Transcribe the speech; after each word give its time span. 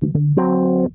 Sejam 0.00 0.92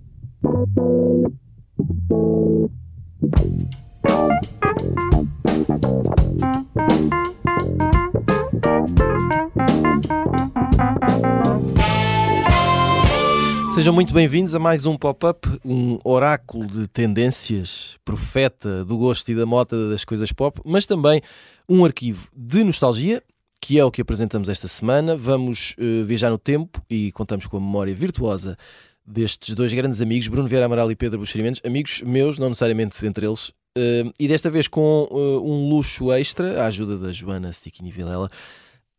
muito 13.94 14.14
bem-vindos 14.14 14.56
a 14.56 14.60
mais 14.60 14.86
um 14.86 14.98
pop-up, 14.98 15.50
um 15.66 16.00
oráculo 16.06 16.66
de 16.66 16.88
tendências, 16.88 17.98
profeta 18.06 18.86
do 18.86 18.98
gosto 18.98 19.30
e 19.30 19.36
da 19.36 19.46
moda 19.46 19.90
das 19.90 20.06
coisas 20.06 20.32
pop, 20.32 20.62
mas 20.64 20.86
também 20.86 21.22
um 21.68 21.84
arquivo 21.84 22.30
de 22.34 22.64
nostalgia, 22.64 23.22
que 23.60 23.78
é 23.78 23.84
o 23.84 23.92
que 23.92 24.02
apresentamos 24.02 24.48
esta 24.48 24.70
semana. 24.70 25.18
Vamos 25.18 25.76
uh, 25.78 26.06
viajar 26.06 26.30
no 26.30 26.38
tempo 26.38 26.82
e 26.90 27.12
contamos 27.12 27.48
com 27.48 27.58
a 27.58 27.60
memória 27.60 27.94
virtuosa 27.94 28.58
destes 29.06 29.54
dois 29.54 29.74
grandes 29.74 30.02
amigos, 30.02 30.28
Bruno 30.28 30.48
Vieira 30.48 30.66
Amaral 30.66 30.92
e 30.92 30.96
Pedro 30.96 31.20
Buxerimentos, 31.20 31.62
amigos 31.66 32.02
meus, 32.02 32.38
não 32.38 32.50
necessariamente 32.50 33.06
entre 33.06 33.26
eles, 33.26 33.50
uh, 33.50 34.14
e 34.20 34.28
desta 34.28 34.50
vez 34.50 34.68
com 34.68 35.08
uh, 35.12 35.42
um 35.44 35.70
luxo 35.70 36.12
extra, 36.12 36.64
a 36.64 36.68
ajuda 36.68 36.98
da 36.98 37.12
Joana 37.12 37.52
Stickini 37.52 37.92
Vilela. 37.92 38.30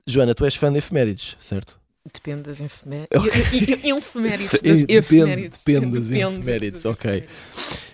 Joana, 0.06 0.34
tu 0.34 0.44
és 0.44 0.54
fã 0.54 0.70
de 0.70 0.78
efemérides, 0.78 1.36
certo? 1.40 1.80
Depende 2.12 2.42
das 2.42 2.60
efemérides. 2.60 3.08
Efemérides. 3.82 4.60
Depende, 4.60 5.48
depende 5.48 5.98
das 5.98 6.10
efemérides, 6.10 6.84
ok. 6.84 7.24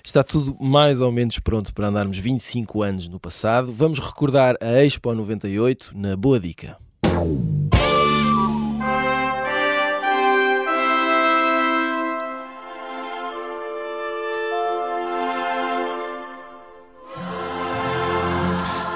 Está 0.04 0.24
tudo 0.24 0.56
mais 0.60 1.00
ou 1.00 1.12
menos 1.12 1.38
pronto 1.38 1.72
para 1.72 1.86
andarmos 1.86 2.18
25 2.18 2.82
anos 2.82 3.06
no 3.06 3.20
passado. 3.20 3.72
Vamos 3.72 4.00
recordar 4.00 4.56
a 4.60 4.84
Expo 4.84 5.14
98 5.14 5.92
na 5.96 6.16
Boa 6.16 6.40
Dica. 6.40 6.76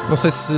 Não 0.09 0.17
sei 0.17 0.31
se 0.31 0.53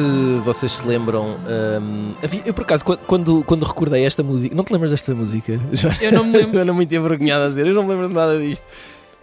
vocês 0.44 0.72
se 0.72 0.86
lembram. 0.86 1.36
Um, 1.80 2.14
eu, 2.44 2.52
por 2.52 2.62
acaso, 2.62 2.84
quando, 2.84 3.44
quando 3.44 3.64
recordei 3.64 4.04
esta 4.04 4.22
música. 4.22 4.54
Não 4.54 4.64
te 4.64 4.72
lembras 4.72 4.90
desta 4.90 5.14
música? 5.14 5.60
Eu 6.00 6.12
não 6.12 6.24
me 6.24 6.32
lembro. 6.38 6.52
Joana, 6.52 6.72
muito 6.72 6.92
envergonhada 6.94 7.46
a 7.46 7.48
dizer. 7.48 7.66
Eu 7.66 7.74
não 7.74 7.84
me 7.84 7.90
lembro 7.90 8.08
de 8.08 8.14
nada 8.14 8.38
disto. 8.38 8.66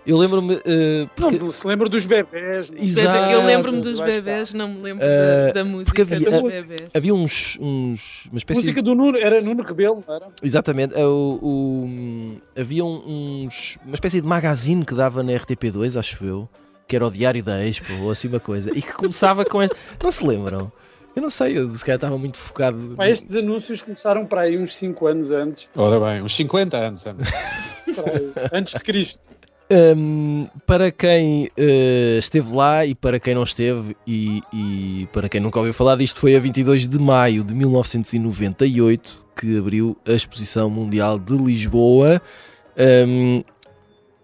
Eu 0.08 0.18
lembro-me. 0.18 0.56
Uh, 0.56 1.10
porque... 1.16 1.38
Não, 1.38 1.52
se 1.52 1.68
lembra 1.68 1.90
dos 1.90 2.06
bebés. 2.06 2.72
Exato. 2.76 3.32
Eu 3.32 3.46
lembro-me 3.46 3.82
dos 3.82 4.00
bebés, 4.00 4.54
não 4.54 4.70
me 4.70 4.82
lembro 4.82 5.06
uh, 5.06 5.48
da, 5.48 5.54
da, 5.54 5.66
música 5.66 5.86
porque 5.86 6.02
havia, 6.02 6.30
dos 6.30 6.42
bebés. 6.42 6.90
Havia 6.94 7.14
uns, 7.14 7.58
uns. 7.62 8.26
Uma 8.32 8.38
espécie 8.38 8.60
música 8.62 8.82
do 8.82 8.96
Nuno, 8.96 9.18
era 9.18 9.42
Nuno 9.42 9.64
Rebelo, 9.64 10.04
não 10.06 10.16
era? 10.16 10.28
Exatamente. 10.42 10.96
O, 10.96 11.40
o, 11.42 12.60
havia 12.60 12.84
uns. 12.84 13.78
Uma 13.86 13.96
espécie 13.96 14.20
de 14.20 14.28
magazine 14.28 14.84
que 14.84 14.94
dava 14.94 15.22
na 15.22 15.34
RTP2, 15.34 16.00
acho 16.00 16.24
eu 16.24 16.50
que 16.88 16.96
era 16.96 17.06
o 17.06 17.12
Diário 17.12 17.44
da 17.44 17.64
Expo 17.66 17.94
ou 18.02 18.12
assim 18.12 18.28
uma 18.28 18.40
coisa, 18.40 18.72
e 18.76 18.82
que 18.82 18.94
começava 18.94 19.46
com 19.46 19.62
este. 19.62 19.76
Não 20.02 20.12
se 20.12 20.26
lembram? 20.26 20.72
Eu 21.16 21.22
não 21.22 21.30
sei, 21.30 21.58
eu 21.58 21.74
se 21.76 21.86
calhar 21.86 21.98
estava 21.98 22.18
muito 22.18 22.38
focado. 22.38 22.96
Pá, 22.98 23.08
estes 23.08 23.36
anúncios 23.36 23.82
começaram 23.82 24.26
para 24.26 24.42
aí 24.42 24.58
uns 24.58 24.76
5 24.76 25.08
anos 25.08 25.32
antes. 25.32 25.70
Ora 25.76 26.00
bem, 26.00 26.24
uns 26.24 26.36
50 26.36 26.78
anos 26.78 27.06
antes. 27.06 27.32
antes 28.52 28.74
de 28.74 28.80
Cristo. 28.80 29.34
Um, 29.72 30.48
para 30.68 30.92
quem 30.92 31.46
uh, 31.46 32.20
esteve 32.20 32.54
lá 32.54 32.86
e 32.86 32.94
para 32.94 33.20
quem 33.20 33.34
não 33.34 33.44
esteve, 33.44 33.96
e, 34.06 34.42
e, 34.54 35.08
para 35.14 35.30
quem 35.30 35.40
nunca 35.40 35.58
ouviu 35.58 35.74
falar 35.74 35.96
disto, 35.96 36.20
foi 36.20 36.36
a 36.36 36.40
22 36.40 36.88
de 36.88 37.00
maio 37.00 37.44
de 37.44 37.56
1998 37.56 39.24
que 39.36 39.58
abriu 39.58 39.98
a 40.06 40.12
Exposição 40.12 40.70
Mundial 40.70 41.18
de 41.18 41.36
Lisboa. 41.36 42.22
Um, 42.78 43.44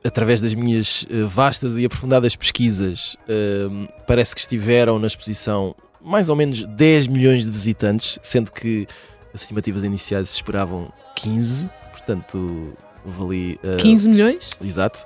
através 0.03 0.41
das 0.41 0.53
minhas 0.53 1.03
uh, 1.03 1.27
vastas 1.27 1.77
e 1.77 1.85
aprofundadas 1.85 2.35
pesquisas, 2.35 3.15
uh, 3.23 3.87
parece 4.07 4.33
que 4.33 4.41
estiveram 4.41 4.99
na 4.99 5.07
exposição 5.07 5.75
mais 6.01 6.29
ou 6.29 6.35
menos 6.35 6.63
10 6.63 7.07
milhões 7.07 7.43
de 7.43 7.51
visitantes, 7.51 8.19
sendo 8.23 8.51
que 8.51 8.87
as 9.33 9.41
estimativas 9.41 9.83
iniciais 9.83 10.29
esperavam 10.31 10.91
15, 11.15 11.69
portanto 11.91 12.73
houve 13.05 13.23
ali. 13.23 13.59
Uh, 13.63 13.77
15 13.77 14.09
milhões? 14.09 14.51
Exato. 14.63 15.05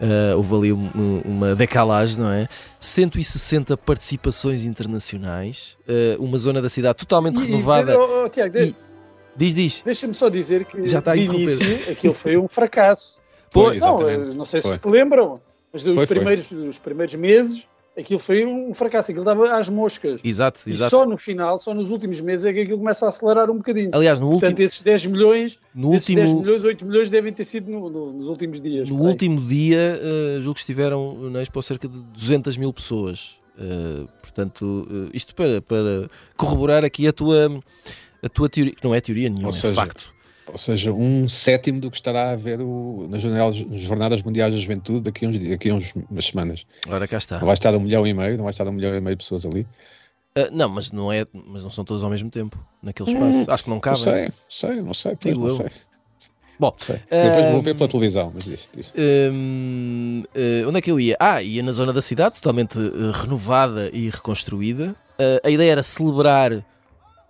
Uh, 0.00 0.36
houve 0.36 0.54
ali 0.56 0.72
um, 0.72 1.22
uma 1.24 1.54
decalagem, 1.54 2.18
não 2.18 2.30
é? 2.30 2.48
160 2.80 3.76
participações 3.76 4.64
internacionais, 4.64 5.76
uh, 5.88 6.22
uma 6.22 6.36
zona 6.38 6.60
da 6.60 6.68
cidade 6.68 6.98
totalmente 6.98 7.38
e, 7.38 7.46
renovada. 7.46 7.96
Oh, 7.96 8.24
oh, 8.24 8.28
Tiago, 8.28 8.58
e... 8.58 8.74
Diz, 9.36 9.54
diz. 9.54 9.82
Deixa-me 9.84 10.12
só 10.12 10.28
dizer 10.28 10.64
que 10.64 10.86
Já 10.86 10.98
está 10.98 11.14
de 11.14 11.22
início 11.22 11.90
aquilo 11.90 12.12
foi 12.12 12.36
um 12.36 12.48
fracasso. 12.48 13.21
Foi, 13.52 13.78
não, 13.78 13.98
não 14.34 14.44
sei 14.44 14.60
se 14.60 14.68
foi. 14.68 14.78
se 14.78 14.88
lembram, 14.88 15.40
mas 15.72 15.86
os, 15.86 15.94
foi, 15.94 16.06
primeiros, 16.06 16.48
foi. 16.48 16.68
os 16.68 16.78
primeiros 16.78 17.14
meses 17.14 17.66
aquilo 17.96 18.18
foi 18.18 18.44
um 18.44 18.72
fracasso, 18.72 19.10
aquilo 19.10 19.22
estava 19.22 19.58
às 19.58 19.68
moscas. 19.68 20.20
Exato, 20.24 20.60
exato. 20.66 20.88
E 20.88 20.90
só 20.90 21.06
no 21.06 21.18
final, 21.18 21.58
só 21.58 21.74
nos 21.74 21.90
últimos 21.90 22.20
meses 22.20 22.44
é 22.44 22.52
que 22.52 22.60
aquilo 22.60 22.78
começa 22.78 23.06
a 23.06 23.08
acelerar 23.08 23.50
um 23.50 23.56
bocadinho. 23.56 23.90
Aliás, 23.92 24.18
no 24.18 24.30
Portanto, 24.30 24.50
último... 24.50 24.66
esses 24.66 24.82
10 24.82 25.06
milhões, 25.06 25.58
no 25.74 25.94
esses 25.94 26.08
último... 26.08 26.26
10 26.26 26.32
milhões, 26.32 26.64
8 26.64 26.86
milhões 26.86 27.08
devem 27.08 27.32
ter 27.32 27.44
sido 27.44 27.70
no, 27.70 27.90
no, 27.90 28.12
nos 28.12 28.26
últimos 28.26 28.60
dias. 28.60 28.88
No 28.88 28.96
último 28.96 29.40
dia, 29.46 30.00
uh, 30.00 30.40
julgo 30.40 30.54
que 30.54 30.60
estiveram 30.60 31.30
na 31.30 31.42
Expo 31.42 31.62
cerca 31.62 31.86
de 31.86 31.98
200 31.98 32.56
mil 32.56 32.72
pessoas. 32.72 33.36
Uh, 33.58 34.08
portanto, 34.22 34.88
uh, 34.90 35.10
isto 35.12 35.34
para, 35.34 35.60
para 35.60 36.08
corroborar 36.36 36.84
aqui 36.84 37.06
a 37.06 37.12
tua, 37.12 37.60
a 38.22 38.28
tua 38.28 38.48
teoria, 38.48 38.74
que 38.74 38.82
não 38.82 38.94
é 38.94 39.00
teoria 39.00 39.28
nenhuma, 39.28 39.50
é 39.50 39.52
seja, 39.52 39.68
é 39.68 39.74
facto 39.74 40.11
ou 40.52 40.58
seja, 40.58 40.92
um 40.92 41.26
sétimo 41.26 41.80
do 41.80 41.90
que 41.90 41.96
estará 41.96 42.30
a 42.30 42.36
ver 42.36 42.60
o, 42.60 43.08
nas 43.08 43.22
jornadas, 43.22 44.22
Mundiais 44.22 44.52
da 44.52 44.60
Juventude 44.60 45.00
daqui 45.00 45.24
a, 45.24 45.28
uns, 45.28 45.38
daqui 45.38 45.70
a 45.70 45.74
uns, 45.74 45.94
umas 46.10 46.26
semanas. 46.26 46.66
Ora, 46.86 47.08
cá 47.08 47.16
está. 47.16 47.38
Não 47.38 47.46
vai 47.46 47.54
estar 47.54 47.74
um 47.74 47.80
milhão 47.80 48.06
e 48.06 48.12
meio, 48.12 48.36
não 48.36 48.44
vai 48.44 48.50
estar 48.50 48.68
um 48.68 48.72
milhão 48.72 48.94
e 48.94 49.00
meio 49.00 49.16
de 49.16 49.24
pessoas 49.24 49.46
ali. 49.46 49.66
Uh, 50.36 50.48
não, 50.52 50.68
mas 50.68 50.92
não, 50.92 51.10
é, 51.10 51.24
mas 51.32 51.62
não 51.62 51.70
são 51.70 51.84
todos 51.84 52.04
ao 52.04 52.10
mesmo 52.10 52.30
tempo, 52.30 52.58
naquele 52.82 53.10
espaço. 53.10 53.38
Hum, 53.38 53.44
Acho 53.48 53.64
que 53.64 53.70
não 53.70 53.80
cabe. 53.80 53.98
Não 53.98 54.04
sei, 54.04 54.28
sei, 54.30 54.82
não 54.82 54.94
sei, 54.94 55.16
pois, 55.16 55.38
não 55.38 55.48
sei. 55.48 55.66
Bom, 56.60 56.74
sei. 56.76 56.96
Uh, 56.96 57.52
vou 57.52 57.62
ver 57.62 57.74
pela 57.74 57.88
televisão, 57.88 58.30
mas 58.34 58.44
diz. 58.44 58.68
diz. 58.76 58.90
Uh, 58.90 60.68
onde 60.68 60.78
é 60.78 60.82
que 60.82 60.90
eu 60.90 61.00
ia? 61.00 61.16
Ah, 61.18 61.42
ia 61.42 61.62
na 61.62 61.72
zona 61.72 61.94
da 61.94 62.02
cidade, 62.02 62.34
totalmente 62.34 62.78
renovada 63.22 63.90
e 63.90 64.10
reconstruída. 64.10 64.94
a 65.42 65.50
ideia 65.50 65.72
era 65.72 65.82
celebrar 65.82 66.62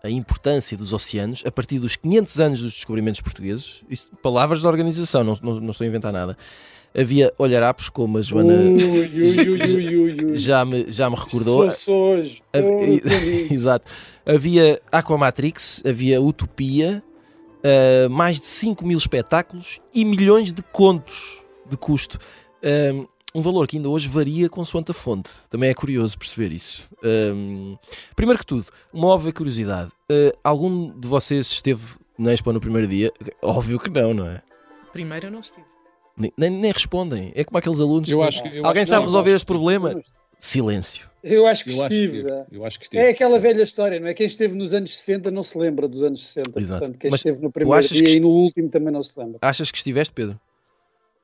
a 0.03 0.11
importância 0.11 0.77
dos 0.77 0.93
oceanos 0.93 1.43
a 1.47 1.51
partir 1.51 1.79
dos 1.79 1.95
500 1.97 2.41
anos 2.41 2.61
dos 2.61 2.75
descobrimentos 2.75 3.21
portugueses. 3.21 3.85
Isto, 3.89 4.15
palavras 4.17 4.63
da 4.63 4.69
organização, 4.69 5.23
não, 5.23 5.35
não, 5.43 5.61
não 5.61 5.71
estou 5.71 5.85
a 5.85 5.89
inventar 5.89 6.13
nada. 6.13 6.37
Havia 6.95 7.33
olharapos, 7.39 7.89
como 7.89 8.19
a 8.19 8.21
Joana 8.21 8.53
ui, 8.53 8.85
ui, 8.85 10.37
já, 10.37 10.65
me, 10.65 10.91
já 10.91 11.09
me 11.09 11.17
recordou. 11.17 11.62
Hoje. 11.87 12.43
Exato. 13.51 13.91
Havia 14.27 14.81
Aquamatrix, 14.91 15.83
havia 15.87 16.21
Utopia, 16.21 17.03
uh, 17.62 18.11
mais 18.11 18.39
de 18.39 18.47
5 18.47 18.85
mil 18.85 18.99
espetáculos 18.99 19.81
e 19.95 20.05
milhões 20.05 20.53
de 20.53 20.62
contos 20.62 21.43
de 21.71 21.77
custo. 21.77 22.19
Uh, 22.62 23.09
um 23.34 23.41
valor 23.41 23.66
que 23.66 23.76
ainda 23.76 23.88
hoje 23.88 24.09
varia 24.09 24.48
consoante 24.48 24.91
a 24.91 24.94
fonte. 24.94 25.31
Também 25.48 25.70
é 25.70 25.75
curioso 25.75 26.19
perceber 26.19 26.53
isso. 26.53 26.88
Um, 27.03 27.76
primeiro 28.15 28.38
que 28.38 28.47
tudo, 28.47 28.66
uma 28.93 29.09
óbvia 29.09 29.32
curiosidade. 29.32 29.91
Uh, 30.10 30.37
algum 30.44 30.98
de 30.98 31.09
vocês 31.09 31.47
esteve 31.47 31.82
na 32.19 32.32
Expo 32.32 32.53
no 32.53 32.60
primeiro 32.60 32.87
dia? 32.87 33.12
Óbvio 33.41 33.78
que 33.78 33.91
não, 33.91 34.12
não 34.12 34.26
é? 34.28 34.43
Primeiro 34.93 35.26
eu 35.26 35.31
não 35.31 35.41
estive. 35.41 35.65
Nem, 36.16 36.32
nem, 36.37 36.50
nem 36.50 36.72
respondem. 36.72 37.32
É 37.34 37.43
como 37.43 37.56
aqueles 37.59 37.81
alunos. 37.81 38.10
Eu 38.10 38.19
que, 38.19 38.25
acho 38.25 38.43
que, 38.43 38.56
eu 38.59 38.66
alguém 38.66 38.82
acho 38.82 38.91
sabe 38.91 39.03
que 39.03 39.06
resolver 39.06 39.34
este 39.34 39.47
problema? 39.47 40.03
Silêncio. 40.38 41.10
Eu 41.22 41.47
acho 41.47 41.64
que 41.64 41.70
eu 41.70 41.82
estive. 41.82 42.19
Acho 42.19 42.50
que 42.50 42.56
eu 42.56 42.64
acho 42.64 42.78
que 42.78 42.84
estive. 42.84 43.03
É 43.03 43.10
aquela 43.10 43.38
velha 43.38 43.62
história, 43.62 43.99
não 44.00 44.09
é? 44.09 44.14
Quem 44.14 44.26
esteve 44.26 44.54
nos 44.54 44.75
anos 44.75 44.93
60 44.93 45.31
não 45.31 45.43
se 45.43 45.56
lembra 45.56 45.88
dos 45.88 46.03
anos 46.03 46.25
60. 46.26 46.60
Exato. 46.60 46.81
Portanto, 46.81 46.99
quem 46.99 47.10
Mas 47.10 47.20
esteve 47.20 47.41
no 47.41 47.50
primeiro 47.50 47.88
dia 47.88 48.04
que... 48.04 48.16
e 48.16 48.20
no 48.20 48.28
último 48.28 48.69
também 48.69 48.93
não 48.93 49.03
se 49.03 49.19
lembra. 49.19 49.38
Achas 49.41 49.70
que 49.70 49.78
estiveste, 49.78 50.12
Pedro? 50.12 50.38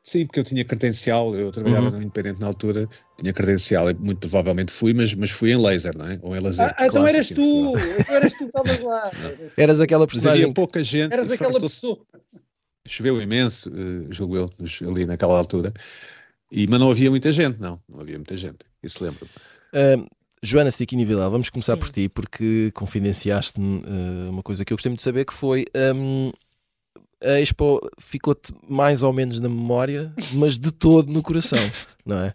Sim, 0.08 0.24
porque 0.24 0.40
eu 0.40 0.44
tinha 0.44 0.64
credencial, 0.64 1.34
eu 1.34 1.52
trabalhava 1.52 1.88
uhum. 1.88 1.98
no 1.98 2.02
Independente 2.02 2.40
na 2.40 2.46
altura, 2.46 2.88
tinha 3.18 3.30
credencial, 3.30 3.84
muito 3.98 4.20
provavelmente 4.20 4.72
fui, 4.72 4.94
mas, 4.94 5.12
mas 5.12 5.30
fui 5.30 5.52
em 5.52 5.60
laser, 5.60 5.94
não 5.98 6.06
é? 6.06 6.18
Ou 6.22 6.34
em 6.34 6.40
laser. 6.40 6.74
Ah, 6.78 6.86
então 6.86 7.06
eras 7.06 7.28
tu, 7.28 7.74
então 7.76 8.16
eras 8.16 8.32
tu 8.32 8.38
que 8.38 8.44
estavas 8.44 8.82
lá. 8.82 9.10
Eras 9.54 9.82
aquela 9.82 10.06
personagem. 10.06 10.44
Havia 10.44 10.54
pouca 10.54 10.82
gente. 10.82 11.12
Eras 11.12 11.30
aquela 11.30 11.60
pessoa. 11.60 11.98
Choveu 12.86 13.20
imenso, 13.20 13.68
uh, 13.68 14.10
julgo 14.10 14.36
eu, 14.38 14.50
ali 14.88 15.04
naquela 15.04 15.36
altura, 15.36 15.74
e, 16.50 16.66
mas 16.66 16.80
não 16.80 16.90
havia 16.90 17.10
muita 17.10 17.30
gente, 17.30 17.60
não, 17.60 17.78
não 17.86 18.00
havia 18.00 18.16
muita 18.16 18.34
gente, 18.34 18.60
isso 18.82 19.04
lembro-me. 19.04 19.30
Uh, 19.74 20.08
Joana 20.42 20.70
Stiquini 20.70 21.04
Vilar, 21.04 21.28
vamos 21.28 21.50
começar 21.50 21.74
Sim. 21.74 21.80
por 21.80 21.92
ti, 21.92 22.08
porque 22.08 22.70
confidenciaste-me 22.72 23.82
uh, 23.82 24.30
uma 24.30 24.42
coisa 24.42 24.64
que 24.64 24.72
eu 24.72 24.76
gostei 24.78 24.88
muito 24.88 25.00
de 25.00 25.04
saber, 25.04 25.26
que 25.26 25.34
foi 25.34 25.66
um, 25.94 26.32
a 27.22 27.40
Expo 27.40 27.80
ficou-te 27.98 28.52
mais 28.68 29.02
ou 29.02 29.12
menos 29.12 29.40
na 29.40 29.48
memória, 29.48 30.12
mas 30.32 30.58
de 30.58 30.70
todo 30.70 31.12
no 31.12 31.22
coração, 31.22 31.58
não 32.04 32.18
é? 32.18 32.34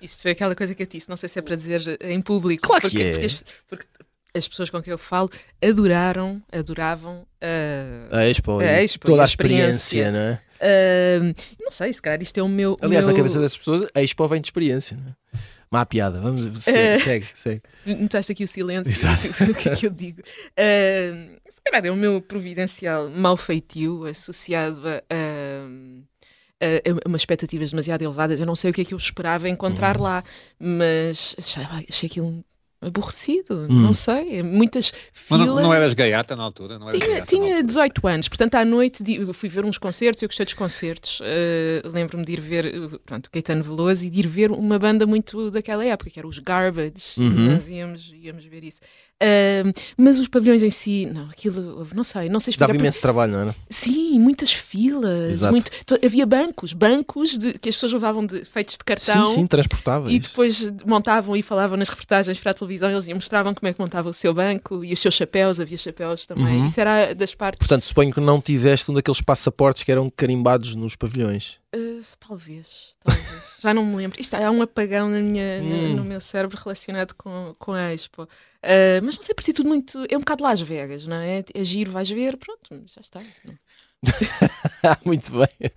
Isso 0.00 0.22
foi 0.22 0.30
aquela 0.32 0.54
coisa 0.54 0.74
que 0.74 0.82
eu 0.82 0.86
disse, 0.86 1.08
não 1.08 1.16
sei 1.16 1.28
se 1.28 1.38
é 1.38 1.42
para 1.42 1.56
dizer 1.56 1.98
em 2.00 2.20
público. 2.20 2.62
Claro 2.62 2.82
porque, 2.82 2.96
que 2.96 3.02
é. 3.02 3.12
Porque, 3.12 3.44
porque 3.68 3.86
as 4.34 4.46
pessoas 4.46 4.70
com 4.70 4.80
quem 4.82 4.90
eu 4.92 4.98
falo 4.98 5.30
adoraram, 5.62 6.42
adoravam 6.52 7.26
uh, 7.42 8.14
a 8.14 8.26
Expo, 8.26 8.58
a 8.60 8.82
Expo 8.82 9.06
toda 9.06 9.22
a 9.22 9.24
experiência, 9.24 9.74
experiência 9.74 10.12
não 10.12 10.18
é? 10.18 10.40
Uh, 10.60 11.34
não 11.60 11.70
sei, 11.70 11.92
se 11.92 12.02
calhar 12.02 12.20
isto 12.20 12.38
é 12.38 12.42
o 12.42 12.48
meu. 12.48 12.76
Aliás, 12.80 13.04
meu... 13.04 13.12
na 13.12 13.18
cabeça 13.18 13.40
dessas 13.40 13.58
pessoas, 13.58 13.88
a 13.94 14.02
Expo 14.02 14.26
vem 14.28 14.40
de 14.40 14.48
experiência, 14.48 14.96
não 14.96 15.10
é? 15.10 15.38
Má 15.70 15.84
piada, 15.84 16.20
vamos, 16.20 16.40
segue, 16.62 16.94
uh, 16.94 17.04
segue, 17.04 17.26
segue. 17.34 17.62
Notaste 17.84 18.32
aqui 18.32 18.44
o 18.44 18.48
silêncio, 18.48 19.08
o 19.50 19.54
que 19.54 19.68
é 19.68 19.76
que 19.76 19.86
eu 19.86 19.90
digo? 19.90 20.22
Uh, 20.22 21.38
se 21.48 21.60
calhar 21.62 21.84
é 21.84 21.90
o 21.90 21.96
meu 21.96 22.22
providencial 22.22 23.10
mal 23.10 23.36
feitio 23.36 24.04
associado 24.06 24.80
a, 24.88 25.02
a, 25.10 26.66
a, 26.66 27.08
umas 27.08 27.20
expectativas 27.20 27.70
demasiado 27.70 28.02
elevadas. 28.02 28.40
Eu 28.40 28.46
não 28.46 28.56
sei 28.56 28.70
o 28.70 28.74
que 28.74 28.80
é 28.80 28.84
que 28.84 28.94
eu 28.94 28.98
esperava 28.98 29.46
encontrar 29.48 29.98
uhum. 29.98 30.04
lá, 30.04 30.22
mas 30.58 31.36
achei, 31.38 31.62
achei 31.86 32.06
aquilo 32.08 32.44
aborrecido, 32.80 33.66
hum. 33.68 33.82
não 33.82 33.92
sei, 33.92 34.42
muitas 34.42 34.92
filas. 35.12 35.46
Mas 35.46 35.56
não, 35.56 35.62
não 35.62 35.74
eras 35.74 35.94
gaiata 35.94 36.36
na 36.36 36.44
altura? 36.44 36.78
Não 36.78 36.90
tinha 36.92 37.22
tinha 37.22 37.62
18 37.62 38.06
anos, 38.06 38.28
portanto 38.28 38.54
à 38.54 38.64
noite 38.64 39.02
fui 39.32 39.48
ver 39.48 39.64
uns 39.64 39.78
concertos, 39.78 40.22
eu 40.22 40.28
gostei 40.28 40.46
dos 40.46 40.54
concertos, 40.54 41.20
uh, 41.20 41.88
lembro-me 41.88 42.24
de 42.24 42.32
ir 42.32 42.40
ver, 42.40 43.00
pronto, 43.04 43.30
Caetano 43.30 43.64
Veloso 43.64 44.04
e 44.04 44.10
de 44.10 44.20
ir 44.20 44.26
ver 44.28 44.50
uma 44.50 44.78
banda 44.78 45.06
muito 45.06 45.50
daquela 45.50 45.84
época, 45.84 46.10
que 46.10 46.18
era 46.18 46.28
os 46.28 46.38
Garbage, 46.38 47.18
uhum. 47.18 47.52
nós 47.52 47.68
íamos, 47.68 48.14
íamos 48.14 48.44
ver 48.44 48.64
isso. 48.64 48.80
Uh, 49.20 49.74
mas 49.96 50.16
os 50.20 50.28
pavilhões 50.28 50.62
em 50.62 50.70
si, 50.70 51.04
não, 51.06 51.28
aquilo, 51.28 51.84
não 51.92 52.04
sei, 52.04 52.28
não 52.28 52.38
sei 52.38 52.52
explicar. 52.52 52.68
Dava 52.68 52.78
imenso 52.78 53.02
trabalho, 53.02 53.32
não 53.32 53.40
era? 53.40 53.56
Sim, 53.68 54.16
muitas 54.20 54.52
filas, 54.52 55.42
muito, 55.42 55.72
havia 56.04 56.24
bancos, 56.24 56.72
bancos 56.72 57.36
de, 57.36 57.54
que 57.54 57.68
as 57.68 57.74
pessoas 57.74 57.94
levavam 57.94 58.24
de, 58.24 58.44
feitos 58.44 58.74
de 58.74 58.84
cartão. 58.84 59.26
Sim, 59.26 59.34
sim, 59.34 59.46
transportáveis. 59.48 60.14
E 60.14 60.20
depois 60.20 60.72
montavam 60.86 61.34
e 61.34 61.42
falavam 61.42 61.76
nas 61.76 61.88
reportagens 61.88 62.38
para 62.38 62.52
a 62.52 62.54
televisão, 62.54 62.67
eles 62.70 63.08
mostravam 63.08 63.54
como 63.54 63.68
é 63.68 63.72
que 63.72 63.80
montava 63.80 64.08
o 64.08 64.12
seu 64.12 64.32
banco 64.34 64.84
e 64.84 64.92
os 64.92 65.00
seus 65.00 65.14
chapéus, 65.14 65.58
havia 65.60 65.78
chapéus 65.78 66.26
também. 66.26 66.60
Uhum. 66.60 66.66
Isso 66.66 66.80
era 66.80 67.14
das 67.14 67.34
partes. 67.34 67.58
Portanto, 67.58 67.86
suponho 67.86 68.12
que 68.12 68.20
não 68.20 68.40
tiveste 68.40 68.90
um 68.90 68.94
daqueles 68.94 69.20
passaportes 69.20 69.82
que 69.82 69.92
eram 69.92 70.10
carimbados 70.10 70.74
nos 70.74 70.96
pavilhões. 70.96 71.58
Uh, 71.74 72.02
talvez, 72.20 72.94
talvez. 73.04 73.42
Já 73.60 73.74
não 73.74 73.84
me 73.84 73.96
lembro. 73.96 74.20
Isto 74.20 74.34
há 74.34 74.50
um 74.50 74.62
apagão 74.62 75.08
na 75.08 75.20
minha, 75.20 75.60
hum. 75.62 75.88
no, 75.90 75.96
no, 75.96 76.04
meu 76.04 76.20
cérebro 76.20 76.58
relacionado 76.62 77.14
com, 77.14 77.54
com 77.58 77.72
a 77.72 77.92
Expo. 77.92 78.22
Uh, 78.22 79.02
mas 79.02 79.16
não 79.16 79.22
sei, 79.22 79.34
parecia 79.34 79.54
tudo 79.54 79.68
muito. 79.68 80.04
É 80.08 80.16
um 80.16 80.20
bocado 80.20 80.42
Las 80.42 80.60
Vegas, 80.60 81.04
não 81.04 81.16
é? 81.16 81.44
É 81.54 81.64
giro, 81.64 81.90
vais 81.90 82.08
ver, 82.08 82.36
pronto, 82.36 82.82
já 82.86 83.00
está. 83.00 83.20
muito 85.04 85.32
bem. 85.32 85.70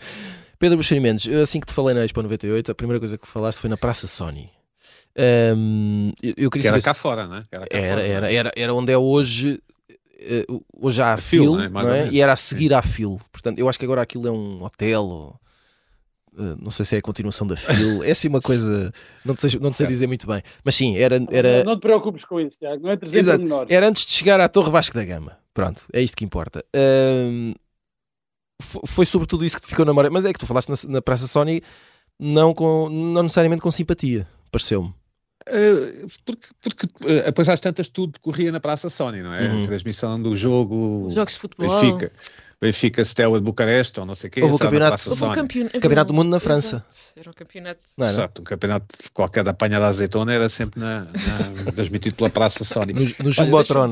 Pedro 0.59 0.77
Buxeri 0.77 0.99
Mendes, 0.99 1.27
assim 1.27 1.59
que 1.59 1.65
te 1.65 1.73
falei 1.73 1.95
na 1.95 2.05
Expo 2.05 2.21
98, 2.21 2.71
a 2.71 2.75
primeira 2.75 2.99
coisa 2.99 3.17
que 3.17 3.27
falaste 3.27 3.57
foi 3.57 3.69
na 3.69 3.77
Praça 3.77 4.05
Sony. 4.05 4.49
Um, 5.17 6.11
eu, 6.23 6.33
eu 6.37 6.49
queria 6.49 6.69
que 6.69 6.75
era 6.75 6.81
cá 6.81 6.93
fora, 6.93 7.27
não 7.27 7.37
é? 7.37 7.45
Era, 7.51 7.67
era, 7.69 7.87
fora, 7.87 8.03
era, 8.03 8.33
era, 8.33 8.51
era, 8.55 8.73
onde 8.73 8.91
é 8.91 8.97
hoje. 8.97 9.61
Uh, 10.49 10.63
hoje 10.73 11.01
há 11.01 11.13
a 11.13 11.17
fil, 11.17 11.59
é? 11.59 11.67
não 11.67 11.93
é? 11.93 12.07
e 12.09 12.21
era 12.21 12.33
a 12.33 12.37
seguir 12.37 12.73
à 12.73 12.81
fil. 12.81 13.19
Portanto, 13.31 13.57
eu 13.57 13.67
acho 13.67 13.79
que 13.79 13.85
agora 13.85 14.01
aquilo 14.01 14.27
é 14.27 14.31
um 14.31 14.63
hotel. 14.63 15.03
Ou, 15.03 15.39
uh, 16.33 16.57
não 16.61 16.69
sei 16.71 16.85
se 16.85 16.95
é 16.95 16.99
a 16.99 17.01
continuação 17.01 17.45
da 17.47 17.55
fil. 17.55 18.03
É 18.03 18.11
assim 18.11 18.27
uma 18.27 18.39
coisa. 18.41 18.93
Não 19.25 19.35
te 19.35 19.41
sei, 19.41 19.59
não 19.59 19.71
te 19.71 19.77
sei 19.77 19.87
dizer 19.87 20.07
muito 20.07 20.27
bem. 20.27 20.41
Mas 20.63 20.75
sim, 20.75 20.95
era. 20.97 21.15
era... 21.31 21.63
Não, 21.63 21.71
não 21.71 21.79
te 21.79 21.81
preocupes 21.81 22.23
com 22.23 22.39
isso, 22.39 22.59
Tiago. 22.59 22.83
Não 22.83 22.91
é 22.91 22.97
300 22.97 23.39
menores. 23.39 23.73
Era 23.73 23.87
antes 23.87 24.05
de 24.05 24.11
chegar 24.11 24.39
à 24.39 24.47
Torre 24.47 24.69
Vasco 24.69 24.95
da 24.95 25.03
Gama. 25.03 25.37
Pronto, 25.53 25.81
é 25.91 26.01
isto 26.01 26.15
que 26.15 26.23
importa. 26.23 26.63
Uh, 26.73 27.53
foi 28.85 29.05
sobretudo 29.05 29.43
isso 29.43 29.55
que 29.55 29.63
te 29.63 29.67
ficou 29.67 29.85
na 29.85 29.91
memória. 29.91 30.09
Mas 30.09 30.23
é 30.23 30.31
que 30.31 30.39
tu 30.39 30.45
falaste 30.45 30.69
na, 30.69 30.75
na 30.87 31.01
Praça 31.01 31.27
Sony 31.27 31.61
não, 32.19 32.53
com, 32.53 32.87
não 32.87 33.23
necessariamente 33.23 33.63
com 33.63 33.71
simpatia, 33.71 34.27
pareceu-me. 34.51 34.93
Uh, 35.49 36.07
porque, 36.23 36.47
porque 36.61 36.85
uh, 36.85 37.27
apesar 37.27 37.55
de 37.55 37.61
tantas 37.61 37.89
tudo 37.89 38.19
corria 38.19 38.51
na 38.51 38.59
Praça 38.59 38.89
Sony, 38.89 39.21
não 39.21 39.33
é? 39.33 39.47
Uhum. 39.47 39.63
A 39.63 39.65
transmissão 39.65 40.21
do 40.21 40.35
jogo 40.35 41.07
Jogos 41.09 41.33
de 41.33 41.39
futebol 41.39 41.81
Benfica, 41.81 42.11
Benfica 42.61 43.01
Stella 43.01 43.39
de 43.39 43.43
Bucareste 43.43 43.99
ou 43.99 44.05
não 44.05 44.13
sei 44.13 44.27
o 44.27 44.31
quê 44.31 44.41
Houve 44.41 44.55
o 44.55 44.59
campeonato, 44.59 45.09
houve 45.09 45.25
um 45.25 45.31
campeon... 45.31 45.67
campeonato 45.69 46.07
do 46.09 46.13
mundo 46.13 46.29
na 46.29 46.39
França 46.39 46.85
Exato. 46.89 47.19
Era 47.19 47.31
o 47.31 47.33
campeonato 47.33 47.79
não 47.97 48.05
era? 48.05 48.13
Exato, 48.13 48.41
um 48.41 48.45
campeonato 48.45 48.95
qualquer 49.13 49.43
da 49.43 49.51
apanha 49.51 49.79
da 49.79 49.87
azeitona 49.87 50.31
era 50.31 50.47
sempre 50.47 50.79
na, 50.79 51.05
na 51.05 51.71
transmitido 51.73 52.15
pela 52.15 52.29
Praça 52.29 52.63
Sony 52.63 52.93
No, 52.93 53.01
no 53.23 53.31
Jumbotron 53.31 53.89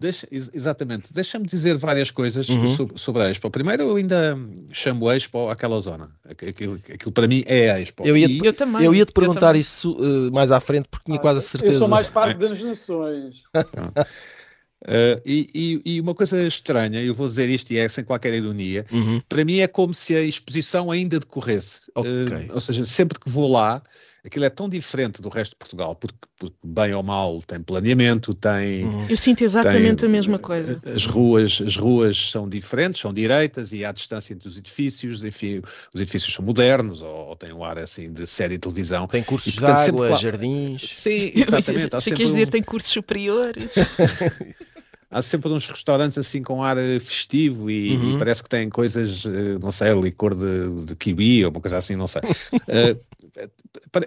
Deixa, 0.00 0.28
exatamente. 0.30 1.12
Deixa-me 1.12 1.44
dizer 1.44 1.76
várias 1.76 2.10
coisas 2.10 2.48
uhum. 2.48 2.66
sobre, 2.66 2.98
sobre, 2.98 3.22
a 3.22 3.30
Expo. 3.30 3.50
Primeiro, 3.50 3.82
eu 3.82 3.96
ainda 3.96 4.38
chamo 4.72 5.10
Expo 5.10 5.48
aquela 5.48 5.80
zona. 5.80 6.10
Aquilo, 6.28 6.74
aquilo 6.74 7.12
para 7.12 7.26
mim 7.26 7.42
é 7.46 7.70
a 7.70 7.80
Expo. 7.80 8.06
Eu 8.06 8.16
ia, 8.16 8.28
e... 8.28 8.40
eu 8.44 8.52
também. 8.52 8.84
Eu 8.84 8.94
ia 8.94 9.04
te 9.04 9.12
perguntar 9.12 9.56
isso 9.56 9.92
uh, 9.98 10.32
mais 10.32 10.52
à 10.52 10.60
frente 10.60 10.88
porque 10.88 11.06
tinha 11.06 11.18
ah, 11.18 11.22
quase 11.22 11.38
a 11.38 11.42
certeza. 11.42 11.74
Eu 11.74 11.78
sou 11.78 11.88
mais 11.88 12.08
parte 12.08 12.38
das 12.38 12.62
nações. 12.62 13.42
Uh, 14.82 15.18
e, 15.26 15.50
e, 15.84 15.96
e, 15.96 16.00
uma 16.00 16.14
coisa 16.14 16.40
estranha, 16.46 17.02
eu 17.02 17.12
vou 17.12 17.26
dizer 17.26 17.48
isto 17.48 17.72
e 17.72 17.78
é 17.78 17.88
sem 17.88 18.04
qualquer 18.04 18.32
ironia, 18.32 18.86
uhum. 18.92 19.20
para 19.28 19.44
mim 19.44 19.58
é 19.58 19.66
como 19.66 19.92
se 19.92 20.14
a 20.14 20.22
exposição 20.22 20.92
ainda 20.92 21.18
decorresse. 21.18 21.90
Okay. 21.96 22.46
Uh, 22.46 22.54
ou 22.54 22.60
seja, 22.60 22.84
sempre 22.84 23.18
que 23.18 23.28
vou 23.28 23.50
lá, 23.50 23.82
aquilo 24.28 24.44
é 24.44 24.50
tão 24.50 24.68
diferente 24.68 25.20
do 25.20 25.28
resto 25.28 25.52
de 25.52 25.56
Portugal, 25.56 25.94
porque, 25.96 26.16
porque 26.38 26.56
bem 26.62 26.94
ou 26.94 27.02
mal 27.02 27.42
tem 27.42 27.60
planeamento, 27.60 28.32
tem. 28.32 28.84
Uhum. 28.84 29.06
Eu 29.08 29.16
sinto 29.16 29.42
exatamente 29.42 30.00
tem, 30.00 30.08
a 30.08 30.12
mesma 30.12 30.38
coisa. 30.38 30.80
As 30.86 31.06
ruas, 31.06 31.60
as 31.64 31.76
ruas 31.76 32.30
são 32.30 32.48
diferentes, 32.48 33.00
são 33.00 33.12
direitas 33.12 33.72
e 33.72 33.84
há 33.84 33.90
distância 33.90 34.32
entre 34.32 34.46
os 34.46 34.56
edifícios, 34.56 35.24
enfim, 35.24 35.60
os 35.92 36.00
edifícios 36.00 36.32
são 36.32 36.44
modernos 36.44 37.02
ou, 37.02 37.28
ou 37.28 37.36
têm 37.36 37.52
um 37.52 37.64
ar 37.64 37.78
assim 37.78 38.12
de 38.12 38.26
série 38.26 38.54
de 38.54 38.60
televisão. 38.60 39.06
Tem 39.06 39.22
cursos 39.22 39.54
e, 39.54 39.58
portanto, 39.58 39.76
de 39.76 39.88
água, 39.88 40.08
sempre, 40.08 40.22
jardins. 40.22 40.82
Sim, 40.82 41.32
exatamente. 41.34 41.90
Você 41.90 42.10
quer 42.10 42.24
dizer, 42.24 42.48
um... 42.48 42.50
tem 42.50 42.62
cursos 42.62 42.92
superiores. 42.92 43.74
há 45.10 45.22
sempre 45.22 45.50
uns 45.50 45.68
restaurantes 45.68 46.18
assim 46.18 46.42
com 46.42 46.62
ar 46.62 46.76
eh, 46.76 46.98
festivo 46.98 47.70
e, 47.70 47.96
uhum. 47.96 48.14
e 48.14 48.18
parece 48.18 48.42
que 48.42 48.48
têm 48.48 48.68
coisas, 48.68 49.24
eh, 49.24 49.58
não 49.60 49.72
sei, 49.72 49.92
licor 49.94 50.36
de, 50.36 50.84
de 50.84 50.94
kiwi 50.96 51.44
ou 51.44 51.50
uma 51.50 51.60
coisa 51.60 51.78
assim, 51.78 51.96
não 51.96 52.06
sei. 52.06 52.22
uh, 52.22 53.00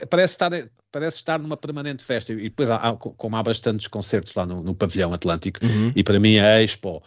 parece, 0.09 0.33
estar, 0.33 0.51
parece 0.91 1.17
estar 1.17 1.39
numa 1.39 1.57
permanente 1.57 2.03
festa 2.03 2.33
e 2.33 2.43
depois, 2.43 2.69
há, 2.69 2.93
como 2.95 3.35
há 3.35 3.43
bastantes 3.43 3.87
concertos 3.87 4.33
lá 4.35 4.45
no, 4.45 4.61
no 4.61 4.75
pavilhão 4.75 5.13
Atlântico, 5.13 5.65
uhum. 5.65 5.91
e 5.95 6.03
para 6.03 6.19
mim 6.19 6.37
a 6.37 6.61
Expo 6.61 7.01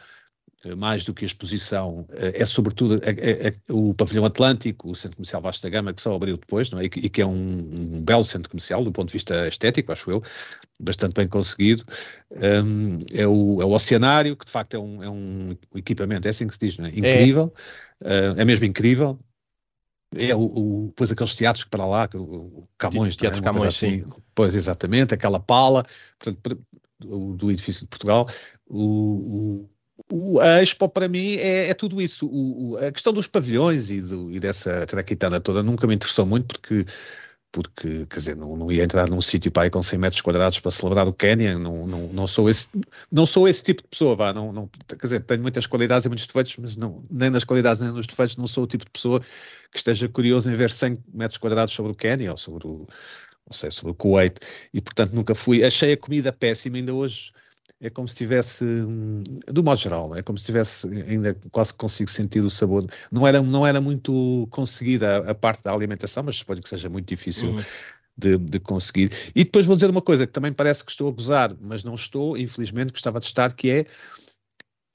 mais 0.77 1.05
do 1.05 1.13
que 1.13 1.25
a 1.25 1.27
exposição, 1.27 2.07
é 2.11 2.45
sobretudo 2.45 3.01
é, 3.03 3.49
é, 3.49 3.55
o 3.69 3.93
pavilhão 3.93 4.25
Atlântico, 4.25 4.91
o 4.91 4.95
Centro 4.95 5.17
Comercial 5.17 5.43
Vasta 5.43 5.69
Gama, 5.69 5.93
que 5.93 6.01
só 6.01 6.15
abriu 6.15 6.37
depois, 6.37 6.71
não 6.71 6.81
é? 6.81 6.85
e, 6.85 6.89
que, 6.89 7.01
e 7.01 7.09
que 7.11 7.21
é 7.21 7.27
um, 7.27 7.33
um, 7.33 8.03
belo 8.03 8.25
centro 8.25 8.49
comercial 8.49 8.83
do 8.83 8.93
ponto 8.93 9.09
de 9.09 9.13
vista 9.13 9.47
estético, 9.47 9.93
acho 9.93 10.11
eu, 10.11 10.23
bastante 10.81 11.15
bem 11.15 11.27
conseguido. 11.27 11.85
Um, 12.31 12.99
é, 13.13 13.27
o, 13.27 13.61
é 13.61 13.65
o 13.65 13.71
Oceanário, 13.71 14.37
que 14.37 14.47
de 14.47 14.53
facto 14.53 14.75
é 14.75 14.79
um, 14.79 15.03
é 15.03 15.11
um 15.11 15.57
equipamento, 15.75 16.27
é 16.27 16.31
assim 16.31 16.47
que 16.47 16.55
se 16.55 16.61
diz, 16.61 16.79
não 16.79 16.87
é? 16.87 16.91
incrível, 16.91 17.53
é, 18.01 18.31
uh, 18.31 18.41
é 18.41 18.45
mesmo 18.45 18.65
incrível. 18.65 19.19
É 20.17 20.35
o, 20.35 20.41
o, 20.41 20.87
depois 20.89 21.11
aqueles 21.11 21.35
teatros 21.35 21.65
que 21.65 21.71
para 21.71 21.87
lá, 21.87 22.09
o 22.15 22.67
Camões, 22.79 23.17
Teatro 23.17 23.41
é? 23.41 23.43
Camões, 23.43 23.69
assim, 23.69 24.05
sim. 24.05 24.23
Pois, 24.35 24.55
exatamente, 24.55 25.15
aquela 25.15 25.41
pala, 25.41 25.85
portanto, 26.19 26.59
do, 27.01 27.51
edifício 27.51 27.83
de 27.83 27.89
Portugal, 27.89 28.27
o, 28.67 29.69
o, 30.11 30.41
a 30.41 30.63
Expo 30.63 30.89
para 30.89 31.09
mim 31.09 31.37
é, 31.37 31.69
é 31.69 31.75
tudo 31.75 32.01
isso. 32.01 32.77
A 32.87 32.91
questão 32.93 33.13
dos 33.13 33.27
pavilhões 33.27 33.91
e, 33.91 34.01
do, 34.01 34.31
e 34.31 34.41
dessa 34.41 34.87
traquitana 34.87 35.41
toda 35.41 35.63
nunca 35.63 35.87
me 35.87 35.95
interessou 35.95 36.27
muito 36.27 36.47
porque 36.47 36.85
porque, 37.55 38.05
quer 38.07 38.19
dizer, 38.19 38.37
não, 38.37 38.57
não 38.57 38.73
ia 38.73 38.83
entrar 38.83 39.09
num 39.09 39.23
sítio 39.23 39.49
para 39.53 39.69
ir 39.69 39.71
com 39.71 39.81
100 39.81 39.97
metros 39.97 40.21
quadrados 40.21 40.59
para 40.59 40.73
celebrar 40.73 41.07
o 41.07 41.13
Quênia, 41.13 41.57
não, 41.57 41.87
não, 41.87 42.09
não, 42.09 42.27
sou 42.27 42.51
esse, 42.51 42.69
não 43.13 43.25
sou 43.25 43.47
esse 43.47 43.63
tipo 43.63 43.81
de 43.81 43.89
pessoa, 43.89 44.17
vá, 44.17 44.33
não, 44.33 44.53
não, 44.53 44.69
quer 44.89 44.97
dizer, 45.01 45.23
tenho 45.23 45.41
muitas 45.41 45.65
qualidades 45.65 46.05
e 46.05 46.09
muitos 46.09 46.27
defeitos, 46.27 46.57
mas 46.57 46.77
não, 46.77 47.01
nem 47.09 47.31
nas 47.31 47.45
qualidades 47.45 47.81
nem 47.81 47.93
nos 47.93 48.09
defeitos 48.09 48.37
não 48.37 48.49
sou 48.49 48.65
o 48.65 48.67
tipo 48.67 48.85
de 48.85 48.91
pessoa 48.91 49.21
que 49.71 49.79
esteja 49.79 50.09
curioso 50.09 50.51
em 50.51 50.55
ver 50.57 50.69
100 50.69 50.99
metros 51.15 51.39
quadrados 51.39 51.73
sobre 51.73 51.93
o 51.93 51.95
Quênia 51.95 52.33
ou 52.33 52.37
sobre 52.37 52.67
o, 52.67 52.89
não 53.47 53.53
sei, 53.53 53.71
sobre 53.71 53.93
o 53.93 53.95
Kuwait, 53.95 54.41
e 54.73 54.81
portanto 54.81 55.13
nunca 55.13 55.33
fui, 55.33 55.63
achei 55.63 55.93
a 55.93 55.97
comida 55.97 56.33
péssima, 56.33 56.77
ainda 56.77 56.93
hoje 56.93 57.31
é 57.85 57.91
como 57.91 58.09
se 58.09 58.17
tivesse, 58.17 58.65
do 59.47 59.63
modo 59.63 59.79
geral, 59.79 60.17
é 60.17 60.23
como 60.23 60.39
se 60.39 60.47
tivesse, 60.47 60.89
ainda 60.89 61.37
quase 61.53 61.75
consigo 61.75 62.11
sentir 62.11 62.43
o 62.43 62.49
sabor. 62.49 62.87
Não 63.13 63.27
era, 63.27 63.43
não 63.43 63.67
era 63.67 63.79
muito 63.79 64.49
conseguida 64.51 65.19
a, 65.19 65.33
a 65.33 65.35
parte 65.35 65.63
da 65.65 65.73
alimentação, 65.73 66.23
mas 66.23 66.37
suponho 66.37 66.63
que 66.63 66.69
seja 66.69 66.89
muito 66.89 67.07
difícil 67.07 67.51
uhum. 67.51 67.63
de, 68.17 68.39
de, 68.39 68.59
conseguir. 68.59 69.13
E 69.35 69.45
depois 69.45 69.67
vou 69.67 69.77
dizer 69.77 69.91
uma 69.91 70.01
coisa 70.01 70.27
que 70.27 70.33
também 70.33 70.51
parece 70.51 70.83
que 70.83 70.91
estou 70.91 71.09
a 71.09 71.13
gozar, 71.13 71.55
mas 71.61 71.85
não 71.85 71.95
estou, 71.95 72.39
infelizmente, 72.39 72.91
gostava 72.91 73.21
de 73.21 73.27
estar, 73.27 73.53
que 73.53 73.71
é 73.71 73.87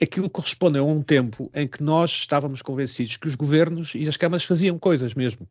aquilo 0.01 0.27
corresponde 0.27 0.79
a 0.79 0.83
um 0.83 1.03
tempo 1.03 1.51
em 1.53 1.67
que 1.67 1.83
nós 1.83 2.09
estávamos 2.09 2.63
convencidos 2.63 3.17
que 3.17 3.27
os 3.27 3.35
governos 3.35 3.93
e 3.93 4.07
as 4.07 4.17
câmaras 4.17 4.45
faziam 4.45 4.79
coisas 4.79 5.13
mesmo. 5.13 5.47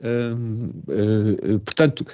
Uh, 0.00 1.54
uh, 1.54 1.58
portanto, 1.60 2.06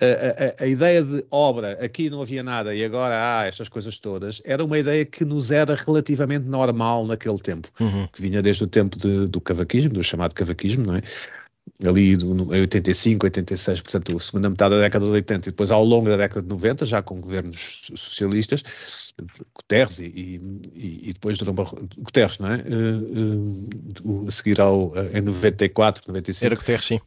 a, 0.00 0.62
a, 0.62 0.64
a, 0.64 0.66
ideia 0.66 1.02
de 1.02 1.24
obra, 1.30 1.72
aqui 1.84 2.08
não 2.08 2.22
havia 2.22 2.42
nada 2.42 2.74
e 2.74 2.84
agora 2.84 3.14
há 3.14 3.46
estas 3.46 3.68
coisas 3.68 3.98
todas, 3.98 4.40
era 4.44 4.64
uma 4.64 4.78
ideia 4.78 5.04
que 5.04 5.24
nos 5.24 5.50
era 5.50 5.74
relativamente 5.74 6.46
normal 6.46 7.06
naquele 7.06 7.38
tempo, 7.38 7.68
uhum. 7.78 8.08
que 8.12 8.22
vinha 8.22 8.40
desde 8.40 8.64
o 8.64 8.66
tempo 8.66 8.96
de, 8.96 9.26
do 9.26 9.40
cavaquismo, 9.40 9.90
do 9.90 10.02
chamado 10.02 10.34
cavaquismo, 10.34 10.86
não 10.86 10.96
é? 10.96 11.02
ali 11.86 12.12
em 12.12 12.60
85, 12.60 13.26
86, 13.26 13.80
portanto, 13.80 14.16
a 14.16 14.20
segunda 14.20 14.50
metade 14.50 14.74
da 14.74 14.80
década 14.82 15.04
de 15.06 15.12
80 15.12 15.48
e 15.48 15.52
depois 15.52 15.70
ao 15.70 15.84
longo 15.84 16.08
da 16.08 16.16
década 16.16 16.42
de 16.42 16.48
90, 16.48 16.86
já 16.86 17.02
com 17.02 17.20
governos 17.20 17.90
socialistas, 17.94 18.62
Guterres 19.54 20.00
e, 20.00 20.40
e, 20.74 21.08
e 21.08 21.12
depois 21.12 21.38
Durão 21.38 21.54
Barroso, 21.54 21.88
Guterres, 21.98 22.38
não 22.38 22.50
é? 22.50 22.56
Uh, 22.56 24.04
uh, 24.04 24.28
a 24.28 24.30
seguir 24.30 24.60
ao, 24.60 24.88
uh, 24.88 24.94
em 25.14 25.20
94, 25.20 26.04
95. 26.06 26.46
Era 26.46 26.56
Guterres, 26.56 26.84
sim. 26.84 27.00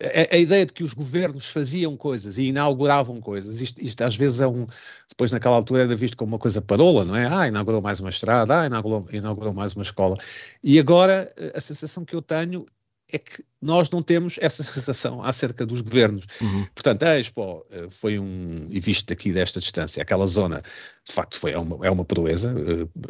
A, 0.00 0.36
a, 0.36 0.38
ideia 0.38 0.64
de 0.64 0.72
que 0.72 0.84
os 0.84 0.94
governos 0.94 1.46
faziam 1.50 1.96
coisas 1.96 2.38
e 2.38 2.44
inauguravam 2.44 3.20
coisas, 3.20 3.60
isto, 3.60 3.80
isto, 3.82 4.00
às 4.02 4.14
vezes 4.14 4.40
é 4.40 4.46
um. 4.46 4.64
Depois, 5.08 5.32
naquela 5.32 5.56
altura, 5.56 5.82
era 5.82 5.96
visto 5.96 6.16
como 6.16 6.32
uma 6.32 6.38
coisa 6.38 6.62
parola, 6.62 7.04
não 7.04 7.16
é? 7.16 7.26
Ah, 7.26 7.48
inaugurou 7.48 7.82
mais 7.82 7.98
uma 7.98 8.10
estrada, 8.10 8.60
ah, 8.62 8.66
inaugurou, 8.66 9.04
inaugurou 9.12 9.52
mais 9.52 9.74
uma 9.74 9.82
escola. 9.82 10.16
E 10.62 10.78
agora, 10.78 11.32
a 11.54 11.60
sensação 11.60 12.04
que 12.04 12.14
eu 12.14 12.22
tenho 12.22 12.64
é 13.10 13.18
que 13.18 13.42
nós 13.60 13.90
não 13.90 14.02
temos 14.02 14.38
essa 14.40 14.62
sensação 14.64 15.22
acerca 15.22 15.64
dos 15.64 15.80
governos. 15.80 16.26
Uhum. 16.40 16.66
Portanto, 16.74 17.02
a 17.04 17.18
Expo 17.18 17.64
eh, 17.70 17.86
foi 17.90 18.18
um, 18.18 18.68
e 18.70 18.80
visto 18.80 19.06
daqui 19.06 19.32
desta 19.32 19.60
distância, 19.60 20.02
aquela 20.02 20.26
zona, 20.26 20.62
de 21.08 21.14
facto, 21.14 21.38
foi, 21.38 21.52
é, 21.52 21.58
uma, 21.58 21.86
é 21.86 21.90
uma 21.90 22.04
proeza, 22.04 22.54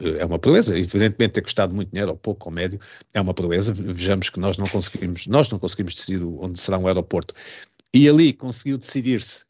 eh, 0.03 0.19
é 0.21 0.25
uma 0.25 0.39
proeza, 0.39 0.79
evidentemente 0.79 1.35
ter 1.35 1.43
custado 1.43 1.75
muito 1.75 1.91
dinheiro, 1.91 2.13
ou 2.13 2.17
pouco 2.17 2.49
ou 2.49 2.55
médio, 2.55 2.79
é 3.13 3.21
uma 3.21 3.35
proeza, 3.35 3.73
vejamos 3.73 4.31
que 4.31 4.41
nós 4.41 4.57
não 4.57 4.69
conseguimos, 4.69 5.27
nós 5.27 5.51
não 5.51 5.59
conseguimos 5.59 5.95
decidir 5.95 6.23
onde 6.23 6.61
será 6.61 6.79
um 6.79 6.87
aeroporto, 6.87 7.35
e 7.93 8.09
ali 8.09 8.33
conseguiu 8.33 8.79
decidir-se 8.79 9.48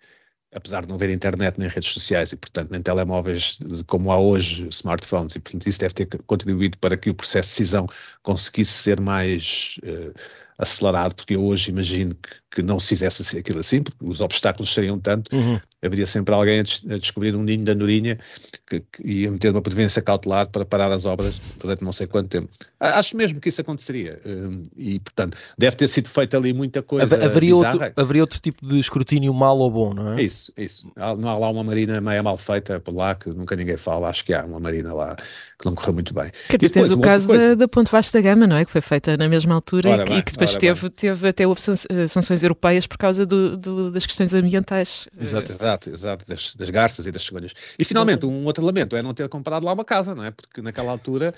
apesar 0.55 0.83
de 0.83 0.89
não 0.89 0.97
haver 0.97 1.11
internet 1.11 1.59
nem 1.59 1.69
redes 1.69 1.91
sociais 1.91 2.33
e, 2.33 2.37
portanto, 2.37 2.71
nem 2.71 2.81
telemóveis 2.81 3.59
como 3.87 4.11
há 4.11 4.19
hoje, 4.19 4.69
smartphones, 4.71 5.37
e, 5.37 5.41
portanto, 5.41 5.67
isso 5.67 5.81
deve 5.81 5.95
ter 5.95 6.07
contribuído 6.27 6.79
para 6.79 6.97
que 6.97 7.11
o 7.11 7.15
processo 7.15 7.51
de 7.51 7.55
decisão 7.59 7.87
conseguisse 8.23 8.73
ser 8.73 9.01
mais 9.01 9.79
uh, 9.85 10.15
acelerado, 10.59 11.15
porque 11.15 11.37
eu 11.37 11.45
hoje 11.45 11.71
imagino 11.71 12.15
que, 12.17 12.31
que 12.57 12.63
não 12.63 12.81
se 12.81 12.89
fizesse 12.89 13.39
aquilo 13.39 13.61
assim, 13.61 13.81
porque 13.81 14.05
os 14.05 14.21
obstáculos 14.21 14.75
seriam 14.75 14.99
tanto, 14.99 15.35
uhum. 15.35 15.61
haveria 15.85 16.05
sempre 16.05 16.35
alguém 16.35 16.59
a, 16.59 16.63
des 16.63 16.83
a, 16.91 16.99
descobrir 16.99 17.37
um 17.37 17.45
ninho 17.45 17.65
da 17.65 17.73
Andorinha 17.73 18.19
que, 18.67 18.81
que 18.81 19.07
ia 19.07 19.31
meter 19.31 19.53
uma 19.53 19.63
previdência 19.63 20.03
cautelar 20.03 20.49
para 20.49 20.65
parar 20.65 20.91
as 20.91 21.05
obras 21.05 21.37
durante 21.61 21.85
não 21.85 21.93
sei 21.93 22.09
quanto 22.09 22.29
tempo. 22.29 22.49
Acho 22.81 23.17
mesmo 23.17 23.41
que 23.41 23.49
isso 23.49 23.61
aconteceria 23.61 24.21
um, 24.27 24.63
e, 24.77 24.99
portanto, 24.99 25.39
deve 25.57 25.77
ter 25.77 25.87
sido 25.87 26.09
feita 26.09 26.37
ali 26.37 26.53
muita 26.53 26.83
coisa 26.83 27.25
haveria 27.25 27.55
outro, 27.55 27.93
haveria 27.95 28.23
outro 28.23 28.41
tipo 28.41 28.67
de 28.67 28.81
escrutínio 28.81 29.33
mal 29.33 29.57
ou 29.59 29.71
bom, 29.71 29.95
não 29.95 30.15
é? 30.15 30.23
Isso, 30.23 30.53
isso. 30.57 30.91
Não 30.97 31.29
há 31.29 31.39
lá 31.39 31.51
uma 31.51 31.63
marina 31.63 32.01
meia 32.01 32.23
mal 32.23 32.37
feita 32.37 32.81
por 32.81 32.95
lá, 32.95 33.15
que 33.15 33.31
nunca 33.31 33.55
ninguém 33.55 33.77
fala, 33.77 34.09
acho 34.09 34.25
que 34.25 34.35
há 34.35 34.45
uma 34.45 34.59
marina 34.59 34.93
lá 34.93 35.15
que 35.59 35.67
não 35.67 35.75
correu 35.75 35.93
muito 35.93 36.15
bem. 36.15 36.31
Que 36.49 36.57
depois, 36.57 36.89
tens 36.89 36.97
o 36.97 37.01
caso 37.01 37.27
da, 37.27 37.55
da 37.57 37.67
Ponte 37.67 37.91
Vasta 37.91 38.21
Gama, 38.21 38.47
não 38.47 38.57
é? 38.57 38.65
Que 38.65 38.71
foi 38.71 38.81
feita 38.81 39.17
na 39.17 39.29
mesma 39.29 39.57
altura 39.57 39.91
e, 39.91 40.05
bem, 40.05 40.19
e, 40.19 40.23
que 40.23 40.33
depois 40.33 40.57
teve, 40.57 40.89
teve 40.91 41.29
até 41.29 41.47
houve 41.47 41.61
eh, 41.91 42.07
sanções 42.07 42.43
europeias 42.45 42.87
por 42.87 42.97
causa 42.97 43.27
do, 43.27 43.57
do, 43.57 43.91
das 43.91 44.07
questões 44.07 44.33
ambientais. 44.33 45.09
Exato, 45.19 45.51
exato, 45.51 45.91
exato 45.91 46.25
das, 46.27 46.55
das 46.55 46.71
garças 46.71 47.07
e 47.07 47.11
das 47.11 47.23
cegonhas. 47.23 47.53
E 47.77 47.85
finalmente, 47.85 48.25
um 48.25 48.45
outro 48.45 48.65
lamento 48.65 48.95
é 48.95 49.03
não 49.03 49.13
ter 49.13 49.29
comprado 49.29 49.65
lá 49.65 49.73
uma 49.73 49.85
casa, 49.85 50.15
não 50.15 50.25
é? 50.25 50.31
Porque 50.31 50.63
naquela 50.63 50.93
altura. 50.93 51.35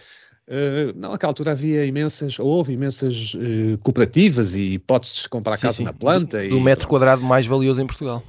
Uh, 0.48 0.92
não, 0.96 1.12
naquela 1.12 1.30
altura 1.30 1.52
havia 1.52 1.86
imensas, 1.86 2.40
houve 2.40 2.72
imensas 2.72 3.34
uh, 3.34 3.78
cooperativas 3.84 4.56
e 4.56 4.74
hipóteses 4.74 5.22
de 5.22 5.28
comprar 5.28 5.56
sim, 5.56 5.62
casa 5.62 5.76
sim. 5.76 5.84
na 5.84 5.92
planta. 5.92 6.38
Do, 6.38 6.44
e, 6.44 6.48
do 6.48 6.60
metro 6.60 6.88
quadrado 6.88 7.22
mais 7.22 7.46
valioso 7.46 7.80
em 7.80 7.86
Portugal. 7.86 8.20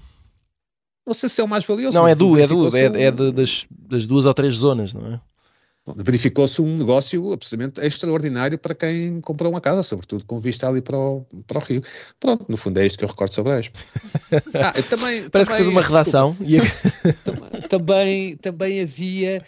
Não 1.06 1.16
sei 1.16 1.28
se 1.30 1.42
é 1.42 1.44
o 1.44 1.48
mais 1.48 1.66
valioso. 1.66 1.98
Não, 1.98 2.08
é 2.08 2.14
do, 2.14 2.40
é 2.40 2.46
do, 2.46 2.78
é, 2.78 3.04
é 3.06 3.12
de, 3.12 3.32
das, 3.32 3.66
das 3.72 4.06
duas 4.06 4.28
ou 4.28 4.34
três 4.36 4.54
zonas, 4.54 4.94
não 4.94 5.16
é? 5.16 5.20
Verificou-se 5.96 6.62
um 6.62 6.78
negócio 6.78 7.34
absolutamente 7.34 7.82
extraordinário 7.82 8.58
para 8.58 8.76
quem 8.76 9.20
comprou 9.22 9.52
uma 9.52 9.62
casa, 9.62 9.82
sobretudo 9.82 10.24
com 10.26 10.40
vista 10.40 10.68
ali 10.68 10.82
para 10.82 10.98
o, 10.98 11.26
para 11.48 11.58
o 11.58 11.62
Rio. 11.62 11.84
Pronto, 12.20 12.46
no 12.48 12.58
fundo 12.58 12.80
é 12.80 12.86
isto 12.86 13.00
que 13.00 13.04
eu 13.04 13.10
recordo 13.10 13.34
sobre 13.34 13.54
a 13.54 13.60
Expo. 13.60 13.80
Ah, 14.54 14.74
também, 14.84 15.30
Parece 15.30 15.30
também, 15.30 15.46
que 15.46 15.56
fez 15.56 15.68
uma 15.68 15.82
redação. 15.82 16.36
Desculpa, 16.40 17.50
também, 17.68 18.38
também 18.38 18.82
havia 18.82 19.44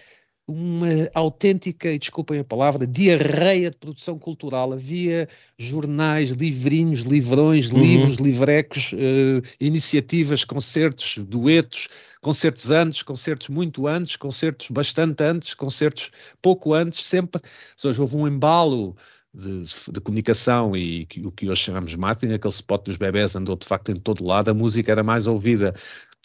uma 0.47 0.87
autêntica, 1.13 1.89
e 1.91 1.97
desculpem 1.97 2.39
a 2.39 2.43
palavra, 2.43 2.85
diarreia 2.85 3.71
de 3.71 3.77
produção 3.77 4.17
cultural. 4.17 4.73
Havia 4.73 5.27
jornais, 5.57 6.31
livrinhos, 6.31 7.01
livrões, 7.01 7.71
uhum. 7.71 7.79
livros, 7.79 8.17
livrecos, 8.17 8.91
uh, 8.93 9.41
iniciativas, 9.59 10.43
concertos, 10.43 11.17
duetos, 11.17 11.87
concertos 12.21 12.71
antes, 12.71 13.03
concertos 13.03 13.49
muito 13.49 13.87
antes, 13.87 14.17
concertos 14.17 14.69
bastante 14.69 15.23
antes, 15.23 15.53
concertos 15.53 16.11
pouco 16.41 16.73
antes, 16.73 17.05
sempre. 17.05 17.41
Hoje 17.83 18.01
houve 18.01 18.17
um 18.17 18.27
embalo 18.27 18.97
de, 19.33 19.63
de, 19.91 20.01
comunicação 20.01 20.75
e 20.75 21.05
que, 21.05 21.25
o 21.25 21.31
que 21.31 21.49
hoje 21.49 21.63
chamamos 21.63 21.89
de 21.89 21.97
marketing, 21.97 22.33
aquele 22.33 22.53
spot 22.53 22.83
dos 22.85 22.97
bebés 22.97 23.35
andou 23.35 23.55
de 23.55 23.65
facto 23.65 23.91
em 23.91 23.95
todo 23.95 24.23
lado, 24.23 24.51
a 24.51 24.53
música 24.53 24.91
era 24.91 25.03
mais 25.03 25.25
ouvida 25.25 25.73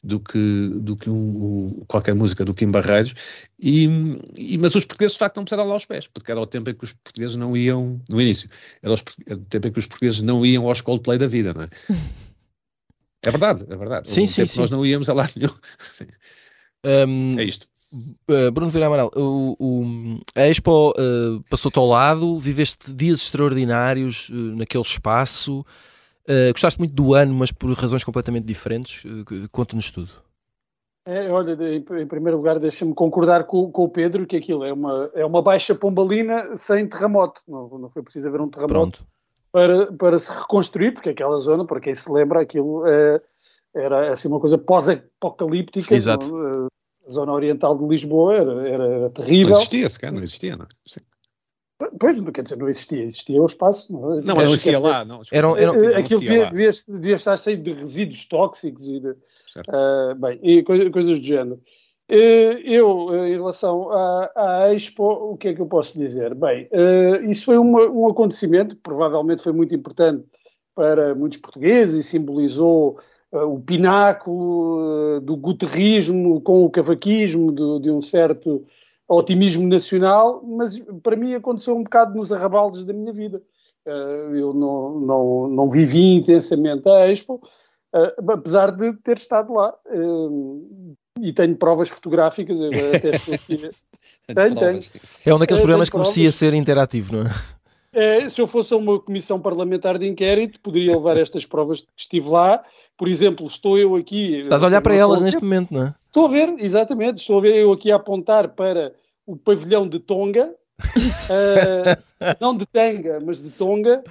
do 0.02 0.21
que, 0.21 0.71
do 0.75 0.97
que 0.97 1.11
um, 1.11 1.83
qualquer 1.88 2.14
música 2.14 2.45
do 2.45 2.55
Kim 2.55 2.71
Barreiros, 2.71 3.14
e, 3.59 3.88
e, 4.37 4.57
mas 4.59 4.75
os 4.75 4.85
portugueses 4.85 5.14
de 5.14 5.19
facto 5.19 5.37
não 5.37 5.45
puseram 5.45 5.64
lá 5.64 5.73
aos 5.73 5.85
pés, 5.85 6.07
porque 6.07 6.31
era 6.31 6.40
o 6.40 6.47
tempo 6.47 6.71
em 6.71 6.75
que 6.75 6.85
os 6.85 6.93
portugueses 6.93 7.37
não 7.37 7.57
iam, 7.57 8.00
no 8.09 8.21
início, 8.21 8.49
era, 8.83 8.95
os, 8.95 9.05
era 9.26 9.37
o 9.37 9.45
tempo 9.45 9.69
em 9.69 9.73
que 9.73 9.78
os 9.78 9.87
portugueses 9.87 10.21
não 10.21 10.47
iam 10.47 10.69
aos 10.69 10.81
Coldplay 10.81 11.19
da 11.19 11.26
vida, 11.26 11.52
não 11.52 11.62
é? 11.62 11.69
É 13.21 13.31
verdade, 13.31 13.64
é 13.69 13.76
verdade. 13.76 14.09
Sim, 14.09 14.28
sim, 14.28 14.47
sim. 14.47 14.61
Nós 14.61 14.71
não 14.71 14.87
íamos 14.87 15.09
a 15.09 15.12
lá 15.12 15.28
nenhum. 15.37 15.52
Um, 16.85 17.37
é 17.37 17.43
isto. 17.43 17.67
Uh, 18.31 18.52
Bruno 18.52 18.71
Vieira 18.71 18.87
Amaral, 18.87 19.11
o, 19.17 19.57
o, 19.59 20.21
a 20.35 20.47
Expo 20.47 20.90
uh, 20.90 21.43
passou-te 21.50 21.76
ao 21.78 21.87
lado, 21.88 22.38
viveste 22.38 22.93
dias 22.93 23.21
extraordinários 23.21 24.28
uh, 24.28 24.57
naquele 24.57 24.85
espaço, 24.85 25.67
Uh, 26.28 26.52
gostaste 26.52 26.78
muito 26.78 26.94
do 26.94 27.14
ano, 27.14 27.32
mas 27.32 27.50
por 27.50 27.73
razões 27.73 28.04
completamente 28.04 28.44
diferentes. 28.44 29.02
Uh, 29.04 29.49
Conta-nos 29.50 29.90
tudo. 29.90 30.11
É, 31.06 31.30
olha, 31.30 31.56
em, 31.75 32.06
primeiro 32.06 32.37
lugar, 32.37 32.58
deixa-me 32.58 32.92
concordar 32.92 33.44
com, 33.44 33.73
com, 33.73 33.85
o 33.85 33.88
Pedro 33.88 34.26
que 34.26 34.37
aquilo 34.37 34.62
é 34.62 34.70
uma, 34.70 35.08
é 35.14 35.25
uma 35.25 35.40
baixa 35.40 35.75
pombalina 35.75 36.54
sem 36.54 36.87
terremoto. 36.87 37.40
Não, 37.49 37.78
não 37.78 37.88
foi 37.88 38.02
preciso 38.02 38.28
haver 38.28 38.42
um 38.42 38.49
terremoto 38.49 39.06
para, 39.50 39.90
para 39.92 40.18
se 40.18 40.30
reconstruir, 40.30 40.92
porque 40.92 41.08
aquela 41.08 41.38
zona, 41.38 41.64
para 41.64 41.80
quem 41.80 41.94
se 41.94 42.12
lembra, 42.12 42.42
aquilo 42.42 42.87
é, 42.87 43.23
era 43.75 44.12
assim, 44.12 44.28
uma 44.28 44.38
coisa 44.38 44.58
pós-apocalíptica. 44.58 45.94
Exato. 45.94 46.68
A 47.06 47.11
zona 47.11 47.32
oriental 47.32 47.78
de 47.78 47.87
Lisboa 47.87 48.35
era, 48.35 48.68
era, 48.68 48.87
era 48.87 49.11
terrível. 49.11 49.54
Não 49.54 49.56
existia, 49.56 49.88
se 49.88 49.99
calhar, 49.99 50.14
não 50.14 50.23
existia, 50.23 50.56
não. 50.58 50.66
Sim. 50.87 51.00
Pois, 52.00 52.20
quer 52.20 52.42
dizer, 52.42 52.56
não 52.56 52.68
existia, 52.68 53.04
existia 53.04 53.40
o 53.40 53.47
espaço. 53.47 53.92
Não, 53.92 54.18
é? 54.18 54.20
não 54.20 54.42
existia 54.42 54.80
lá. 54.80 55.04
Não, 55.04 55.23
eram, 55.30 55.56
eram, 55.56 55.75
eh, 55.76 55.97
aquilo 55.97 56.20
devia, 56.20 56.47
devia, 56.47 56.70
devia, 56.88 57.14
estar 57.14 57.37
cheio 57.37 57.56
de 57.56 57.73
resíduos 57.73 58.26
tóxicos 58.26 58.88
e, 58.88 58.99
de, 58.99 59.11
uh, 59.11 60.14
bem, 60.18 60.40
e 60.42 60.62
coisas 60.64 61.20
do 61.20 61.25
género. 61.25 61.61
Uh, 62.11 62.58
eu, 62.64 63.26
em 63.26 63.32
relação 63.32 63.92
à, 63.92 64.30
à, 64.35 64.75
Expo, 64.75 65.04
o 65.04 65.37
que 65.37 65.49
é 65.49 65.54
que 65.54 65.61
eu 65.61 65.66
posso 65.66 65.97
dizer? 65.97 66.35
Bem, 66.35 66.68
uh, 66.73 67.30
isso 67.30 67.44
foi 67.44 67.56
uma, 67.56 67.82
um 67.88 68.08
acontecimento 68.08 68.75
que 68.75 68.82
provavelmente 68.82 69.42
foi 69.42 69.52
muito 69.52 69.73
importante 69.73 70.25
para 70.75 71.14
muitos 71.14 71.38
portugueses 71.38 72.04
e 72.04 72.08
simbolizou 72.08 72.99
o 73.30 73.61
pináculo 73.61 75.20
do 75.20 75.37
guterrismo 75.37 76.40
com 76.40 76.64
o 76.64 76.70
cavaquismo, 76.70 77.52
de, 77.52 77.82
de 77.82 77.90
um 77.90 78.00
certo 78.00 78.64
otimismo 79.08 79.66
nacional, 79.66 80.42
mas 80.44 80.78
para 81.02 81.16
mim 81.16 81.34
aconteceu 81.34 81.74
um 81.76 81.82
bocado 81.82 82.16
nos 82.16 82.32
arrabaldes 82.32 82.84
da 82.84 82.92
minha 82.92 83.12
vida. 83.12 83.42
Uh, 83.86 84.34
eu 84.34 84.52
não, 84.52 85.00
não, 85.00 85.48
não 85.48 85.70
vivi 85.70 86.14
intensamente 86.14 86.86
a 86.88 87.10
Expo, 87.10 87.36
uh, 87.94 88.30
apesar 88.32 88.70
de 88.70 88.92
ter 88.98 89.16
estado 89.16 89.54
lá. 89.54 89.74
Uh, 89.86 90.94
e 91.20 91.32
tenho 91.32 91.56
provas 91.56 91.88
fotográficas. 91.88 92.58
até 92.62 93.10
tenho, 94.34 94.54
tenho. 94.54 94.80
É 95.24 95.34
um 95.34 95.38
daqueles 95.38 95.60
programas 95.60 95.88
que 95.88 95.96
merecia 95.96 96.30
ser 96.30 96.54
interativo, 96.54 97.16
não 97.16 97.22
é? 97.22 97.57
É, 97.92 98.28
se 98.28 98.40
eu 98.40 98.47
fosse 98.47 98.75
a 98.75 98.76
uma 98.76 99.00
comissão 99.00 99.40
parlamentar 99.40 99.99
de 99.99 100.07
inquérito, 100.07 100.61
poderia 100.61 100.95
levar 100.95 101.16
estas 101.16 101.47
provas 101.47 101.80
que 101.80 101.88
estive 101.97 102.28
lá. 102.28 102.62
Por 102.97 103.09
exemplo, 103.09 103.47
estou 103.47 103.78
eu 103.78 103.97
aqui. 103.97 104.40
Estás 104.40 104.62
a 104.62 104.66
olhar 104.66 104.83
para 104.83 104.95
elas 104.95 105.21
neste 105.21 105.42
momento, 105.42 105.73
não 105.73 105.85
é? 105.85 105.95
Estou 106.07 106.26
a 106.26 106.28
ver, 106.28 106.54
exatamente. 106.59 107.21
Estou 107.21 107.38
a 107.38 107.42
ver 107.42 107.57
eu 107.57 107.73
aqui 107.73 107.90
a 107.90 107.97
apontar 107.97 108.49
para 108.50 108.92
o 109.26 109.37
pavilhão 109.37 109.88
de 109.88 109.99
Tonga, 109.99 110.54
uh, 110.80 112.02
não 112.40 112.54
de 112.54 112.66
Tanga, 112.66 113.21
mas 113.25 113.40
de 113.40 113.50
Tonga. 113.50 114.02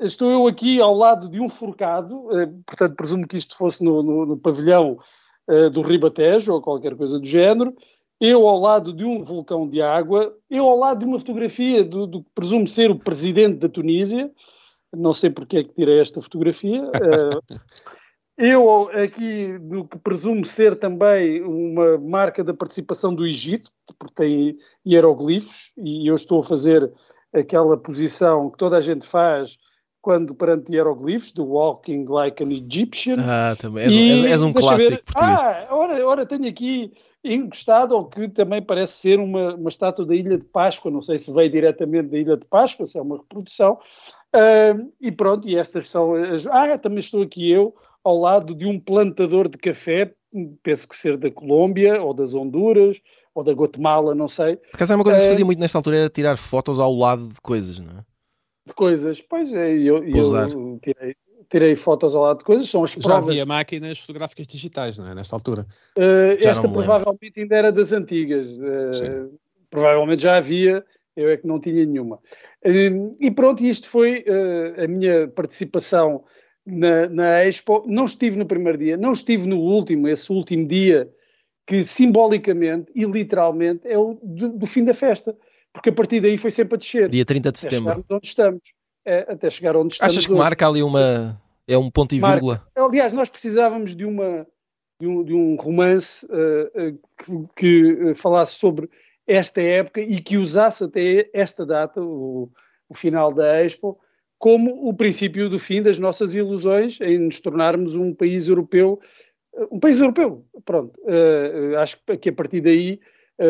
Estou 0.00 0.30
eu 0.30 0.46
aqui 0.48 0.80
ao 0.80 0.94
lado 0.94 1.28
de 1.28 1.40
um 1.40 1.48
forcado, 1.48 2.16
uh, 2.26 2.62
portanto, 2.66 2.96
presumo 2.96 3.28
que 3.28 3.36
isto 3.36 3.56
fosse 3.56 3.84
no, 3.84 4.02
no, 4.02 4.26
no 4.26 4.36
pavilhão 4.36 4.98
uh, 5.48 5.70
do 5.70 5.82
Ribatejo 5.82 6.52
ou 6.52 6.60
qualquer 6.60 6.96
coisa 6.96 7.18
do 7.18 7.26
género 7.26 7.74
eu 8.24 8.48
ao 8.48 8.58
lado 8.58 8.92
de 8.92 9.04
um 9.04 9.22
vulcão 9.22 9.68
de 9.68 9.82
água, 9.82 10.34
eu 10.48 10.64
ao 10.64 10.78
lado 10.78 11.00
de 11.00 11.04
uma 11.04 11.18
fotografia 11.18 11.84
do, 11.84 12.06
do 12.06 12.22
que 12.22 12.30
presumo 12.34 12.66
ser 12.66 12.90
o 12.90 12.98
presidente 12.98 13.58
da 13.58 13.68
Tunísia, 13.68 14.30
não 14.94 15.12
sei 15.12 15.28
porque 15.28 15.58
é 15.58 15.62
que 15.62 15.74
tirei 15.74 16.00
esta 16.00 16.22
fotografia, 16.22 16.84
uh, 16.84 17.40
eu 18.38 18.88
aqui 18.90 19.58
do 19.58 19.84
que 19.84 19.98
presumo 19.98 20.44
ser 20.44 20.76
também 20.76 21.42
uma 21.42 21.98
marca 21.98 22.42
da 22.42 22.54
participação 22.54 23.14
do 23.14 23.26
Egito, 23.26 23.70
porque 23.98 24.14
tem 24.14 24.58
hieroglifos, 24.86 25.72
e 25.76 26.08
eu 26.08 26.14
estou 26.14 26.40
a 26.40 26.44
fazer 26.44 26.90
aquela 27.32 27.76
posição 27.76 28.50
que 28.50 28.56
toda 28.56 28.78
a 28.78 28.80
gente 28.80 29.06
faz 29.06 29.58
quando 30.00 30.34
perante 30.34 30.72
hieroglifos, 30.72 31.32
do 31.32 31.44
Walking 31.44 32.04
Like 32.06 32.42
an 32.42 32.52
Egyptian. 32.52 33.16
Ah, 33.20 33.56
também. 33.58 33.84
És, 33.84 33.92
e, 33.92 34.26
és 34.26 34.42
um 34.42 34.52
clássico 34.52 34.90
ver, 34.90 35.02
português. 35.02 35.40
Ah, 35.40 35.66
ora, 35.70 36.06
ora, 36.06 36.26
tenho 36.26 36.46
aqui 36.46 36.92
encostado 37.24 37.94
ao 37.94 38.06
que 38.06 38.28
também 38.28 38.60
parece 38.60 38.92
ser 38.94 39.18
uma, 39.18 39.54
uma 39.54 39.70
estátua 39.70 40.04
da 40.04 40.14
Ilha 40.14 40.36
de 40.36 40.44
Páscoa, 40.44 40.90
não 40.90 41.00
sei 41.00 41.16
se 41.16 41.32
veio 41.32 41.50
diretamente 41.50 42.08
da 42.08 42.18
Ilha 42.18 42.36
de 42.36 42.46
Páscoa, 42.46 42.86
se 42.86 42.98
é 42.98 43.02
uma 43.02 43.16
reprodução, 43.16 43.78
uh, 44.36 44.92
e 45.00 45.10
pronto, 45.10 45.48
e 45.48 45.56
estas 45.56 45.88
são 45.88 46.14
as... 46.14 46.46
Ah, 46.46 46.76
também 46.76 46.98
estou 46.98 47.22
aqui 47.22 47.50
eu, 47.50 47.74
ao 48.04 48.20
lado 48.20 48.54
de 48.54 48.66
um 48.66 48.78
plantador 48.78 49.48
de 49.48 49.56
café, 49.56 50.14
penso 50.62 50.86
que 50.86 50.96
ser 50.96 51.16
da 51.16 51.30
Colômbia, 51.30 52.02
ou 52.02 52.12
das 52.12 52.34
Honduras, 52.34 53.00
ou 53.34 53.42
da 53.42 53.52
Guatemala, 53.52 54.14
não 54.14 54.28
sei. 54.28 54.56
Por 54.56 54.76
acaso 54.76 54.92
é 54.92 54.96
uma 54.96 55.04
coisa 55.04 55.18
que 55.18 55.24
se 55.24 55.30
fazia 55.30 55.44
muito 55.44 55.58
nesta 55.58 55.78
altura, 55.78 55.96
era 55.96 56.10
tirar 56.10 56.36
fotos 56.36 56.78
ao 56.78 56.92
lado 56.92 57.28
de 57.28 57.40
coisas, 57.40 57.78
não 57.78 57.98
é? 57.98 58.04
De 58.66 58.74
coisas, 58.74 59.20
pois 59.20 59.52
é, 59.52 59.72
eu, 59.74 60.02
eu 60.04 60.78
tirei, 60.80 61.14
tirei 61.48 61.76
fotos 61.76 62.14
ao 62.14 62.22
lado 62.22 62.38
de 62.38 62.44
coisas, 62.44 62.68
são 62.68 62.84
as 62.84 62.94
provas. 62.94 63.24
Já 63.24 63.30
havia 63.30 63.46
máquinas 63.46 63.98
fotográficas 63.98 64.46
digitais, 64.46 64.98
não 64.98 65.08
é? 65.08 65.14
Nesta 65.14 65.36
altura. 65.36 65.66
Uh, 65.96 66.38
esta 66.40 66.68
provavelmente 66.68 67.40
ainda 67.40 67.56
era 67.56 67.72
das 67.72 67.92
antigas. 67.92 68.50
Uh, 68.58 69.38
provavelmente 69.70 70.22
já 70.22 70.36
havia, 70.36 70.84
eu 71.16 71.30
é 71.30 71.36
que 71.36 71.46
não 71.46 71.60
tinha 71.60 71.84
nenhuma. 71.84 72.16
Uh, 72.64 73.12
e 73.20 73.30
pronto, 73.30 73.64
isto 73.64 73.88
foi 73.88 74.24
a 74.82 74.88
minha 74.88 75.28
participação 75.28 76.24
na, 76.66 77.08
na 77.08 77.44
Expo. 77.44 77.84
Não 77.86 78.04
estive 78.04 78.36
no 78.36 78.46
primeiro 78.46 78.78
dia, 78.78 78.96
não 78.96 79.12
estive 79.12 79.46
no 79.46 79.60
último, 79.60 80.08
esse 80.08 80.32
último 80.32 80.66
dia 80.66 81.10
que 81.66 81.84
simbolicamente 81.84 82.92
e 82.94 83.04
literalmente 83.04 83.88
é 83.88 83.98
o 83.98 84.18
do, 84.22 84.50
do 84.50 84.66
fim 84.66 84.84
da 84.84 84.94
festa. 84.94 85.36
Porque 85.72 85.88
a 85.88 85.92
partir 85.92 86.20
daí 86.20 86.38
foi 86.38 86.52
sempre 86.52 86.76
a 86.76 86.78
descer. 86.78 87.08
Dia 87.08 87.24
30 87.24 87.50
de 87.50 87.58
setembro. 87.58 87.94
Chegar 87.94 88.16
onde 88.16 88.26
estamos. 88.26 88.62
É, 89.04 89.32
até 89.32 89.50
chegar 89.50 89.76
onde 89.76 89.94
estamos. 89.94 90.12
Achas 90.12 90.26
que 90.26 90.32
hoje. 90.32 90.40
marca 90.40 90.66
ali 90.66 90.82
uma, 90.82 91.38
é 91.66 91.76
um 91.76 91.90
ponto 91.90 92.14
e 92.14 92.20
vírgula. 92.20 92.62
Marca. 92.74 92.88
Aliás, 92.88 93.12
nós 93.12 93.28
precisávamos 93.28 93.94
de, 93.94 94.04
uma, 94.04 94.46
de, 95.00 95.06
um, 95.06 95.24
de 95.24 95.34
um 95.34 95.56
romance 95.56 96.26
uh, 96.26 96.90
uh, 96.90 96.98
que, 97.16 97.52
que 97.56 97.92
uh, 97.92 98.14
falasse 98.14 98.54
sobre 98.54 98.88
esta 99.26 99.60
época 99.60 100.00
e 100.00 100.20
que 100.20 100.36
usasse 100.36 100.84
até 100.84 101.30
esta 101.32 101.64
data, 101.64 102.00
o, 102.00 102.50
o 102.88 102.94
final 102.94 103.32
da 103.32 103.62
Expo, 103.62 103.98
como 104.38 104.86
o 104.86 104.92
princípio 104.92 105.48
do 105.48 105.58
fim 105.58 105.82
das 105.82 105.98
nossas 105.98 106.34
ilusões 106.34 107.00
em 107.00 107.18
nos 107.18 107.40
tornarmos 107.40 107.94
um 107.94 108.14
país 108.14 108.46
europeu, 108.48 109.00
um 109.70 109.80
país 109.80 109.98
europeu, 109.98 110.44
pronto. 110.66 111.00
acho 111.80 111.98
que 112.20 112.28
a 112.28 112.32
partir 112.32 112.60
daí 112.60 113.00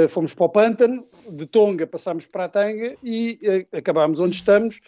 fomos 0.09 0.33
para 0.33 0.45
o 0.45 0.49
pântano, 0.49 1.09
de 1.31 1.47
Tonga 1.47 1.85
passámos 1.85 2.27
para 2.27 2.45
a 2.45 2.49
Tanga 2.49 2.95
e 3.03 3.67
acabámos 3.73 4.21
onde 4.21 4.37
estamos, 4.37 4.79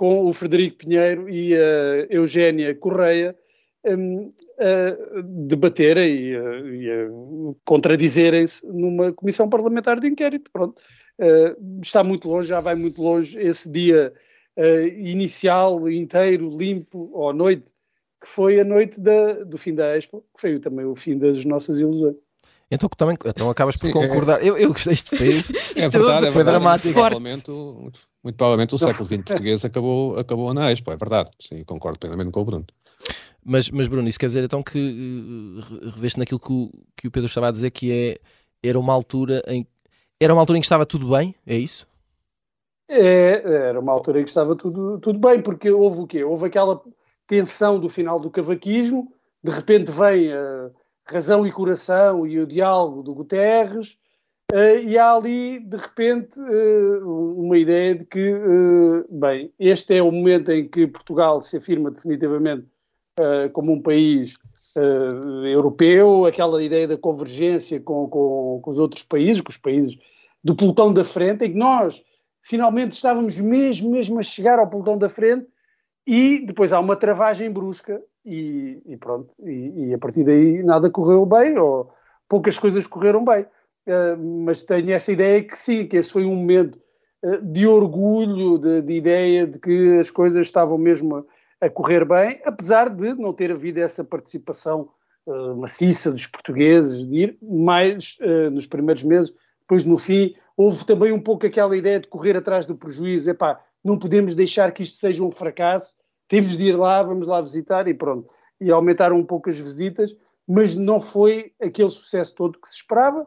com 0.00 0.24
o 0.24 0.32
Frederico 0.32 0.78
Pinheiro 0.78 1.28
e 1.28 1.54
a 1.54 2.06
Eugénia 2.08 2.74
Correia 2.74 3.36
um, 3.84 4.30
a 4.58 5.20
debaterem 5.22 6.14
e 6.14 6.34
a, 6.34 6.40
e 6.40 6.90
a 6.90 7.08
contradizerem-se 7.66 8.66
numa 8.66 9.12
comissão 9.12 9.46
parlamentar 9.46 10.00
de 10.00 10.08
inquérito. 10.08 10.50
Pronto. 10.50 10.80
Uh, 11.20 11.82
está 11.82 12.02
muito 12.02 12.30
longe, 12.30 12.48
já 12.48 12.60
vai 12.60 12.74
muito 12.74 13.02
longe 13.02 13.38
esse 13.38 13.70
dia 13.70 14.10
uh, 14.56 14.86
inicial, 14.86 15.86
inteiro, 15.90 16.48
limpo, 16.48 17.10
ou 17.12 17.34
noite, 17.34 17.70
que 18.22 18.26
foi 18.26 18.58
a 18.58 18.64
noite 18.64 18.98
da, 18.98 19.44
do 19.44 19.58
fim 19.58 19.74
da 19.74 19.94
Expo, 19.98 20.24
que 20.34 20.40
foi 20.40 20.58
também 20.58 20.86
o 20.86 20.96
fim 20.96 21.18
das 21.18 21.44
nossas 21.44 21.78
ilusões. 21.78 22.16
Então, 22.70 22.88
também, 22.90 23.16
então 23.24 23.50
acabas 23.50 23.76
por 23.76 23.86
Sim, 23.86 23.90
é- 23.90 23.92
concordar. 23.92 24.40
É, 24.42 24.48
eu, 24.48 24.56
eu 24.56 24.68
gostei 24.68 24.94
de 24.94 25.02
fez. 25.02 25.50
é 25.74 25.88
verdade, 25.88 26.26
é 26.26 26.32
foi 26.32 26.44
dramático. 26.44 26.92
Provavelmente, 26.92 27.50
muito 27.50 28.36
provavelmente 28.36 28.74
o 28.74 28.78
século 28.78 29.06
XX 29.06 29.22
português 29.24 29.64
acabou, 29.64 30.18
acabou 30.18 30.54
na 30.54 30.70
Expo, 30.70 30.92
é 30.92 30.96
verdade. 30.96 31.30
Sim, 31.40 31.64
concordo 31.64 31.98
plenamente 31.98 32.30
com 32.30 32.40
o 32.40 32.44
Bruno. 32.44 32.66
Mas, 33.44 33.70
mas 33.70 33.88
Bruno, 33.88 34.08
isso 34.08 34.18
quer 34.18 34.26
dizer 34.26 34.44
então 34.44 34.62
que 34.62 34.78
uh, 34.78 35.90
reveste 35.90 36.18
naquilo 36.18 36.38
que 36.38 36.52
o, 36.52 36.70
que 36.96 37.08
o 37.08 37.10
Pedro 37.10 37.26
estava 37.26 37.48
a 37.48 37.50
dizer, 37.50 37.70
que 37.70 37.90
é, 37.90 38.20
era 38.62 38.78
uma 38.78 38.92
altura 38.92 39.42
em 39.48 39.66
era 40.22 40.34
uma 40.34 40.42
altura 40.42 40.58
em 40.58 40.60
que 40.60 40.66
estava 40.66 40.84
tudo 40.84 41.08
bem, 41.08 41.34
é 41.46 41.56
isso? 41.56 41.88
É, 42.86 43.68
era 43.68 43.80
uma 43.80 43.92
altura 43.92 44.20
em 44.20 44.24
que 44.24 44.28
estava 44.28 44.54
tudo, 44.54 44.98
tudo 44.98 45.18
bem, 45.18 45.40
porque 45.40 45.70
houve 45.70 46.00
o 46.00 46.06
quê? 46.06 46.22
Houve 46.22 46.46
aquela 46.46 46.82
tensão 47.26 47.80
do 47.80 47.88
final 47.88 48.20
do 48.20 48.30
cavaquismo, 48.30 49.10
de 49.42 49.50
repente 49.50 49.90
vem 49.90 50.30
a 50.30 50.70
razão 51.10 51.46
e 51.46 51.52
coração 51.52 52.26
e 52.26 52.38
o 52.38 52.46
diálogo 52.46 53.02
do 53.02 53.14
Guterres, 53.14 53.98
Uh, 54.52 54.82
e 54.84 54.98
há 54.98 55.12
ali, 55.12 55.60
de 55.60 55.76
repente, 55.76 56.40
uh, 56.40 57.40
uma 57.40 57.56
ideia 57.56 57.94
de 57.94 58.04
que, 58.04 58.32
uh, 58.32 59.06
bem, 59.08 59.52
este 59.60 59.94
é 59.94 60.02
o 60.02 60.10
momento 60.10 60.50
em 60.50 60.68
que 60.68 60.88
Portugal 60.88 61.40
se 61.40 61.56
afirma 61.56 61.90
definitivamente 61.90 62.66
como 63.52 63.72
um 63.72 63.82
país 63.82 64.34
europeu, 65.44 66.24
aquela 66.24 66.62
ideia 66.62 66.88
da 66.88 66.96
convergência 66.96 67.78
com, 67.78 68.08
com, 68.08 68.60
com, 68.62 68.70
os 68.70 68.78
outros 68.78 69.02
países, 69.02 69.42
com 69.42 69.50
os 69.50 69.58
países 69.58 69.94
do 70.42 70.56
pelotão 70.56 70.90
da 70.90 71.04
frente, 71.04 71.44
em 71.44 71.50
que 71.50 71.58
nós 71.58 72.02
finalmente 72.40 72.92
estávamos 72.92 73.38
mesmo, 73.38 73.90
mesmo 73.90 74.18
a 74.18 74.22
chegar 74.22 74.58
ao 74.58 74.70
pelotão 74.70 74.96
da 74.96 75.10
frente 75.10 75.46
e 76.06 76.46
depois 76.46 76.72
há 76.72 76.80
uma 76.80 76.96
travagem 76.96 77.50
brusca 77.50 78.00
e, 78.30 78.82
e 78.86 78.96
pronto, 78.96 79.34
e, 79.42 79.88
e 79.88 79.94
a 79.94 79.98
partir 79.98 80.24
daí 80.24 80.62
nada 80.62 80.90
correu 80.90 81.26
bem 81.26 81.58
ou 81.58 81.90
poucas 82.28 82.58
coisas 82.58 82.86
correram 82.86 83.24
bem. 83.24 83.44
Eh, 83.86 84.16
mas 84.16 84.62
tenho 84.62 84.92
essa 84.92 85.10
ideia 85.10 85.42
que 85.42 85.56
sim, 85.56 85.86
que 85.86 85.96
esse 85.96 86.12
foi 86.12 86.24
um 86.24 86.36
momento 86.36 86.78
uh, 87.24 87.42
de 87.42 87.66
orgulho, 87.66 88.58
de, 88.58 88.82
de, 88.82 88.92
ideia 88.94 89.46
de 89.46 89.58
que 89.58 89.98
as 89.98 90.10
coisas 90.10 90.46
estavam 90.46 90.78
mesmo 90.78 91.16
a, 91.16 91.66
a, 91.66 91.70
correr 91.70 92.04
bem, 92.04 92.40
apesar 92.44 92.88
de 92.88 93.14
não 93.14 93.32
ter 93.32 93.50
havido 93.50 93.80
essa 93.80 94.04
participação 94.04 94.90
uh, 95.26 95.56
maciça 95.56 96.12
dos 96.12 96.26
portugueses, 96.26 97.06
de 97.08 97.16
ir 97.16 97.38
mais 97.42 98.16
nos 98.52 98.66
primeiros 98.66 99.02
meses, 99.02 99.32
depois 99.60 99.84
no 99.84 99.98
fim 99.98 100.34
houve 100.56 100.84
também 100.84 101.10
um 101.10 101.20
pouco 101.20 101.46
aquela 101.46 101.76
ideia 101.76 101.98
de 101.98 102.06
correr 102.06 102.36
atrás 102.36 102.66
do 102.66 102.76
prejuízo, 102.76 103.30
epá, 103.30 103.60
não 103.84 103.98
podemos 103.98 104.34
deixar 104.34 104.70
que 104.72 104.82
isto 104.82 104.98
seja 104.98 105.24
um 105.24 105.30
fracasso, 105.30 105.96
temos 106.30 106.56
de 106.56 106.68
ir 106.68 106.78
lá, 106.78 107.02
vamos 107.02 107.26
lá 107.26 107.40
visitar 107.40 107.88
e 107.88 107.92
pronto. 107.92 108.32
E 108.60 108.70
aumentaram 108.70 109.18
um 109.18 109.24
pouco 109.24 109.50
as 109.50 109.58
visitas, 109.58 110.16
mas 110.48 110.76
não 110.76 111.00
foi 111.00 111.52
aquele 111.60 111.90
sucesso 111.90 112.34
todo 112.36 112.58
que 112.58 112.68
se 112.68 112.76
esperava, 112.76 113.26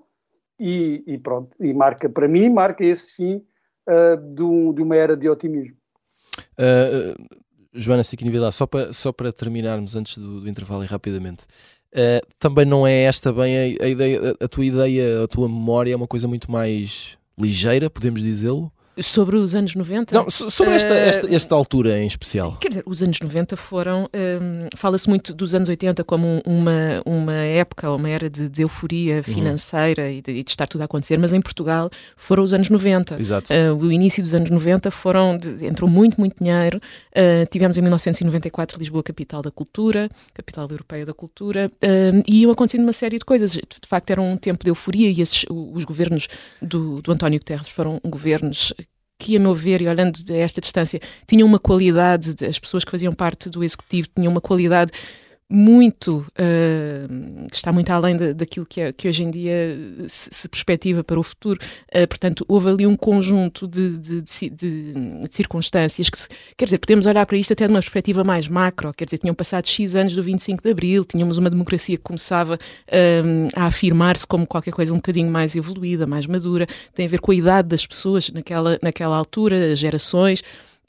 e, 0.59 1.03
e, 1.05 1.17
pronto, 1.17 1.55
e 1.59 1.73
marca, 1.73 2.07
para 2.07 2.27
mim, 2.27 2.47
marca 2.49 2.85
esse 2.85 3.13
fim 3.13 3.43
uh, 3.89 4.31
de, 4.33 4.41
um, 4.41 4.73
de, 4.73 4.81
uma 4.81 4.95
era 4.95 5.17
de 5.17 5.27
otimismo. 5.27 5.75
Uh, 6.53 7.41
Joana 7.73 8.03
Siquini 8.03 8.31
só 8.51 8.65
para, 8.65 8.93
só 8.93 9.11
para 9.11 9.33
terminarmos 9.33 9.95
antes 9.95 10.17
do, 10.17 10.39
do 10.41 10.49
intervalo 10.49 10.83
e 10.83 10.87
rapidamente, 10.87 11.43
uh, 11.93 12.25
também 12.39 12.65
não 12.65 12.87
é 12.87 13.03
esta 13.03 13.33
bem 13.33 13.57
a, 13.57 13.83
a, 13.83 13.89
ideia, 13.89 14.37
a 14.39 14.47
tua 14.47 14.63
ideia, 14.63 15.23
a 15.23 15.27
tua 15.27 15.49
memória 15.49 15.91
é 15.91 15.95
uma 15.95 16.07
coisa 16.07 16.27
muito 16.27 16.49
mais 16.49 17.17
ligeira, 17.37 17.89
podemos 17.89 18.21
dizê-lo? 18.21 18.71
Sobre 19.01 19.37
os 19.37 19.55
anos 19.55 19.73
90? 19.73 20.13
Não, 20.13 20.29
sobre 20.29 20.75
esta, 20.75 20.93
esta, 20.93 21.27
eh, 21.27 21.33
esta, 21.33 21.55
altura 21.55 21.99
em 21.99 22.05
especial. 22.05 22.57
Quer 22.61 22.69
dizer, 22.69 22.83
os 22.85 23.01
anos 23.01 23.19
90 23.19 23.57
foram. 23.57 24.07
Um, 24.13 24.67
Fala-se 24.75 25.09
muito 25.09 25.33
dos 25.33 25.55
anos 25.55 25.67
80 25.67 26.03
como 26.03 26.43
uma, 26.45 27.01
uma 27.03 27.33
época, 27.33 27.89
uma 27.91 28.07
era 28.07 28.29
de, 28.29 28.47
de 28.47 28.61
euforia 28.61 29.17
uhum. 29.17 29.23
financeira 29.23 30.03
uhum. 30.03 30.09
e, 30.09 30.21
de, 30.21 30.31
e, 30.31 30.43
de, 30.43 30.51
estar 30.51 30.67
tudo 30.67 30.81
a 30.81 30.85
acontecer, 30.85 31.17
mas 31.17 31.33
em 31.33 31.41
Portugal 31.41 31.89
foram 32.15 32.43
os 32.43 32.53
anos 32.53 32.69
90. 32.69 33.19
Exato. 33.19 33.51
Uh, 33.51 33.75
o 33.75 33.91
início 33.91 34.21
dos 34.21 34.33
anos 34.35 34.51
90 34.51 34.91
foram. 34.91 35.37
De, 35.37 35.65
entrou 35.65 35.89
muito, 35.89 36.19
muito 36.19 36.37
dinheiro. 36.39 36.79
Uh, 37.09 37.47
tivemos 37.49 37.77
em 37.79 37.81
1994 37.81 38.77
Lisboa, 38.77 39.01
capital 39.01 39.41
da 39.41 39.49
cultura, 39.49 40.07
capital 40.35 40.67
europeia 40.69 41.03
da 41.03 41.15
cultura, 41.15 41.71
uh, 41.83 42.23
e 42.27 42.41
iam 42.41 42.51
acontecendo 42.51 42.83
uma 42.83 42.93
série 42.93 43.17
de 43.17 43.25
coisas. 43.25 43.53
De 43.53 43.87
facto, 43.87 44.11
era 44.11 44.21
um 44.21 44.37
tempo 44.37 44.63
de 44.63 44.69
euforia 44.69 45.09
e 45.09 45.19
esses, 45.19 45.45
os 45.49 45.83
governos 45.83 46.27
do, 46.61 47.01
do 47.01 47.11
António 47.11 47.39
Guterres 47.39 47.67
foram 47.67 47.99
governos 48.03 48.71
que, 49.19 49.37
a 49.37 49.39
meu 49.39 49.53
ver, 49.53 49.81
e 49.81 49.87
olhando 49.87 50.19
a 50.29 50.35
esta 50.35 50.59
distância, 50.59 50.99
tinham 51.27 51.47
uma 51.47 51.59
qualidade, 51.59 52.35
as 52.45 52.59
pessoas 52.59 52.83
que 52.83 52.91
faziam 52.91 53.13
parte 53.13 53.49
do 53.49 53.63
executivo 53.63 54.07
tinham 54.15 54.31
uma 54.31 54.41
qualidade 54.41 54.91
muito, 55.49 56.25
uh, 56.39 57.47
está 57.51 57.71
muito 57.71 57.89
além 57.91 58.17
de, 58.17 58.33
daquilo 58.33 58.65
que, 58.65 58.81
é, 58.81 58.91
que, 58.91 59.07
hoje 59.07 59.23
em 59.23 59.29
dia 59.29 59.77
se, 60.07 60.29
se 60.31 60.49
perspectiva 60.49 61.03
para 61.03 61.19
o 61.19 61.23
futuro. 61.23 61.59
Uh, 61.95 62.07
portanto, 62.07 62.45
houve 62.47 62.69
ali 62.69 62.87
um 62.87 62.95
conjunto 62.95 63.67
de, 63.67 63.97
de, 63.97 64.21
de, 64.21 64.93
circunstâncias 65.31 66.09
que, 66.09 66.17
quer 66.57 66.65
dizer, 66.65 66.79
podemos 66.79 67.05
olhar 67.05 67.25
para 67.25 67.37
isto 67.37 67.53
até 67.53 67.67
de 67.67 67.73
uma 67.73 67.79
perspectiva 67.79 68.23
mais 68.23 68.47
macro, 68.47 68.93
quer 68.93 69.05
dizer, 69.05 69.19
tinham 69.19 69.35
passado 69.35 69.67
X 69.67 69.95
anos 69.95 70.13
do 70.13 70.23
25 70.23 70.63
de 70.63 70.71
Abril, 70.71 71.05
tínhamos 71.05 71.37
uma 71.37 71.49
democracia 71.49 71.97
que 71.97 72.03
começava 72.03 72.55
uh, 72.55 73.47
a 73.55 73.65
afirmar-se 73.65 74.25
como 74.25 74.47
qualquer 74.47 74.71
coisa 74.71 74.93
um 74.93 74.97
bocadinho 74.97 75.29
mais 75.29 75.55
evoluída, 75.55 76.07
mais 76.07 76.25
madura, 76.25 76.65
tem 76.95 77.05
a 77.05 77.09
ver 77.09 77.19
com 77.19 77.31
a 77.31 77.35
idade 77.35 77.67
das 77.67 77.85
pessoas 77.85 78.29
naquela, 78.29 78.79
naquela 78.81 79.15
altura, 79.15 79.73
as 79.73 79.79
gerações. 79.79 80.43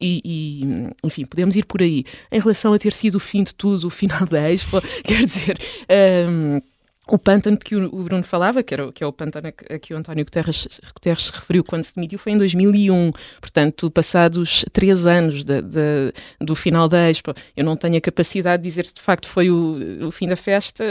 E, 0.06 0.20
e, 0.22 0.62
enfim, 1.02 1.24
podemos 1.24 1.56
ir 1.56 1.64
por 1.64 1.80
aí. 1.80 2.04
Em 2.30 2.38
relação 2.38 2.74
a 2.74 2.78
ter 2.78 2.92
sido 2.92 3.14
o 3.14 3.20
fim 3.20 3.42
de 3.42 3.54
tudo, 3.54 3.86
o 3.86 3.90
final 3.90 4.26
da 4.26 4.50
Expo, 4.50 4.82
quer 5.02 5.24
dizer. 5.24 5.58
Um, 6.28 6.60
o 7.06 7.18
pântano 7.18 7.56
que 7.56 7.76
o, 7.76 8.02
Bruno 8.02 8.22
falava, 8.22 8.62
que, 8.62 8.72
era, 8.72 8.90
que 8.90 9.04
é 9.04 9.06
o 9.06 9.12
pântano 9.12 9.48
a 9.48 9.78
que 9.78 9.92
o 9.92 9.96
António 9.96 10.24
Guterres, 10.24 10.66
Guterres 10.94 11.24
se 11.24 11.32
referiu 11.32 11.62
quando 11.62 11.84
se 11.84 11.94
demitiu, 11.94 12.18
foi 12.18 12.32
em 12.32 12.38
2001. 12.38 13.10
Portanto, 13.40 13.90
passados 13.90 14.64
três 14.72 15.04
anos 15.04 15.44
de, 15.44 15.60
de, 15.60 16.12
do 16.40 16.54
final 16.54 16.88
da 16.88 17.10
Expo. 17.10 17.34
Eu 17.54 17.64
não 17.64 17.76
tenho 17.76 17.96
a 17.96 18.00
capacidade 18.00 18.62
de 18.62 18.68
dizer 18.68 18.86
se 18.86 18.94
de 18.94 19.02
facto 19.02 19.28
foi 19.28 19.50
o, 19.50 20.06
o 20.06 20.10
fim 20.10 20.28
da 20.28 20.36
festa, 20.36 20.84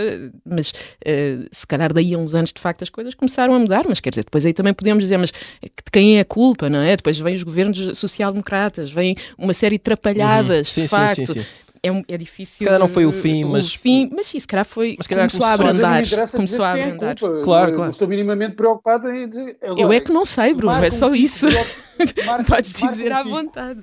mas 0.45 0.69
uh, 0.69 1.47
se 1.52 1.65
calhar 1.65 1.91
daí 1.91 2.13
a 2.13 2.17
uns 2.17 2.36
anos 2.36 2.54
de 2.54 2.62
facto 2.62 2.84
as 2.84 2.89
coisas 2.89 3.15
começaram 3.15 3.56
a 3.56 3.60
mudar. 3.60 3.86
Mas 3.88 3.99
quer 3.99 4.12
dizer, 4.12 4.23
depois 4.23 4.45
aí 4.45 4.54
também 4.54 4.73
podemos 4.73 5.04
dizer, 5.04 5.17
mas 5.17 5.32
de 5.32 5.91
quem 5.91 6.17
é 6.17 6.19
a 6.19 6.26
culpa, 6.26 6.69
não 6.69 6.80
é? 6.80 6.95
Depois 6.95 7.17
vêm 7.17 7.34
os 7.34 7.43
governos 7.43 7.97
social-democratas, 7.97 8.91
vem 8.91 9.15
uma 9.38 9.54
série 9.54 9.78
de 9.78 9.84
trapalhadas, 9.84 10.67
uhum. 10.67 10.73
sim, 10.73 10.82
de 10.84 10.88
facto. 10.88 11.15
Sim, 11.15 11.26
sim, 11.26 11.45
é, 11.84 12.04
é 12.08 12.17
difícil. 12.17 12.60
Se 12.60 12.65
calhar 12.65 12.80
não 12.80 12.88
foi 12.88 13.06
o 13.06 13.12
fim, 13.12 13.43
mas. 13.43 13.76
O 13.76 13.80
fim, 13.80 14.10
mas 14.15 14.28
sim, 14.28 14.39
se 14.39 14.48
calhar 14.48 14.65
foi. 14.65 14.96
Mas 14.98 15.06
calhar 15.06 15.30
começou, 15.30 15.58
começou 15.58 15.65
a 15.65 15.69
abrandar. 15.69 16.32
Começou 16.32 16.65
a 16.65 16.78
é 16.78 16.84
abrandar. 16.84 17.15
Claro, 17.43 17.74
claro. 17.74 17.89
estou 17.89 18.08
minimamente 18.08 18.56
preocupado 18.56 19.12
em 19.12 19.28
dizer. 19.28 19.58
Agora, 19.62 19.82
eu 19.82 19.91
é 19.91 20.00
que 20.00 20.12
não 20.12 20.24
sei, 20.24 20.54
Bruno, 20.54 20.82
é 20.82 20.89
só 20.89 21.13
isso. 21.13 21.48
Marca, 22.26 22.43
Podes 22.46 22.74
dizer 22.74 23.12
à 23.12 23.22
vontade. 23.24 23.82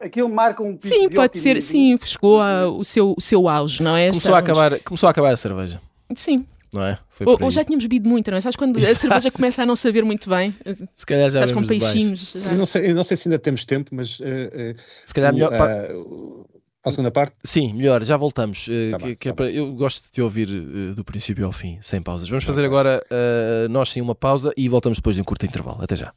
Aquilo 0.00 0.28
marca 0.28 0.62
um 0.64 0.76
pico 0.76 0.92
Sim, 0.92 1.08
pode 1.10 1.38
ser, 1.38 1.62
sim, 1.62 1.96
chegou 2.02 2.40
ao 2.40 2.82
seu, 2.82 3.14
o 3.16 3.20
seu 3.20 3.48
auge, 3.48 3.80
não 3.80 3.96
é? 3.96 4.08
Começou 4.08 4.34
a, 4.34 4.38
acabar, 4.38 4.80
começou 4.80 5.06
a 5.06 5.10
acabar 5.10 5.32
a 5.32 5.36
cerveja. 5.36 5.80
Sim. 6.16 6.44
Não 6.72 6.84
é? 6.84 6.98
Ou, 7.24 7.38
ou, 7.40 7.50
já 7.50 7.62
tínhamos 7.62 7.84
bebido 7.84 8.08
muito, 8.08 8.30
não 8.30 8.38
é? 8.38 8.40
Sabes 8.40 8.56
quando 8.56 8.76
Exato. 8.78 8.96
a 8.96 8.98
cerveja 8.98 9.30
começa 9.30 9.62
a 9.62 9.66
não 9.66 9.76
saber 9.76 10.04
muito 10.04 10.28
bem? 10.28 10.56
Se 10.96 11.06
calhar 11.06 11.30
já 11.30 11.44
Estás 11.44 11.52
com 11.52 11.64
peixinhos. 11.64 12.34
Eu 12.34 12.56
não, 12.56 12.66
sei, 12.66 12.90
eu 12.90 12.94
não 12.94 13.04
sei 13.04 13.16
se 13.16 13.28
ainda 13.28 13.38
temos 13.38 13.64
tempo, 13.64 13.94
mas. 13.94 14.18
Uh, 14.18 14.24
uh, 14.24 14.74
se 15.06 15.14
calhar 15.14 15.32
melhor. 15.32 15.52
Uh, 15.52 16.46
a 16.84 16.90
segunda 16.90 17.10
parte? 17.10 17.34
Sim, 17.44 17.74
melhor, 17.74 18.04
já 18.04 18.16
voltamos. 18.16 18.66
Uh, 18.66 18.90
tá 18.90 18.98
que, 18.98 19.04
bem, 19.04 19.14
que 19.14 19.28
é 19.28 19.32
tá 19.32 19.44
é 19.44 19.52
eu 19.52 19.72
gosto 19.72 20.04
de 20.04 20.10
te 20.10 20.20
ouvir 20.22 20.48
uh, 20.48 20.94
do 20.94 21.04
princípio 21.04 21.46
ao 21.46 21.52
fim, 21.52 21.78
sem 21.80 22.02
pausas. 22.02 22.28
Vamos 22.28 22.44
fazer 22.44 22.64
agora, 22.64 23.02
uh, 23.10 23.68
nós 23.68 23.90
sim, 23.90 24.00
uma 24.00 24.14
pausa 24.14 24.52
e 24.56 24.68
voltamos 24.68 24.98
depois 24.98 25.14
de 25.14 25.22
um 25.22 25.24
curto 25.24 25.46
intervalo. 25.46 25.78
Até 25.80 25.96
já. 25.96 26.12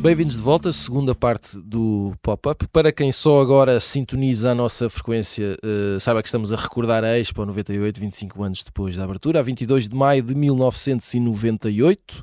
Bem-vindos 0.00 0.36
de 0.36 0.42
volta, 0.42 0.70
segunda 0.70 1.14
parte 1.14 1.56
do 1.56 2.12
Pop-Up. 2.22 2.68
Para 2.68 2.92
quem 2.92 3.10
só 3.10 3.40
agora 3.40 3.80
sintoniza 3.80 4.50
a 4.50 4.54
nossa 4.54 4.90
frequência, 4.90 5.56
uh, 5.64 5.98
saiba 5.98 6.22
que 6.22 6.28
estamos 6.28 6.52
a 6.52 6.56
recordar 6.56 7.02
a 7.02 7.18
Expo 7.18 7.44
98, 7.44 7.98
25 7.98 8.42
anos 8.42 8.62
depois 8.62 8.96
da 8.96 9.04
abertura, 9.04 9.40
a 9.40 9.42
22 9.42 9.88
de 9.88 9.96
maio 9.96 10.22
de 10.22 10.34
1998. 10.34 12.22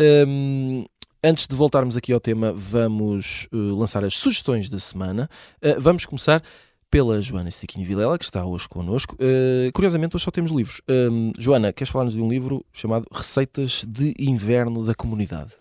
Um, 0.00 0.84
Antes 1.24 1.46
de 1.46 1.54
voltarmos 1.54 1.96
aqui 1.96 2.12
ao 2.12 2.18
tema, 2.18 2.52
vamos 2.52 3.46
uh, 3.52 3.76
lançar 3.76 4.02
as 4.02 4.16
sugestões 4.16 4.68
da 4.68 4.80
semana. 4.80 5.30
Uh, 5.64 5.80
vamos 5.80 6.04
começar 6.04 6.42
pela 6.90 7.22
Joana 7.22 7.48
Stiquini 7.48 7.84
Vilela, 7.84 8.18
que 8.18 8.24
está 8.24 8.44
hoje 8.44 8.68
connosco. 8.68 9.14
Uh, 9.14 9.70
curiosamente, 9.72 10.16
hoje 10.16 10.24
só 10.24 10.32
temos 10.32 10.50
livros. 10.50 10.80
Uh, 10.80 11.32
Joana, 11.38 11.72
queres 11.72 11.92
falar-nos 11.92 12.14
de 12.14 12.20
um 12.20 12.28
livro 12.28 12.66
chamado 12.72 13.06
Receitas 13.12 13.84
de 13.86 14.12
Inverno 14.18 14.84
da 14.84 14.96
Comunidade? 14.96 15.52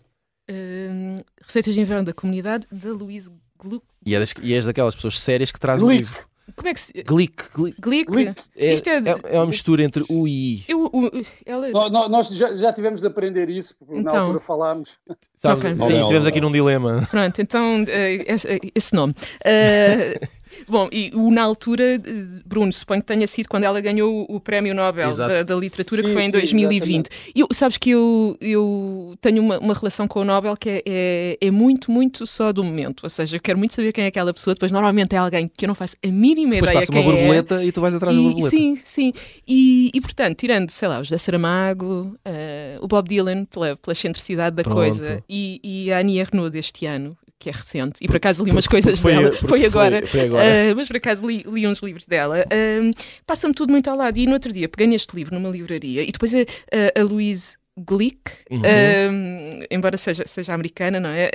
Uh, 0.50 1.24
Receitas 1.40 1.76
de 1.76 1.80
Inverno 1.80 2.06
da 2.06 2.14
Comunidade, 2.14 2.66
da 2.72 2.92
Louise 2.92 3.32
Gluck. 3.60 3.86
E, 4.04 4.16
é 4.16 4.20
das, 4.20 4.34
e 4.42 4.56
és 4.56 4.66
daquelas 4.66 4.96
pessoas 4.96 5.20
sérias 5.20 5.52
que 5.52 5.60
traz 5.60 5.84
o 5.84 5.88
livro. 5.88 6.28
Como 6.56 6.68
é 6.68 6.74
que 6.74 6.80
se... 6.80 6.92
Glick. 6.92 7.44
Glick. 7.56 7.82
Glick. 7.82 8.12
Glick. 8.12 8.42
É, 8.56 8.74
Isto 8.74 8.90
é, 8.90 8.98
é, 8.98 9.36
é 9.36 9.40
uma 9.40 9.48
mistura 9.48 9.84
entre 9.84 10.04
U 10.10 10.28
e 10.28 10.56
I. 10.56 10.66
Eu, 10.68 10.86
o, 10.86 11.12
ela... 11.46 11.90
nós, 11.90 12.10
nós 12.10 12.30
já, 12.30 12.56
já, 12.56 12.74
tivemos 12.74 13.02
de 13.02 13.08
aprender 13.08 13.50
isso, 13.50 13.76
porque 13.78 13.96
então... 13.96 14.14
na 14.14 14.20
altura 14.20 14.40
falámos. 14.40 14.98
Okay. 15.44 15.76
Sim, 15.76 16.00
estivemos 16.00 16.28
aqui 16.28 16.42
num 16.42 16.52
dilema. 16.52 17.08
Pronto, 17.10 17.42
então 17.42 17.84
uh, 17.84 17.88
esse, 18.28 18.60
esse, 18.76 18.94
nome. 18.94 19.14
Uh, 19.14 20.28
Bom, 20.68 20.90
e 20.92 21.12
o, 21.14 21.32
na 21.32 21.42
altura, 21.42 22.02
Bruno, 22.46 22.72
suponho 22.72 23.02
que 23.02 23.08
tenha 23.08 23.28
sido 23.28 23.48
quando 23.48 23.64
ela 23.64 23.80
ganhou 23.82 24.26
o 24.30 24.40
Prémio 24.40 24.74
Nobel 24.74 25.16
da, 25.16 25.44
da, 25.44 25.56
Literatura, 25.56 26.02
sim, 26.02 26.08
que 26.08 26.14
foi 26.14 26.24
em 26.24 26.26
sim, 26.26 26.32
2020. 26.32 27.10
E 27.36 27.46
sabes 27.54 27.78
que 27.78 27.92
eu, 27.92 28.38
eu 28.40 29.16
tenho 29.22 29.42
uma, 29.42 29.60
uma 29.60 29.74
relação 29.74 30.08
com 30.08 30.22
o 30.22 30.26
Nobel 30.26 30.56
que 30.56 30.70
é, 30.70 30.84
é, 30.86 31.38
é, 31.40 31.52
muito, 31.52 31.92
muito 31.92 32.26
só 32.26 32.52
do 32.52 32.64
momento. 32.64 33.04
Ou 33.04 33.10
seja, 33.10 33.38
eu 33.38 33.42
quero 33.42 33.58
muito 33.58 33.74
saber 33.74 33.92
quem 33.92 34.06
é 34.06 34.08
aquela 34.08 34.34
pessoa, 34.34 34.54
depois 34.54 34.72
normalmente 34.72 35.16
é 35.16 35.18
alguém 35.18 35.50
que 35.56 35.66
eu 35.66 35.68
não 35.68 35.76
faço 35.76 35.96
a 36.04 36.08
mínima 36.08 36.56
depois 36.56 36.70
ideia 36.70 36.80
passa 36.82 36.92
uma 36.92 37.02
é. 37.02 37.04
borboleta 37.04 37.62
é. 37.62 37.66
e 37.66 37.72
tu 37.72 37.82
vais 37.82 37.96
atrás 37.96 38.16
e, 38.16 38.18
da 38.18 38.24
borboleta. 38.24 38.50
Sim, 38.56 38.80
sim. 38.84 39.14
E, 39.48 39.92
e 39.94 40.02
portanto, 40.02 40.38
tirando, 40.38 40.70
sei 40.70 40.88
lá, 40.88 41.00
o 41.00 41.04
José 41.04 41.18
Saramago, 41.18 42.16
uh, 42.26 42.84
o 42.84 42.88
Bob 42.88 43.08
Dylan, 43.08 43.46
pela, 43.46 43.76
pela 43.76 43.94
excentricidade 43.94 44.56
da 44.56 44.64
Pronto. 44.64 44.76
coisa, 44.76 45.24
e, 45.30 45.60
e 45.64 45.92
a 45.92 46.00
Annie 46.00 46.20
Ernaux 46.20 46.52
deste 46.52 46.86
ano, 46.86 47.18
que 47.42 47.50
é 47.50 47.52
recente, 47.52 47.98
e 48.00 48.08
por 48.08 48.18
acaso 48.18 48.44
li 48.44 48.52
umas 48.52 48.68
coisas 48.68 49.00
foi, 49.00 49.14
dela, 49.14 49.34
foi 49.34 49.66
agora, 49.66 50.06
foi, 50.06 50.22
agora. 50.22 50.46
Uh, 50.46 50.76
mas 50.76 50.88
por 50.88 50.98
acaso 50.98 51.28
li, 51.28 51.44
li 51.52 51.66
uns 51.66 51.80
livros 51.80 52.06
dela. 52.06 52.46
Uh, 52.46 52.94
Passa-me 53.26 53.54
tudo 53.54 53.72
muito 53.72 53.90
ao 53.90 53.98
lado. 53.98 54.18
E 54.20 54.28
no 54.28 54.34
outro 54.34 54.54
dia 54.54 54.70
peguei 54.70 54.86
neste 54.86 55.16
livro 55.16 55.34
numa 55.34 55.50
livraria 55.50 56.04
e 56.04 56.12
depois 56.12 56.32
a, 56.36 56.38
a, 56.38 57.02
a 57.02 57.04
Louise 57.04 57.58
Glick, 57.76 58.32
uhum. 58.52 58.60
uh, 58.60 59.66
embora 59.72 59.98
seja, 59.98 60.24
seja 60.28 60.54
americana, 60.54 61.00
não 61.00 61.10
é? 61.10 61.32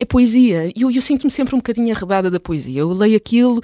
a 0.00 0.06
poesia. 0.06 0.72
E 0.74 0.80
eu, 0.82 0.90
eu 0.90 1.02
sinto-me 1.02 1.30
sempre 1.30 1.54
um 1.54 1.58
bocadinho 1.58 1.94
arredada 1.94 2.30
da 2.30 2.40
poesia. 2.40 2.80
Eu 2.80 2.92
leio 2.92 3.16
aquilo 3.16 3.60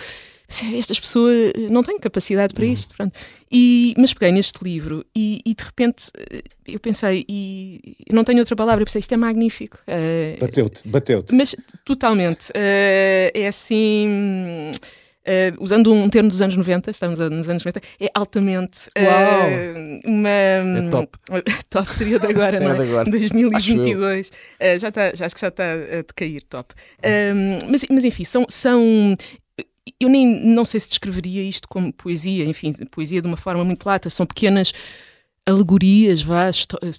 estas 0.76 0.98
pessoas 0.98 1.52
não 1.70 1.82
têm 1.82 1.98
capacidade 1.98 2.54
para 2.54 2.64
uhum. 2.64 2.72
isto. 2.72 2.94
Pronto. 2.96 3.18
E, 3.50 3.94
mas 3.96 4.12
peguei 4.14 4.32
neste 4.32 4.62
livro 4.64 5.04
e, 5.14 5.40
e, 5.44 5.54
de 5.54 5.62
repente 5.62 6.10
eh, 6.18 6.42
eu 6.66 6.80
pensei, 6.80 7.24
e 7.28 7.96
não 8.10 8.24
tenho 8.24 8.38
outra 8.40 8.56
palavra, 8.56 8.82
eu 8.82 8.86
pensei, 8.86 9.00
isto 9.00 9.12
é 9.12 9.16
magnífico. 9.16 9.78
Uh, 9.86 10.38
bateu-te, 10.38 10.86
bateu-te. 10.86 11.34
Mas 11.34 11.54
totalmente. 11.84 12.50
Uh, 12.50 13.30
é 13.34 13.46
assim. 13.48 14.70
Uh, 15.28 15.62
usando 15.62 15.92
um 15.92 16.08
termo 16.08 16.30
dos 16.30 16.40
anos 16.40 16.56
90, 16.56 16.90
estamos 16.90 17.18
nos 17.18 17.50
anos 17.50 17.62
90, 17.62 17.82
é 18.00 18.08
altamente 18.14 18.88
uh, 18.96 20.08
uma. 20.08 20.28
É 20.28 20.90
top. 20.90 21.18
top 21.68 21.94
seria 21.94 22.18
de 22.18 22.26
agora, 22.26 22.56
é 22.56 22.60
não 22.60 22.70
é? 22.70 22.74
De 22.74 22.82
agora. 22.82 23.10
2022. 23.10 24.28
Uh, 24.28 24.78
já 24.78 24.88
está, 24.88 25.14
já 25.14 25.26
acho 25.26 25.34
que 25.34 25.40
já 25.40 25.48
está 25.48 25.64
a 25.72 26.02
decair 26.06 26.42
top. 26.44 26.74
mas, 27.68 27.84
mas 27.90 28.04
enfim, 28.04 28.24
são, 28.24 28.46
são 28.48 29.14
eu 30.00 30.08
nem 30.08 30.26
não 30.26 30.64
sei 30.64 30.80
se 30.80 30.88
descreveria 30.88 31.42
isto 31.42 31.68
como 31.68 31.92
poesia, 31.92 32.44
enfim, 32.44 32.72
poesia 32.90 33.20
de 33.20 33.28
uma 33.28 33.36
forma 33.36 33.64
muito 33.64 33.86
lata, 33.86 34.10
são 34.10 34.26
pequenas 34.26 34.72
alegorias, 35.48 36.20
vá, 36.20 36.50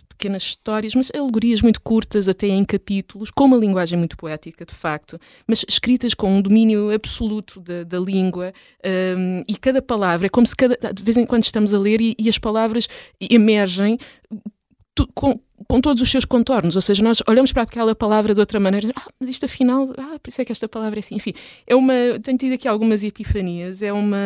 pequenas 0.07 0.41
histórias, 0.41 0.95
mas 0.95 1.11
alegorias 1.13 1.61
muito 1.61 1.79
curtas, 1.81 2.27
até 2.27 2.47
em 2.47 2.65
capítulos, 2.65 3.29
com 3.29 3.45
uma 3.45 3.57
linguagem 3.57 3.97
muito 3.97 4.17
poética, 4.17 4.65
de 4.65 4.73
facto, 4.73 5.19
mas 5.47 5.63
escritas 5.69 6.15
com 6.15 6.35
um 6.35 6.41
domínio 6.41 6.91
absoluto 6.91 7.59
da, 7.59 7.83
da 7.83 7.99
língua 7.99 8.51
um, 9.17 9.43
e 9.47 9.55
cada 9.55 9.81
palavra, 9.83 10.25
é 10.25 10.29
como 10.29 10.47
se 10.47 10.55
cada, 10.55 10.75
de 10.91 11.03
vez 11.03 11.15
em 11.15 11.25
quando 11.25 11.43
estamos 11.43 11.73
a 11.73 11.79
ler 11.79 12.01
e, 12.01 12.15
e 12.17 12.27
as 12.27 12.39
palavras 12.39 12.87
emergem 13.21 13.99
tu, 14.95 15.07
com, 15.13 15.39
com 15.71 15.79
todos 15.79 16.01
os 16.01 16.09
seus 16.09 16.25
contornos, 16.25 16.75
ou 16.75 16.81
seja, 16.81 17.03
nós 17.03 17.21
olhamos 17.27 17.53
para 17.53 17.61
aquela 17.61 17.93
palavra 17.93 18.33
de 18.33 18.39
outra 18.39 18.59
maneira, 18.59 18.91
ah, 18.95 19.07
mas 19.19 19.29
isto 19.29 19.45
afinal, 19.45 19.93
ah, 19.99 20.17
por 20.19 20.29
isso 20.29 20.41
é 20.41 20.45
que 20.45 20.51
esta 20.51 20.67
palavra 20.67 20.97
é 20.97 21.01
assim, 21.01 21.13
enfim, 21.13 21.31
é 21.67 21.75
uma, 21.75 21.93
tenho 22.23 22.39
tido 22.39 22.53
aqui 22.53 22.67
algumas 22.67 23.03
epifanias, 23.03 23.83
é 23.83 23.93
uma, 23.93 24.17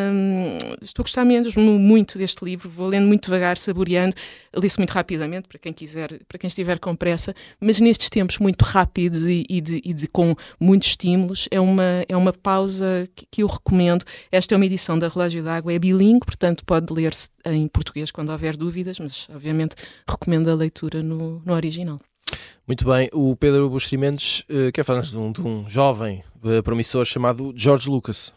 estou 0.82 1.04
a 1.04 1.06
gostar 1.06 1.26
mesmo 1.26 1.78
muito 1.78 2.18
deste 2.18 2.46
livro, 2.46 2.70
vou 2.70 2.88
lendo 2.88 3.08
muito 3.08 3.26
devagar, 3.26 3.58
saboreando, 3.58 4.16
li-se 4.56 4.78
muito 4.78 4.92
rapidamente, 4.92 5.50
para 5.50 5.60
quem 5.60 5.74
quiser, 5.74 6.18
para 6.30 6.38
quem 6.38 6.48
estiver 6.48 6.80
com 6.80 6.96
pressa, 6.96 7.36
mas 7.60 7.78
nestes 7.82 8.10
tempos 8.10 8.40
muito 8.40 8.62
rápidos 8.62 9.26
e, 9.26 9.46
e, 9.50 9.60
de, 9.60 9.82
e 9.84 9.94
de, 9.94 10.08
com 10.08 10.34
muitos 10.58 10.88
estímulos, 10.92 11.50
é 11.52 11.60
uma, 11.60 12.06
é 12.08 12.16
uma 12.16 12.32
pausa 12.32 13.06
que, 13.14 13.26
que 13.30 13.44
eu 13.44 13.48
recomendo, 13.48 14.06
esta 14.32 14.54
é 14.54 14.56
uma 14.56 14.66
edição 14.66 14.98
da 14.98 15.10
Relógio 15.10 15.44
d'Água, 15.44 15.74
é 15.74 15.80
bilingue, 15.80 16.26
portanto 16.26 16.64
pode 16.64 16.94
ler-se 16.94 17.28
em 17.46 17.68
português 17.68 18.12
quando 18.12 18.30
houver 18.30 18.56
dúvidas, 18.56 18.98
mas 18.98 19.28
obviamente 19.30 19.76
recomendo 20.08 20.50
a 20.50 20.56
leitura 20.56 21.04
no 21.04 21.33
no, 21.46 21.54
original. 21.54 22.00
Muito 22.68 22.86
bem, 22.86 23.10
o 23.12 23.36
Pedro 23.36 23.72
Mendes 23.98 24.40
uh, 24.50 24.72
quer 24.74 24.84
falar-nos 24.84 25.12
de, 25.12 25.18
um, 25.18 25.32
de 25.32 25.42
um 25.42 25.68
jovem 25.70 26.24
uh, 26.44 26.64
promissor 26.64 27.06
chamado 27.06 27.54
George 27.56 27.90
Lucas. 27.90 28.32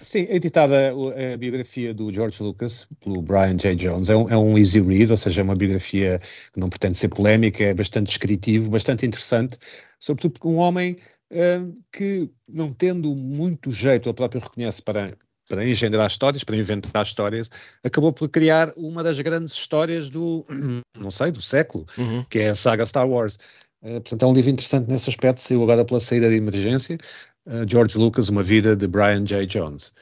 Sim, 0.00 0.20
é 0.30 0.36
editada 0.36 0.90
a 0.90 1.36
biografia 1.36 1.92
do 1.92 2.10
George 2.10 2.42
Lucas 2.42 2.88
pelo 2.98 3.20
Brian 3.20 3.56
J. 3.56 3.74
Jones. 3.74 4.08
É 4.08 4.16
um, 4.16 4.28
é 4.30 4.36
um, 4.36 4.56
easy 4.56 4.80
read, 4.80 5.10
ou 5.10 5.16
seja, 5.16 5.42
é 5.42 5.44
uma 5.44 5.54
biografia 5.54 6.18
que 6.52 6.58
não 6.58 6.70
pretende 6.70 6.96
ser 6.96 7.08
polémica, 7.08 7.62
é 7.62 7.74
bastante 7.74 8.06
descritivo, 8.06 8.70
bastante 8.70 9.04
interessante, 9.04 9.58
sobretudo 10.00 10.32
porque 10.32 10.48
um 10.48 10.56
homem 10.56 10.96
uh, 11.30 11.76
que, 11.92 12.30
não 12.48 12.72
tendo 12.72 13.14
muito 13.14 13.70
jeito, 13.70 14.08
ele 14.08 14.14
próprio 14.14 14.40
reconhece 14.40 14.80
para 14.80 15.12
para 15.48 15.66
engendrar 15.66 16.06
histórias, 16.06 16.44
para 16.44 16.56
inventar 16.56 17.02
histórias, 17.02 17.50
acabou 17.84 18.12
por 18.12 18.28
criar 18.28 18.72
uma 18.76 19.02
das 19.02 19.20
grandes 19.20 19.54
histórias 19.54 20.10
do, 20.10 20.44
não 20.98 21.10
sei, 21.10 21.30
do 21.30 21.40
século, 21.40 21.86
uhum. 21.96 22.24
que 22.28 22.38
é 22.40 22.50
a 22.50 22.54
saga 22.54 22.84
Star 22.84 23.08
Wars. 23.08 23.38
Uh, 23.82 24.00
portanto, 24.00 24.24
é 24.24 24.26
um 24.26 24.32
livro 24.32 24.50
interessante 24.50 24.88
nesse 24.88 25.10
aspecto, 25.10 25.40
saiu 25.40 25.62
agora 25.62 25.84
pela 25.84 26.00
saída 26.00 26.28
de 26.28 26.36
emergência, 26.36 26.98
uh, 27.46 27.68
George 27.68 27.96
Lucas, 27.96 28.28
Uma 28.28 28.42
Vida 28.42 28.74
de 28.74 28.86
Brian 28.86 29.24
J. 29.24 29.46
Jones. 29.46 29.92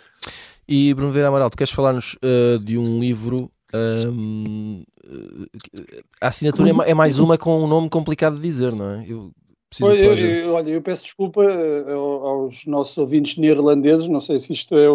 E 0.66 0.94
Bruno 0.94 1.12
Vera 1.12 1.28
Amaral, 1.28 1.50
tu 1.50 1.56
queres 1.58 1.72
falar-nos 1.72 2.14
uh, 2.14 2.58
de 2.64 2.78
um 2.78 2.98
livro 2.98 3.50
um, 4.06 4.84
a 6.20 6.28
assinatura 6.28 6.70
é, 6.70 6.90
é, 6.90 6.94
mais 6.94 7.18
uma 7.18 7.36
com 7.36 7.64
um 7.64 7.66
nome 7.66 7.90
complicado 7.90 8.36
de 8.36 8.42
dizer, 8.42 8.72
não 8.72 8.90
é? 8.90 9.04
Eu 9.06 9.32
Preciso 9.74 9.90
Oi, 9.90 10.06
eu, 10.06 10.14
eu, 10.14 10.54
olha, 10.54 10.70
eu 10.70 10.80
peço 10.80 11.02
desculpa 11.02 11.40
uh, 11.40 11.90
aos 11.90 12.64
nossos 12.64 12.96
ouvintes 12.96 13.36
neerlandeses, 13.36 14.06
não 14.06 14.20
sei 14.20 14.38
se 14.38 14.52
isto 14.52 14.76
é, 14.76 14.86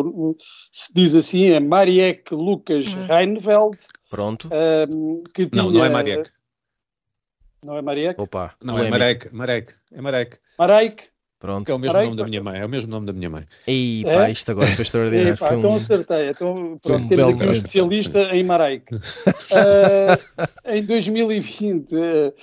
se 0.71 0.93
diz 0.93 1.15
assim, 1.15 1.47
é 1.47 1.59
Mariek 1.59 2.33
Lucas 2.33 2.93
hum. 2.93 3.05
Reinveld. 3.05 3.77
Pronto. 4.09 4.47
Uh, 4.47 5.21
que 5.33 5.47
tinha, 5.47 5.63
não, 5.63 5.71
não 5.71 5.83
é 5.83 5.89
Mariek. 5.89 6.29
Não 7.61 7.75
é 7.75 7.81
Mariek? 7.81 8.21
Opa, 8.21 8.55
não, 8.63 8.79
é 8.79 8.89
Marek, 8.89 9.35
Marek, 9.35 9.73
é 9.91 10.01
Marek. 10.01 10.37
Marek. 10.57 11.03
Pronto. 11.39 11.65
Que 11.65 11.71
é 11.71 11.75
o 11.75 11.79
mesmo 11.79 11.99
nome 11.99 12.15
da 12.15 12.23
minha 12.25 12.43
mãe, 12.43 12.59
é 12.59 12.65
o 12.65 12.69
mesmo 12.69 12.89
nome 12.89 13.05
da 13.05 13.13
minha 13.13 13.29
mãe. 13.29 13.45
E 13.67 14.03
pá, 14.05 14.27
é? 14.27 14.31
isto 14.31 14.51
agora 14.51 14.67
foi 14.67 14.83
extraordinário. 14.83 15.37
pá, 15.37 15.55
então 15.55 15.75
acertei. 15.75 16.29
Então, 16.29 16.77
pronto, 16.81 17.07
temos 17.09 17.27
aqui 17.27 17.43
um 17.43 17.51
especialista 17.51 18.21
em 18.33 18.43
Maraic. 18.43 18.93
uh, 18.95 18.99
em 20.65 20.83
2020, 20.83 21.95
uh, 21.95 22.33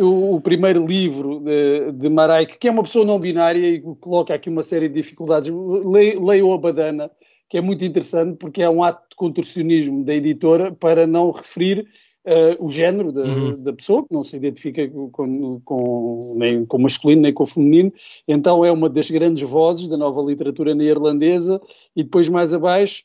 o, 0.00 0.36
o, 0.36 0.40
primeiro 0.40 0.86
livro 0.86 1.40
de, 1.40 1.92
de 1.92 2.08
Maraic, 2.08 2.58
que 2.58 2.68
é 2.68 2.70
uma 2.70 2.82
pessoa 2.82 3.04
não 3.04 3.18
binária 3.18 3.66
e 3.66 3.80
coloca 4.00 4.34
aqui 4.34 4.48
uma 4.48 4.62
série 4.62 4.88
de 4.88 4.94
dificuldades. 4.94 5.50
Leio, 5.84 6.24
leio 6.24 6.52
a 6.52 6.58
Badana, 6.58 7.10
que 7.48 7.58
é 7.58 7.60
muito 7.60 7.84
interessante 7.84 8.36
porque 8.36 8.62
é 8.62 8.70
um 8.70 8.82
ato 8.82 9.10
de 9.10 9.16
contorcionismo 9.16 10.04
da 10.04 10.14
editora 10.14 10.72
para 10.72 11.06
não 11.06 11.30
referir 11.30 11.86
uh, 12.26 12.64
o 12.64 12.70
género 12.70 13.10
da, 13.10 13.22
uhum. 13.22 13.62
da, 13.62 13.72
pessoa, 13.72 14.02
que 14.06 14.12
não 14.12 14.22
se 14.22 14.36
identifica 14.36 14.88
com, 14.88 15.60
com, 15.64 16.34
nem 16.36 16.64
com 16.64 16.78
masculino 16.78 17.22
nem 17.22 17.32
com 17.32 17.46
feminino, 17.46 17.92
então 18.26 18.64
é 18.64 18.70
uma 18.70 18.88
das 18.88 19.10
grandes 19.10 19.48
vozes 19.48 19.88
da 19.88 19.96
nova 19.96 20.20
literatura 20.22 20.74
neerlandesa, 20.74 21.60
e 21.96 22.02
depois 22.02 22.28
mais 22.28 22.52
abaixo, 22.52 23.02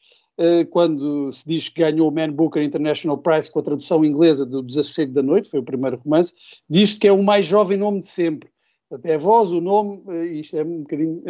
quando 0.72 1.32
se 1.32 1.48
diz 1.48 1.70
que 1.70 1.82
ganhou 1.82 2.10
o 2.10 2.12
Man 2.12 2.32
Booker 2.32 2.64
International 2.64 3.18
Prize 3.18 3.52
com 3.52 3.60
a 3.60 3.64
tradução 3.64 4.04
inglesa 4.04 4.46
do 4.46 4.64
Desassossego 4.64 5.14
da 5.14 5.22
Noite, 5.22 5.50
foi 5.50 5.60
o 5.60 5.64
primeiro 5.64 6.02
romance, 6.04 6.34
diz-se 6.70 7.00
que 7.00 7.08
é 7.08 7.12
o 7.12 7.24
mais 7.24 7.46
jovem 7.46 7.78
nome 7.78 8.02
de 8.02 8.08
sempre. 8.08 8.50
Até 8.92 9.16
a 9.16 9.18
voz, 9.18 9.52
o 9.52 9.60
nome, 9.60 10.02
uh, 10.06 10.24
isto 10.24 10.56
é 10.56 10.64
um 10.64 10.82
bocadinho 10.82 11.24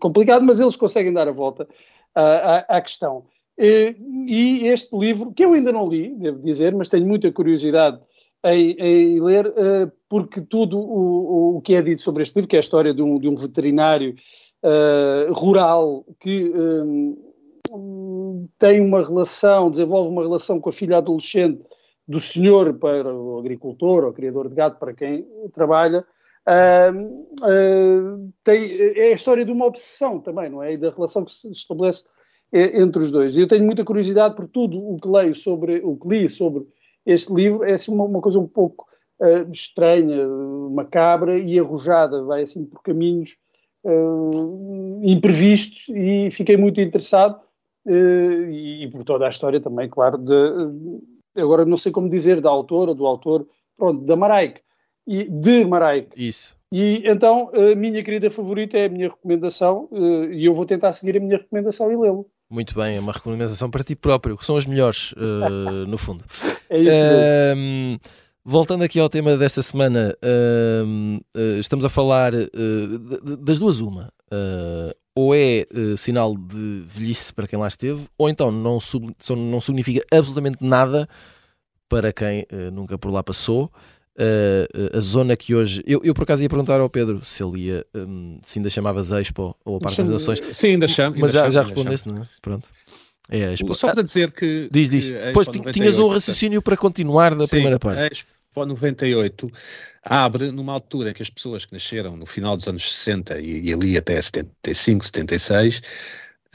complicado, 0.00 0.44
mas 0.44 0.58
eles 0.58 0.76
conseguem 0.76 1.12
dar 1.12 1.28
a 1.28 1.32
volta 1.32 1.68
à, 2.14 2.76
à, 2.76 2.80
questão. 2.80 3.24
Eh, 3.58 3.94
e 4.26 4.66
este 4.68 4.96
livro, 4.96 5.32
que 5.32 5.44
eu 5.44 5.52
ainda 5.52 5.72
não 5.72 5.88
li, 5.88 6.14
devo 6.16 6.40
dizer, 6.40 6.74
mas 6.74 6.88
tenho 6.88 7.06
muita 7.06 7.30
curiosidade 7.32 8.00
em, 8.44 8.70
em 8.78 9.20
ler, 9.20 9.52
eh, 9.56 9.90
porque 10.08 10.40
tudo 10.40 10.78
o, 10.78 11.56
o, 11.56 11.60
que 11.60 11.74
é 11.74 11.82
dito 11.82 12.00
sobre 12.02 12.22
este 12.22 12.36
livro, 12.36 12.48
que 12.48 12.56
é 12.56 12.58
a 12.58 12.60
história 12.60 12.94
de 12.94 13.02
um, 13.02 13.18
de 13.18 13.28
um 13.28 13.34
veterinário 13.34 14.14
uh, 14.62 15.32
rural 15.32 16.04
que 16.20 16.52
um, 16.54 17.16
tem 18.58 18.80
uma 18.80 19.04
relação, 19.04 19.70
desenvolve 19.70 20.10
uma 20.10 20.22
relação 20.22 20.60
com 20.60 20.68
a 20.68 20.72
filha 20.72 20.98
adolescente 20.98 21.62
do 22.06 22.18
senhor 22.18 22.72
para 22.74 23.14
o 23.14 23.38
agricultor 23.38 24.04
ou 24.04 24.12
criador 24.12 24.48
de 24.48 24.54
gado 24.54 24.76
para 24.78 24.94
quem 24.94 25.26
trabalha, 25.52 26.04
uh, 26.48 27.44
uh, 27.44 28.32
tem, 28.42 28.72
é 28.96 29.08
a 29.08 29.12
história 29.12 29.44
de 29.44 29.52
uma 29.52 29.66
obsessão 29.66 30.18
também, 30.18 30.48
não 30.48 30.62
é? 30.62 30.72
E 30.72 30.78
da 30.78 30.90
relação 30.90 31.24
que 31.24 31.30
se 31.30 31.50
estabelece 31.50 32.04
é, 32.50 32.80
entre 32.80 33.02
os 33.02 33.12
dois. 33.12 33.36
E 33.36 33.42
eu 33.42 33.48
tenho 33.48 33.64
muita 33.64 33.84
curiosidade 33.84 34.34
por 34.34 34.48
tudo 34.48 34.78
o 34.78 34.96
que 34.96 35.06
leio 35.06 35.34
sobre, 35.34 35.80
o 35.84 35.96
que 35.96 36.08
li 36.08 36.28
sobre 36.30 36.66
este 37.04 37.32
livro, 37.32 37.62
é 37.62 37.72
assim 37.72 37.92
uma, 37.92 38.04
uma 38.04 38.20
coisa 38.22 38.38
um 38.38 38.48
pouco 38.48 38.86
uh, 39.20 39.50
estranha, 39.50 40.26
macabra 40.70 41.36
e 41.36 41.58
arrojada, 41.58 42.22
vai 42.24 42.42
assim 42.42 42.64
por 42.64 42.82
caminhos 42.82 43.36
uh, 43.84 45.00
imprevistos 45.02 45.88
e 45.90 46.30
fiquei 46.30 46.56
muito 46.56 46.80
interessado 46.80 47.38
e, 47.88 48.84
e, 48.84 48.90
por 48.90 49.04
toda 49.04 49.26
a 49.26 49.28
história 49.28 49.60
também, 49.60 49.88
claro, 49.88 50.18
de, 50.18 50.34
agora 51.36 51.64
não 51.64 51.76
sei 51.76 51.92
como 51.92 52.08
dizer, 52.08 52.40
da 52.40 52.50
autora, 52.50 52.94
do 52.94 53.06
autor, 53.06 53.46
pronto, 53.76 54.04
da 54.04 54.16
Maraic, 54.16 54.60
e 55.06 55.24
de 55.30 55.64
Maraic. 55.64 56.08
Isso. 56.16 56.56
E 56.70 57.02
então, 57.06 57.50
a 57.54 57.74
minha 57.74 58.02
querida 58.02 58.30
favorita 58.30 58.76
é 58.76 58.86
a 58.86 58.88
minha 58.90 59.08
recomendação 59.08 59.88
e 60.30 60.44
eu 60.44 60.54
vou 60.54 60.66
tentar 60.66 60.92
seguir 60.92 61.16
a 61.16 61.20
minha 61.20 61.38
recomendação 61.38 61.90
e 61.90 61.96
lê-lo. 61.96 62.26
Muito 62.50 62.74
bem, 62.74 62.96
é 62.96 63.00
uma 63.00 63.12
recomendação 63.12 63.70
para 63.70 63.84
ti 63.84 63.96
próprio, 63.96 64.36
que 64.36 64.44
são 64.44 64.56
as 64.56 64.66
melhores, 64.66 65.12
uh, 65.12 65.86
no 65.86 65.98
fundo. 65.98 66.24
É 66.70 66.78
isso 66.78 67.02
uh, 67.02 67.98
Voltando 68.50 68.82
aqui 68.82 68.98
ao 68.98 69.10
tema 69.10 69.36
desta 69.36 69.60
semana, 69.60 70.14
uh, 70.24 71.58
estamos 71.60 71.84
a 71.84 71.90
falar 71.90 72.32
eh, 72.32 72.48
das 73.40 73.58
duas 73.58 73.78
uma. 73.80 74.10
Ou 75.14 75.34
é 75.34 75.66
sinal 75.96 76.36
de 76.36 76.82
velhice 76.86 77.32
para 77.32 77.46
quem 77.46 77.58
lá 77.58 77.66
esteve, 77.66 78.06
ou 78.16 78.28
então 78.28 78.50
não, 78.50 78.78
sub, 78.78 79.14
não 79.30 79.60
significa 79.60 80.04
absolutamente 80.12 80.58
nada 80.60 81.08
para 81.88 82.12
quem 82.12 82.46
nunca 82.72 82.98
por 82.98 83.10
lá 83.10 83.22
passou 83.22 83.70
uh, 84.18 84.96
a 84.96 85.00
zona 85.00 85.36
que 85.36 85.54
hoje. 85.54 85.82
Eu, 85.86 86.00
eu 86.02 86.12
por 86.12 86.24
acaso 86.24 86.42
ia 86.42 86.48
perguntar 86.48 86.80
ao 86.80 86.90
Pedro 86.90 87.20
se 87.24 87.42
ele 87.42 87.66
ia, 87.66 87.86
um, 87.94 88.38
se 88.42 88.58
ainda 88.58 88.68
chamavas 88.68 89.10
Expo 89.12 89.56
ou 89.64 89.76
a 89.76 89.80
Parque 89.80 89.98
das 89.98 90.08
Nações. 90.08 90.40
Sim, 90.52 90.68
ainda 90.68 90.88
chamo. 90.88 91.16
Mas 91.18 91.32
já, 91.32 91.48
já 91.48 91.62
respondeste, 91.62 92.08
não 92.08 92.22
é? 92.22 92.28
Pronto. 92.42 92.68
É 93.30 93.52
Expo. 93.52 93.74
Só 93.74 93.92
para 93.92 94.02
dizer 94.02 94.32
que. 94.32 94.68
Diz, 94.70 94.90
diz. 94.90 95.12
Pois 95.32 95.46
tinhas 95.72 95.98
um 95.98 96.08
raciocínio 96.08 96.60
para 96.60 96.76
continuar 96.76 97.34
da 97.34 97.46
sim, 97.46 97.50
primeira 97.50 97.78
parte. 97.78 98.26
Expo 98.48 98.64
98 98.64 99.50
abre 100.02 100.50
numa 100.50 100.72
altura 100.72 101.10
em 101.10 101.12
que 101.12 101.22
as 101.22 101.30
pessoas 101.30 101.64
que 101.66 101.72
nasceram 101.72 102.16
no 102.16 102.26
final 102.26 102.56
dos 102.56 102.66
anos 102.66 102.90
60 102.92 103.40
e, 103.40 103.68
e 103.68 103.72
ali 103.72 103.96
até 103.96 104.20
75, 104.20 105.04
76 105.04 105.82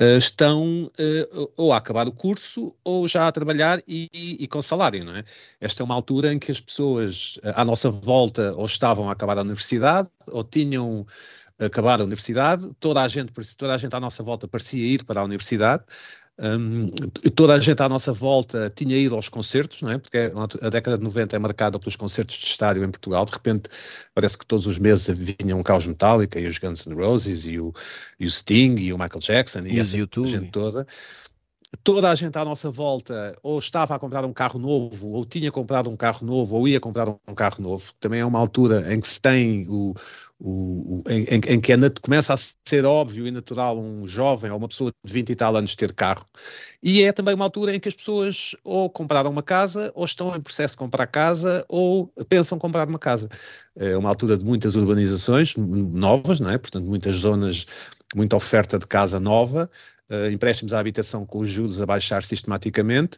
Uh, 0.01 0.17
estão 0.17 0.85
uh, 0.99 1.53
ou 1.55 1.71
a 1.71 1.77
acabar 1.77 2.07
o 2.07 2.11
curso 2.11 2.75
ou 2.83 3.07
já 3.07 3.27
a 3.27 3.31
trabalhar 3.31 3.79
e, 3.87 4.09
e, 4.11 4.43
e, 4.43 4.47
com 4.47 4.59
salário, 4.59 5.05
não 5.05 5.15
é? 5.15 5.23
Esta 5.61 5.83
é 5.83 5.85
uma 5.85 5.93
altura 5.93 6.33
em 6.33 6.39
que 6.39 6.51
as 6.51 6.59
pessoas 6.59 7.37
uh, 7.43 7.53
à 7.55 7.63
nossa 7.63 7.91
volta 7.91 8.55
ou 8.55 8.65
estavam 8.65 9.07
a 9.07 9.11
acabar 9.11 9.37
a 9.37 9.41
universidade 9.41 10.09
ou 10.25 10.43
tinham 10.43 11.05
acabado 11.59 12.01
a 12.01 12.05
universidade, 12.05 12.71
toda 12.79 13.03
a 13.03 13.07
gente, 13.07 13.31
toda 13.55 13.75
a 13.75 13.77
gente 13.77 13.95
à 13.95 13.99
nossa 13.99 14.23
volta 14.23 14.47
parecia 14.47 14.83
ir 14.83 15.03
para 15.03 15.21
a 15.21 15.23
universidade, 15.23 15.83
um, 16.39 16.89
toda 17.35 17.53
a 17.53 17.59
gente 17.59 17.81
à 17.83 17.87
nossa 17.87 18.11
volta 18.11 18.71
tinha 18.75 18.97
ido 18.97 19.13
aos 19.13 19.29
concertos, 19.29 19.81
não 19.83 19.91
é? 19.91 19.97
Porque 19.99 20.31
a 20.61 20.69
década 20.69 20.97
de 20.97 21.03
90 21.03 21.35
é 21.35 21.39
marcada 21.39 21.77
pelos 21.77 21.95
concertos 21.95 22.37
de 22.37 22.45
estádio 22.45 22.83
em 22.83 22.89
Portugal. 22.89 23.23
De 23.25 23.33
repente, 23.33 23.69
parece 24.15 24.37
que 24.37 24.45
todos 24.45 24.65
os 24.65 24.79
meses 24.79 25.15
vinham 25.15 25.59
um 25.59 25.63
caos 25.63 25.85
Metallica 25.85 26.39
e 26.39 26.47
os 26.47 26.57
Guns 26.57 26.87
N' 26.87 26.95
Roses 26.95 27.45
e 27.45 27.59
o, 27.59 27.71
e 28.19 28.25
o 28.25 28.31
Sting 28.31 28.75
e 28.79 28.91
o 28.91 28.97
Michael 28.97 29.19
Jackson 29.19 29.59
e, 29.59 29.75
e 29.75 29.79
essa 29.79 29.95
YouTube. 29.95 30.27
gente 30.27 30.49
toda. 30.49 30.87
Toda 31.83 32.11
a 32.11 32.15
gente 32.15 32.37
à 32.37 32.45
nossa 32.45 32.69
volta 32.69 33.35
ou 33.41 33.57
estava 33.57 33.95
a 33.95 33.99
comprar 33.99 34.23
um 34.25 34.33
carro 34.33 34.59
novo, 34.59 35.09
ou 35.09 35.25
tinha 35.25 35.51
comprado 35.51 35.89
um 35.89 35.95
carro 35.95 36.25
novo, 36.25 36.55
ou 36.55 36.67
ia 36.67 36.79
comprar 36.79 37.09
um 37.09 37.35
carro 37.35 37.61
novo. 37.63 37.91
Também 37.99 38.19
é 38.19 38.25
uma 38.25 38.39
altura 38.39 38.93
em 38.93 38.99
que 38.99 39.07
se 39.07 39.19
tem 39.19 39.67
o, 39.67 39.95
o, 40.45 40.97
o, 40.97 41.03
em, 41.09 41.23
em, 41.53 41.61
que 41.61 41.71
é, 41.71 41.77
começa 42.01 42.33
a 42.33 42.37
ser 42.67 42.83
óbvio 42.83 43.25
e 43.25 43.31
natural 43.31 43.79
um 43.79 44.05
jovem 44.05 44.51
ou 44.51 44.57
uma 44.57 44.67
pessoa 44.67 44.91
de 45.05 45.13
20 45.13 45.29
e 45.29 45.35
tal 45.35 45.55
anos 45.55 45.73
ter 45.73 45.93
carro. 45.93 46.27
E 46.83 47.01
é 47.01 47.13
também 47.13 47.33
uma 47.33 47.45
altura 47.45 47.73
em 47.73 47.79
que 47.79 47.87
as 47.87 47.95
pessoas 47.95 48.53
ou 48.61 48.89
compraram 48.89 49.31
uma 49.31 49.41
casa, 49.41 49.89
ou 49.95 50.03
estão 50.03 50.35
em 50.35 50.41
processo 50.41 50.73
de 50.73 50.79
comprar 50.79 51.07
casa, 51.07 51.65
ou 51.69 52.07
pensam 52.27 52.59
comprar 52.59 52.89
uma 52.89 52.99
casa. 52.99 53.29
É 53.73 53.95
uma 53.95 54.09
altura 54.09 54.37
de 54.37 54.43
muitas 54.43 54.75
urbanizações 54.75 55.55
novas, 55.55 56.41
não 56.41 56.49
é? 56.49 56.57
Portanto, 56.57 56.85
muitas 56.87 57.15
zonas, 57.15 57.65
muita 58.13 58.35
oferta 58.35 58.77
de 58.77 58.85
casa 58.85 59.21
nova, 59.21 59.71
uh, 60.11 60.29
empréstimos 60.29 60.73
à 60.73 60.79
habitação 60.79 61.25
com 61.25 61.39
os 61.39 61.47
juros 61.47 61.81
a 61.81 61.85
baixar 61.85 62.21
sistematicamente. 62.21 63.17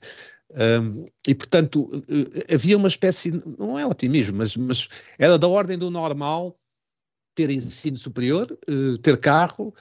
Um, 0.51 1.05
e, 1.27 1.33
portanto, 1.33 1.89
uh, 1.91 2.53
havia 2.53 2.77
uma 2.77 2.87
espécie, 2.87 3.31
não 3.57 3.79
é 3.79 3.85
otimismo, 3.85 4.37
mas, 4.37 4.55
mas 4.55 4.87
era 5.17 5.39
da 5.39 5.47
ordem 5.47 5.75
do 5.75 5.89
normal 5.89 6.55
ter 7.35 7.49
ensino 7.49 7.97
superior, 7.97 8.57
uh, 8.67 8.97
ter 8.99 9.17
carro, 9.17 9.73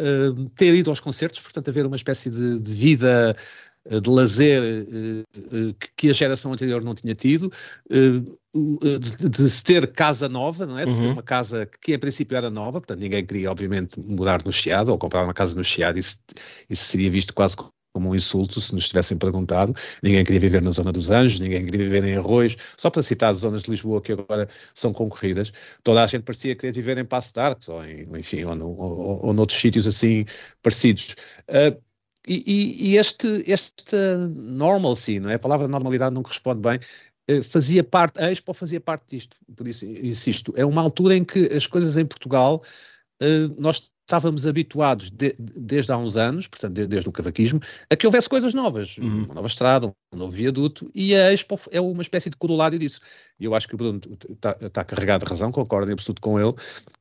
uh, 0.00 0.48
ter 0.50 0.74
ido 0.74 0.90
aos 0.90 1.00
concertos, 1.00 1.40
portanto, 1.40 1.68
haver 1.68 1.86
uma 1.86 1.96
espécie 1.96 2.30
de, 2.30 2.60
de 2.60 2.72
vida 2.72 3.34
uh, 3.86 4.00
de 4.00 4.10
lazer 4.10 4.62
que 5.96 6.10
a 6.10 6.12
geração 6.12 6.52
anterior 6.52 6.84
não 6.84 6.94
tinha 6.94 7.14
tido, 7.14 7.50
de, 7.88 9.28
de, 9.28 9.50
se 9.50 9.64
ter 9.64 9.86
casa 9.92 10.28
nova, 10.28 10.66
não 10.66 10.78
é? 10.78 10.84
De 10.84 10.92
uhum. 10.92 11.00
ter 11.00 11.06
uma 11.08 11.22
casa 11.22 11.68
que 11.80 11.94
em 11.94 11.98
princípio 11.98 12.36
era 12.36 12.50
nova, 12.50 12.80
portanto, 12.80 13.00
ninguém 13.00 13.24
queria, 13.24 13.50
obviamente, 13.50 13.98
mudar 13.98 14.44
no 14.44 14.52
Chiado 14.52 14.90
ou 14.90 14.98
comprar 14.98 15.24
uma 15.24 15.34
casa 15.34 15.56
no 15.56 15.64
Chiado, 15.64 15.98
isso, 15.98 16.20
isso 16.68 16.84
seria 16.84 17.10
visto 17.10 17.32
quase 17.32 17.56
como 17.56 17.72
um 17.98 18.14
insulto 18.14 18.60
se 18.60 18.74
nos 18.74 18.88
tivessem 18.88 19.16
perguntado. 19.16 19.74
Ninguém 20.02 20.24
queria 20.24 20.40
viver 20.40 20.62
na 20.62 20.70
Zona 20.70 20.92
dos 20.92 21.10
Anjos, 21.10 21.40
ninguém 21.40 21.64
queria 21.64 21.84
viver 21.84 22.04
em 22.04 22.16
Arroios, 22.16 22.56
só 22.76 22.88
para 22.90 23.02
citar 23.02 23.32
as 23.32 23.38
zonas 23.38 23.64
de 23.64 23.70
Lisboa 23.70 24.00
que 24.00 24.12
agora 24.12 24.48
são 24.74 24.92
concorridas. 24.92 25.52
Toda 25.82 26.04
a 26.04 26.06
gente 26.06 26.22
parecia 26.22 26.54
querer 26.54 26.72
viver 26.72 26.98
em 26.98 27.04
Passo 27.04 27.32
de 27.34 27.40
Arcos, 27.40 27.68
ou, 27.68 27.84
em, 27.84 28.06
enfim, 28.16 28.44
ou, 28.44 28.54
no, 28.54 28.68
ou, 28.68 29.26
ou 29.26 29.32
noutros 29.32 29.60
sítios 29.60 29.86
assim 29.86 30.24
parecidos. 30.62 31.16
Uh, 31.48 31.80
e, 32.28 32.44
e, 32.46 32.90
e, 32.90 32.96
este, 32.98 33.50
esta 33.50 34.28
normalcy, 34.28 35.18
não 35.18 35.30
é? 35.30 35.34
a 35.34 35.38
palavra 35.38 35.66
normalidade 35.66 36.14
não 36.14 36.22
corresponde 36.22 36.60
bem, 36.60 36.78
uh, 37.30 37.42
fazia 37.42 37.82
parte, 37.82 38.20
a 38.20 38.30
Expo 38.30 38.52
fazia 38.52 38.80
parte 38.80 39.04
disto, 39.08 39.36
por 39.56 39.66
isso 39.66 39.86
insisto, 39.86 40.52
é 40.56 40.64
uma 40.64 40.82
altura 40.82 41.16
em 41.16 41.24
que 41.24 41.46
as 41.46 41.66
coisas 41.66 41.96
em 41.96 42.04
Portugal, 42.04 42.62
uh, 43.22 43.60
nós 43.60 43.90
estávamos 44.10 44.44
habituados 44.44 45.08
de, 45.08 45.36
desde 45.38 45.92
há 45.92 45.96
uns 45.96 46.16
anos, 46.16 46.48
portanto, 46.48 46.72
desde, 46.72 46.90
desde 46.90 47.08
o 47.08 47.12
cavaquismo, 47.12 47.60
a 47.88 47.94
que 47.94 48.06
houvesse 48.06 48.28
coisas 48.28 48.52
novas, 48.52 48.98
uhum. 48.98 49.24
uma 49.24 49.34
nova 49.34 49.46
estrada, 49.46 49.86
um 50.12 50.18
novo 50.18 50.32
viaduto, 50.32 50.90
e 50.92 51.14
a 51.14 51.32
Expo 51.32 51.60
é 51.70 51.80
uma 51.80 52.02
espécie 52.02 52.28
de 52.28 52.36
corolário 52.36 52.76
disso. 52.76 53.00
E 53.40 53.46
eu 53.46 53.54
acho 53.54 53.66
que 53.66 53.74
o 53.74 53.78
Bruno 53.78 54.00
está 54.30 54.52
tá 54.54 54.84
carregado 54.84 55.24
de 55.24 55.30
razão, 55.30 55.50
concordo 55.50 55.90
em 55.90 55.94
absoluto 55.94 56.20
com 56.20 56.38
ele, 56.38 56.52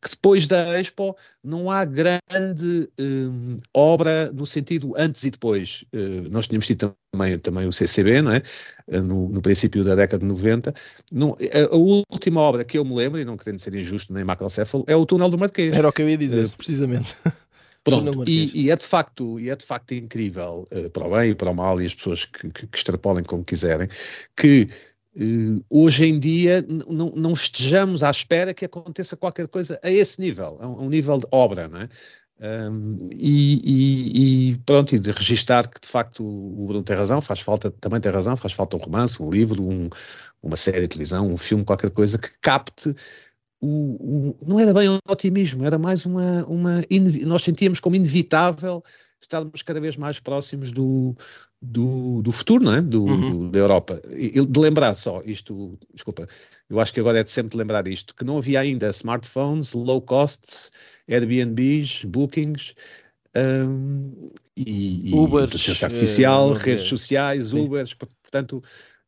que 0.01 0.11
depois 0.11 0.47
da 0.47 0.79
Expo 0.79 1.15
não 1.43 1.69
há 1.69 1.83
grande 1.83 2.89
um, 2.97 3.57
obra 3.73 4.31
no 4.31 4.45
sentido 4.45 4.93
antes 4.97 5.25
e 5.25 5.31
depois. 5.31 5.83
Uh, 5.93 6.29
nós 6.31 6.47
tínhamos 6.47 6.65
tido 6.65 6.95
também, 7.11 7.37
também 7.39 7.67
o 7.67 7.73
CCB, 7.73 8.21
não 8.21 8.31
é? 8.31 8.41
Uh, 8.87 9.01
no, 9.01 9.27
no, 9.27 9.41
princípio 9.41 9.83
da 9.83 9.95
década 9.95 10.21
de 10.21 10.25
90. 10.25 10.73
Não, 11.11 11.37
a, 11.53 11.75
a, 11.75 11.77
última 11.77 12.39
obra 12.39 12.63
que 12.63 12.77
eu 12.77 12.85
me 12.85 12.95
lembro, 12.95 13.19
e 13.19 13.25
não 13.25 13.35
querendo 13.35 13.59
ser 13.59 13.75
injusto 13.75 14.13
nem 14.13 14.23
macrocéfalo, 14.23 14.85
é 14.87 14.95
o 14.95 15.05
Túnel 15.05 15.29
do 15.29 15.37
Marquês. 15.37 15.75
Era 15.75 15.89
o 15.89 15.91
que 15.91 16.01
eu 16.01 16.09
ia 16.09 16.17
dizer, 16.17 16.45
uh, 16.45 16.49
precisamente. 16.49 17.13
Pronto, 17.83 18.23
e, 18.27 18.65
e, 18.65 18.71
é 18.71 18.75
de 18.75 18.85
facto, 18.85 19.39
e 19.39 19.49
é 19.49 19.55
de 19.55 19.65
facto 19.65 19.93
incrível, 19.93 20.65
para 20.91 21.07
o 21.07 21.11
bem 21.11 21.31
e 21.31 21.35
para 21.35 21.49
o 21.49 21.55
mal, 21.55 21.81
e 21.81 21.85
as 21.85 21.95
pessoas 21.95 22.25
que, 22.25 22.49
que, 22.49 22.67
que 22.67 22.77
extrapolem 22.77 23.23
como 23.23 23.43
quiserem, 23.43 23.87
que 24.35 24.67
Uh, 24.67 24.98
hoje 25.69 26.05
em 26.05 26.19
dia 26.19 26.65
não 26.67 27.33
estejamos 27.33 28.03
à 28.03 28.09
espera 28.09 28.53
que 28.53 28.65
aconteça 28.65 29.17
qualquer 29.17 29.47
coisa 29.47 29.79
a 29.83 29.91
esse 29.91 30.19
nível, 30.21 30.57
a 30.59 30.67
um, 30.67 30.89
nível 30.89 31.17
de 31.17 31.27
obra, 31.31 31.67
não 31.67 31.81
é? 31.81 31.89
Um, 32.41 33.09
e, 33.11 33.59
e, 33.65 34.51
e, 34.51 34.57
pronto, 34.59 34.95
e 34.95 34.99
de 34.99 35.11
registar 35.11 35.69
que 35.69 35.81
de 35.81 35.87
facto 35.87 36.23
o 36.23 36.67
Bruno 36.67 36.83
tem 36.83 36.95
razão, 36.95 37.19
faz 37.19 37.41
falta, 37.41 37.69
também 37.69 37.99
tem 37.99 38.11
razão, 38.11 38.37
faz 38.37 38.53
falta 38.53 38.77
um 38.77 38.79
romance, 38.79 39.21
um 39.21 39.29
livro, 39.29 39.61
um, 39.61 39.89
uma 40.41 40.55
série 40.55 40.81
de 40.81 40.87
televisão, 40.87 41.27
um 41.27 41.37
filme, 41.37 41.65
qualquer 41.65 41.89
coisa 41.89 42.17
que 42.17 42.29
capte 42.39 42.95
o, 43.61 44.29
o 44.29 44.37
não 44.45 44.59
era 44.59 44.73
bem 44.73 44.89
um 44.89 44.99
otimismo, 45.09 45.65
era 45.65 45.77
mais 45.77 46.05
uma, 46.05 46.45
uma 46.45 46.81
nós 47.25 47.43
sentíamos 47.43 47.79
como 47.79 47.95
inevitável 47.95 48.81
estarmos 49.21 49.61
cada 49.61 49.81
vez 49.81 49.97
mais 49.97 50.19
próximos 50.19 50.71
do, 50.71 51.15
do, 51.61 52.21
do 52.21 52.31
futuro, 52.31 52.63
não 52.63 52.75
é? 52.75 52.81
Do, 52.81 53.03
uhum. 53.03 53.31
do, 53.31 53.51
da 53.51 53.59
Europa. 53.59 54.01
E, 54.11 54.45
de 54.45 54.59
lembrar 54.59 54.93
só 54.93 55.21
isto, 55.25 55.77
desculpa, 55.93 56.27
eu 56.69 56.79
acho 56.79 56.93
que 56.93 56.99
agora 56.99 57.19
é 57.19 57.23
de 57.23 57.31
sempre 57.31 57.51
de 57.51 57.57
lembrar 57.57 57.87
isto, 57.87 58.15
que 58.15 58.23
não 58.23 58.37
havia 58.37 58.61
ainda 58.61 58.89
smartphones, 58.89 59.73
low 59.73 60.01
costs, 60.01 60.71
Airbnbs, 61.07 62.05
bookings, 62.05 62.75
um, 63.35 64.31
e, 64.55 65.11
Ubers, 65.13 65.45
inteligência 65.45 65.85
artificial, 65.85 66.51
uh, 66.51 66.53
redes 66.53 66.85
sociais, 66.85 67.47
sim. 67.47 67.59
Ubers, 67.59 67.93
portanto, 67.93 68.61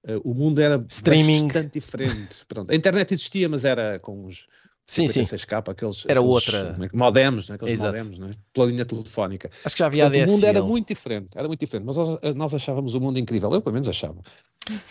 uh, 0.08 0.22
o 0.24 0.34
mundo 0.34 0.60
era 0.60 0.84
Streaming. 0.90 1.44
bastante 1.44 1.74
diferente. 1.74 2.46
Pronto, 2.48 2.72
a 2.72 2.76
internet 2.76 3.14
existia, 3.14 3.48
mas 3.48 3.66
era 3.66 3.98
com 4.00 4.26
os 4.26 4.48
Sim, 4.92 5.08
sim. 5.08 5.22
Escapa, 5.22 5.72
aqueles, 5.72 6.04
era 6.06 6.20
aqueles, 6.20 6.36
outra. 6.36 6.76
É 6.78 6.98
modems, 6.98 7.48
né? 7.48 7.56
aqueles 7.56 7.76
Exato. 7.76 7.98
modems, 7.98 8.20
né? 8.20 8.32
pela 8.52 8.66
linha 8.66 8.84
telefónica. 8.84 9.50
Acho 9.64 9.74
que 9.74 9.80
já 9.80 9.86
havia 9.86 10.04
Portanto, 10.10 10.28
O 10.28 10.32
mundo 10.34 10.46
era 10.46 10.62
muito 10.62 10.88
diferente, 10.90 11.30
era 11.34 11.48
muito 11.48 11.60
diferente, 11.62 11.86
mas 11.86 11.96
nós, 11.96 12.20
nós, 12.36 12.54
achávamos 12.54 12.94
o 12.94 13.00
mundo 13.00 13.18
incrível. 13.18 13.50
Eu, 13.54 13.62
pelo 13.62 13.74
menos, 13.74 13.88
achava. 13.88 14.18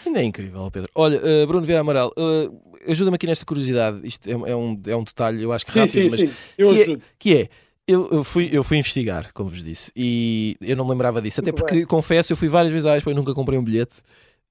Ainda 0.06 0.22
é 0.22 0.24
incrível, 0.24 0.70
Pedro. 0.70 0.88
Olha, 0.94 1.18
uh, 1.18 1.46
Bruno 1.46 1.66
Vieira 1.66 1.82
Amaral, 1.82 2.10
uh, 2.16 2.78
ajuda-me 2.88 3.16
aqui 3.16 3.26
nesta 3.26 3.44
curiosidade. 3.44 4.00
Isto 4.02 4.26
é, 4.26 4.32
é, 4.32 4.56
um, 4.56 4.80
é 4.86 4.96
um 4.96 5.04
detalhe, 5.04 5.42
eu 5.42 5.52
acho 5.52 5.66
que 5.66 5.72
sim, 5.72 5.80
rápido, 5.80 5.92
sim, 5.92 6.04
mas. 6.04 6.30
Sim, 6.30 6.36
eu 6.56 6.72
que 6.72 6.82
ajudo. 6.82 7.02
É, 7.02 7.14
que 7.18 7.34
é 7.34 7.48
eu, 7.86 8.08
eu, 8.10 8.24
fui, 8.24 8.48
eu 8.50 8.64
fui 8.64 8.78
investigar, 8.78 9.32
como 9.34 9.50
vos 9.50 9.62
disse, 9.62 9.92
e 9.94 10.56
eu 10.60 10.76
não 10.76 10.84
me 10.84 10.92
lembrava 10.92 11.20
disso. 11.20 11.40
Até 11.40 11.52
porque, 11.52 11.84
confesso, 11.84 12.32
eu 12.32 12.36
fui 12.36 12.48
várias 12.48 12.72
vezes 12.72 12.86
à 12.86 12.96
Expo 12.96 13.10
e 13.10 13.14
nunca 13.14 13.34
comprei 13.34 13.58
um 13.58 13.64
bilhete. 13.64 13.96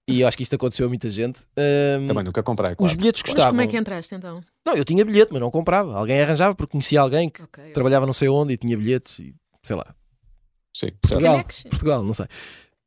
E 0.10 0.22
eu 0.22 0.28
acho 0.28 0.36
que 0.36 0.44
isto 0.44 0.56
aconteceu 0.56 0.86
a 0.86 0.90
muita 0.90 1.10
gente. 1.10 1.42
Um, 2.00 2.08
Também 2.08 2.24
nunca 2.24 2.42
comprei. 2.42 2.76
Claro. 2.76 2.92
Os 2.92 2.96
bilhetes 2.96 3.22
custavam. 3.22 3.46
Mas 3.46 3.52
como 3.52 3.62
é 3.62 3.68
que 3.68 3.78
entraste 3.78 4.16
então? 4.16 4.36
Não, 4.66 4.76
eu 4.76 4.84
tinha 4.84 5.06
bilhete, 5.06 5.32
mas 5.32 5.42
não 5.42 5.52
comprava. 5.52 5.96
Alguém 5.96 6.22
arranjava 6.22 6.56
porque 6.56 6.72
conhecia 6.72 7.00
alguém 7.00 7.30
que 7.30 7.44
okay, 7.44 7.72
trabalhava 7.72 8.06
não 8.06 8.14
sei 8.14 8.28
onde 8.30 8.54
e 8.54 8.58
tinha 8.58 8.76
bilhetes 8.76 9.20
e 9.20 9.36
sei 9.62 9.76
lá. 9.76 9.94
Sim, 10.74 10.90
Portugal, 11.02 11.44
Portugal, 11.70 12.04
não 12.04 12.14
sei. 12.14 12.26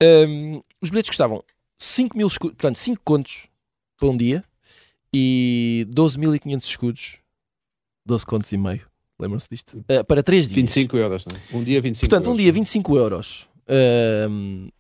Um, 0.03 0.63
os 0.81 0.91
bilhetes 0.91 1.11
custavam 1.11 1.45
5 1.79 2.17
mil 2.17 2.27
escudos, 2.27 2.57
portanto, 2.57 2.77
5 2.77 3.03
contos 3.05 3.47
para 3.97 4.09
um 4.09 4.17
dia 4.17 4.45
e 5.13 5.87
12.500 5.91 6.65
escudos, 6.65 7.19
12 8.07 8.27
contos 8.27 8.53
e 8.53 8.57
meio. 8.57 8.87
Lembram-se 9.19 9.49
disto? 9.49 9.79
Uh, 9.79 10.05
para 10.05 10.23
3 10.23 10.49
dias. 10.49 10.57
25 10.57 10.97
euros, 10.97 11.25
não 11.27 11.37
é? 11.37 11.57
Um 11.57 11.63
dia 11.63 11.81
25 11.81 12.09
Portanto, 12.09 12.27
euros. 12.27 12.41
um 12.41 12.43
dia 12.43 12.53
25 12.53 12.97
euros. 12.97 13.47
Uh, 13.69 14.73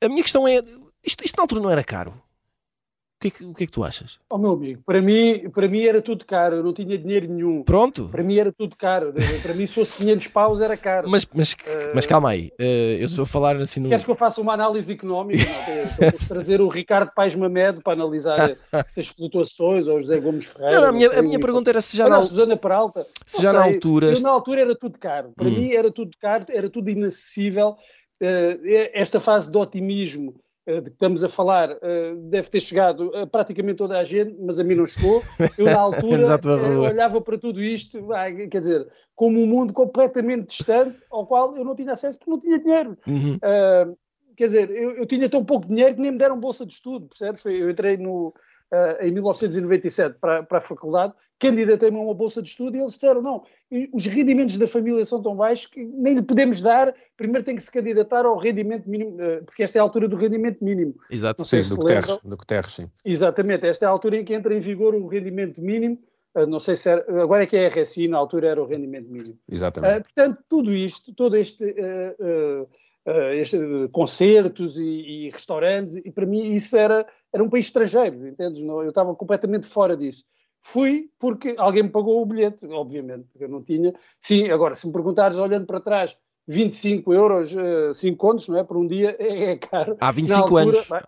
a 0.00 0.08
minha 0.08 0.22
questão 0.22 0.46
é: 0.46 0.62
isto, 1.04 1.24
isto 1.24 1.36
na 1.36 1.42
altura 1.42 1.60
não 1.60 1.70
era 1.70 1.84
caro. 1.84 2.10
O 2.10 3.22
que, 3.22 3.28
é 3.28 3.30
que, 3.30 3.44
o 3.44 3.54
que 3.54 3.62
é 3.62 3.66
que 3.66 3.72
tu 3.72 3.84
achas? 3.84 4.18
Oh, 4.28 4.36
meu 4.36 4.50
amigo, 4.50 4.82
para 4.84 5.00
mim, 5.00 5.48
para 5.50 5.68
mim 5.68 5.82
era 5.82 6.02
tudo 6.02 6.24
caro, 6.24 6.56
eu 6.56 6.64
não 6.64 6.72
tinha 6.72 6.98
dinheiro 6.98 7.28
nenhum. 7.28 7.62
Pronto. 7.62 8.08
Para 8.08 8.20
mim 8.24 8.36
era 8.36 8.50
tudo 8.50 8.76
caro. 8.76 9.14
para 9.40 9.54
mim, 9.54 9.64
se 9.64 9.74
fosse 9.74 9.94
500 9.94 10.26
paus, 10.26 10.60
era 10.60 10.76
caro. 10.76 11.08
Mas, 11.08 11.24
mas, 11.32 11.52
uh... 11.52 11.92
mas 11.94 12.04
calma 12.04 12.30
aí, 12.30 12.50
uh, 12.60 12.98
eu 12.98 13.06
estou 13.06 13.22
a 13.22 13.26
falar 13.26 13.54
assim 13.58 13.78
no. 13.78 13.88
Queres 13.90 14.04
que 14.04 14.10
eu 14.10 14.16
faça 14.16 14.40
uma 14.40 14.52
análise 14.54 14.92
económica? 14.92 15.44
Não, 15.44 16.26
trazer 16.26 16.60
o 16.60 16.66
Ricardo 16.66 17.12
Paes 17.14 17.36
Mamed 17.36 17.80
para 17.84 17.92
analisar 17.92 18.56
essas 18.72 19.06
flutuações, 19.06 19.86
ou 19.86 19.98
o 19.98 20.00
José 20.00 20.18
Gomes 20.18 20.46
Ferreira. 20.46 20.74
Não, 20.74 20.80
não, 20.80 20.88
a, 20.88 20.92
minha, 20.92 21.18
a 21.20 21.22
minha 21.22 21.38
pergunta 21.38 21.70
era 21.70 21.80
se 21.80 21.96
já. 21.96 22.08
na... 22.08 22.22
Susana 22.22 22.56
Peralta. 22.56 23.06
Se 23.24 23.40
já 23.40 23.52
sei, 23.52 23.60
na 23.60 23.64
altura. 23.66 24.06
Eu, 24.08 24.20
na 24.20 24.30
altura 24.30 24.62
era 24.62 24.76
tudo 24.76 24.98
caro. 24.98 25.32
Para 25.36 25.46
hum. 25.46 25.52
mim 25.52 25.72
era 25.72 25.92
tudo 25.92 26.10
caro, 26.20 26.44
era 26.48 26.68
tudo 26.68 26.90
inacessível. 26.90 27.76
Uh, 28.20 28.58
esta 28.92 29.20
fase 29.20 29.48
de 29.48 29.56
otimismo 29.56 30.34
de 30.66 30.82
que 30.82 30.90
estamos 30.90 31.24
a 31.24 31.28
falar 31.28 31.76
eh, 31.82 32.14
deve 32.16 32.48
ter 32.48 32.60
chegado 32.60 33.14
a 33.16 33.26
praticamente 33.26 33.78
toda 33.78 33.98
a 33.98 34.04
gente, 34.04 34.36
mas 34.40 34.60
a 34.60 34.64
mim 34.64 34.76
não 34.76 34.86
chegou. 34.86 35.22
Eu, 35.58 35.66
na 35.66 35.78
altura, 35.80 36.26
eh, 36.26 36.76
olhava 36.78 37.20
para 37.20 37.36
tudo 37.36 37.60
isto, 37.60 38.06
quer 38.50 38.60
dizer, 38.60 38.88
como 39.16 39.40
um 39.40 39.46
mundo 39.46 39.72
completamente 39.72 40.48
distante, 40.48 41.02
ao 41.10 41.26
qual 41.26 41.54
eu 41.56 41.64
não 41.64 41.74
tinha 41.74 41.92
acesso 41.92 42.18
porque 42.18 42.30
não 42.30 42.38
tinha 42.38 42.58
dinheiro. 42.58 42.96
Uhum. 43.06 43.36
Uh, 43.36 43.96
quer 44.36 44.44
dizer, 44.44 44.70
eu, 44.70 44.92
eu, 44.92 45.06
tinha 45.06 45.28
tão 45.28 45.44
pouco 45.44 45.66
dinheiro 45.66 45.96
que 45.96 46.00
nem 46.00 46.12
me 46.12 46.18
deram 46.18 46.38
bolsa 46.38 46.64
de 46.64 46.72
estudo, 46.72 47.08
percebes? 47.08 47.44
Eu 47.44 47.70
entrei 47.70 47.96
no, 47.96 48.32
uh, 48.72 49.04
em 49.04 49.12
1997 49.12 50.16
para, 50.18 50.42
para 50.42 50.58
a 50.58 50.60
faculdade, 50.60 51.12
candidatei-me 51.38 51.98
a 51.98 52.00
uma 52.00 52.14
bolsa 52.14 52.40
de 52.40 52.48
estudo 52.48 52.76
e 52.76 52.80
eles 52.80 52.92
disseram, 52.92 53.20
não, 53.20 53.44
os 53.92 54.06
rendimentos 54.06 54.56
da 54.58 54.66
família 54.66 55.04
são 55.04 55.22
tão 55.22 55.36
baixos 55.36 55.66
que 55.66 55.84
nem 55.84 56.14
lhe 56.14 56.22
podemos 56.22 56.60
dar, 56.60 56.94
primeiro 57.16 57.44
tem 57.44 57.54
que 57.54 57.62
se 57.62 57.70
candidatar 57.70 58.24
ao 58.24 58.36
rendimento 58.36 58.88
mínimo, 58.88 59.16
uh, 59.16 59.44
porque 59.44 59.62
esta 59.62 59.78
é 59.78 59.80
a 59.80 59.82
altura 59.82 60.08
do 60.08 60.16
rendimento 60.16 60.64
mínimo. 60.64 60.94
Exato, 61.10 61.40
não 61.40 61.44
sei 61.44 61.62
sim, 61.62 61.68
se 61.68 61.74
do 61.74 61.80
Guterres, 61.80 62.18
do 62.22 62.36
Guterres, 62.36 62.72
sim. 62.72 62.90
Exatamente, 63.04 63.66
esta 63.66 63.84
é 63.84 63.88
a 63.88 63.90
altura 63.90 64.18
em 64.18 64.24
que 64.24 64.34
entra 64.34 64.54
em 64.54 64.60
vigor 64.60 64.94
o 64.94 65.06
rendimento 65.06 65.60
mínimo, 65.60 65.98
uh, 66.34 66.46
não 66.46 66.58
sei 66.58 66.76
se 66.76 66.88
era, 66.88 67.22
agora 67.22 67.42
é 67.42 67.46
que 67.46 67.56
é 67.56 67.66
a 67.66 67.68
RSI, 67.68 68.08
na 68.08 68.16
altura 68.16 68.48
era 68.48 68.62
o 68.62 68.66
rendimento 68.66 69.10
mínimo. 69.10 69.38
Exatamente. 69.50 70.04
portanto, 70.04 70.42
tudo 70.48 70.72
isto, 70.72 71.14
todo 71.14 71.36
este... 71.36 71.64
Uh, 71.64 72.68
este, 73.04 73.58
concertos 73.90 74.78
e, 74.78 75.26
e, 75.26 75.30
restaurantes, 75.30 75.96
e 75.96 76.10
para 76.10 76.26
mim 76.26 76.52
isso 76.52 76.76
era, 76.76 77.06
era 77.32 77.42
um 77.42 77.50
país 77.50 77.66
estrangeiro, 77.66 78.26
entendes? 78.26 78.60
Eu 78.60 78.88
estava 78.88 79.14
completamente 79.14 79.66
fora 79.66 79.96
disso. 79.96 80.24
Fui 80.60 81.10
porque 81.18 81.56
alguém 81.58 81.82
me 81.82 81.90
pagou 81.90 82.22
o 82.22 82.26
bilhete, 82.26 82.64
obviamente, 82.66 83.26
porque 83.32 83.44
eu 83.44 83.48
não 83.48 83.62
tinha. 83.62 83.92
Sim, 84.20 84.48
agora, 84.50 84.76
se 84.76 84.86
me 84.86 84.92
perguntares, 84.92 85.36
olhando 85.36 85.66
para 85.66 85.80
trás, 85.80 86.16
25 86.46 87.12
euros, 87.12 87.52
uh, 87.54 87.92
5 87.92 88.16
contos, 88.16 88.48
não 88.48 88.58
é? 88.58 88.64
Por 88.64 88.76
um 88.76 88.86
dia 88.86 89.16
é, 89.18 89.50
é 89.52 89.56
caro. 89.56 89.96
Há 90.00 90.12
25 90.12 90.40
altura, 90.40 90.76
anos. 90.76 90.88
Bem, 90.88 91.00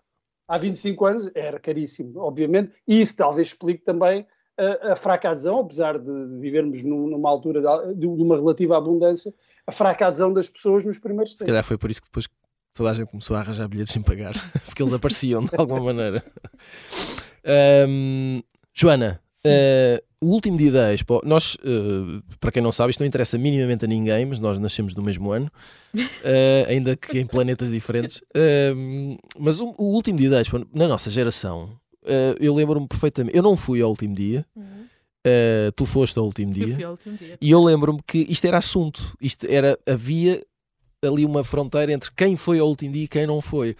há 0.47 0.57
25 0.57 1.05
anos 1.05 1.31
era 1.33 1.59
caríssimo, 1.59 2.19
obviamente, 2.19 2.73
e 2.85 3.01
isso 3.01 3.15
talvez 3.15 3.47
explique 3.47 3.83
também 3.83 4.27
a, 4.57 4.93
a 4.93 4.95
fraca 4.95 5.29
adesão, 5.29 5.59
apesar 5.59 5.99
de, 5.99 6.37
vivermos 6.39 6.83
num, 6.83 7.07
numa 7.07 7.29
altura 7.29 7.61
de, 7.93 7.99
de, 7.99 8.05
uma 8.05 8.35
relativa 8.35 8.77
abundância, 8.77 9.33
a 9.67 9.71
fraca 9.71 10.07
adesão 10.07 10.31
das 10.31 10.49
pessoas 10.49 10.85
nos 10.85 10.97
primeiros 10.97 11.33
tempos. 11.33 11.45
Se 11.45 11.51
calhar 11.51 11.63
foi 11.63 11.77
por 11.77 11.91
isso 11.91 12.01
que 12.01 12.07
depois 12.07 12.27
toda 12.73 12.91
a 12.91 12.93
gente 12.93 13.07
começou 13.07 13.35
a 13.35 13.39
arranjar 13.39 13.67
bilhetes 13.67 13.93
sem 13.93 14.01
pagar, 14.01 14.33
porque 14.65 14.81
eles 14.81 14.93
apareciam 14.93 15.43
de 15.43 15.51
alguma 15.57 15.81
maneira. 15.81 16.23
Um, 17.87 18.41
Joana, 18.73 19.21
uh, 19.45 20.03
o 20.19 20.27
último 20.31 20.57
dia 20.57 20.71
da 20.71 20.93
Expo, 20.93 21.21
nós, 21.23 21.55
uh, 21.55 22.21
para 22.39 22.51
quem 22.51 22.61
não 22.61 22.71
sabe, 22.71 22.91
isto 22.91 22.99
não 22.99 23.07
interessa 23.07 23.37
minimamente 23.37 23.85
a 23.85 23.87
ninguém, 23.87 24.25
mas 24.25 24.39
nós 24.39 24.57
nascemos 24.59 24.95
no 24.95 25.03
mesmo 25.03 25.31
ano, 25.31 25.49
uh, 25.95 26.67
ainda 26.67 26.95
que 26.95 27.19
em 27.19 27.25
planetas 27.25 27.71
diferentes. 27.71 28.21
mas 29.39 29.59
o, 29.59 29.73
o, 29.77 29.93
último 29.93 30.17
dia 30.17 30.29
da 30.29 30.41
Expo, 30.41 30.65
na 30.73 30.87
nossa 30.87 31.09
geração, 31.09 31.77
Uh, 32.05 32.37
eu 32.39 32.53
lembro-me 32.53 32.87
perfeitamente. 32.87 33.35
Eu 33.35 33.43
não 33.43 33.55
fui 33.55 33.81
ao 33.81 33.89
último 33.89 34.13
dia. 34.13 34.45
Uhum. 34.55 34.85
Uh, 35.25 35.71
tu 35.75 35.85
foste 35.85 36.17
ao 36.19 36.25
último 36.25 36.53
dia. 36.53 36.67
Eu 36.67 36.75
fui 36.75 36.83
ao 36.83 36.91
último 36.91 37.17
dia. 37.17 37.37
E 37.41 37.51
eu 37.51 37.63
lembro-me 37.63 37.99
que 38.05 38.19
isto 38.29 38.45
era 38.45 38.59
assunto. 38.59 39.15
Isto 39.19 39.47
era, 39.49 39.77
havia 39.85 40.41
ali 41.03 41.25
uma 41.25 41.43
fronteira 41.43 41.91
entre 41.91 42.11
quem 42.15 42.35
foi 42.35 42.59
ao 42.59 42.67
último 42.67 42.93
dia 42.93 43.03
e 43.03 43.07
quem 43.07 43.25
não 43.25 43.41
foi. 43.41 43.75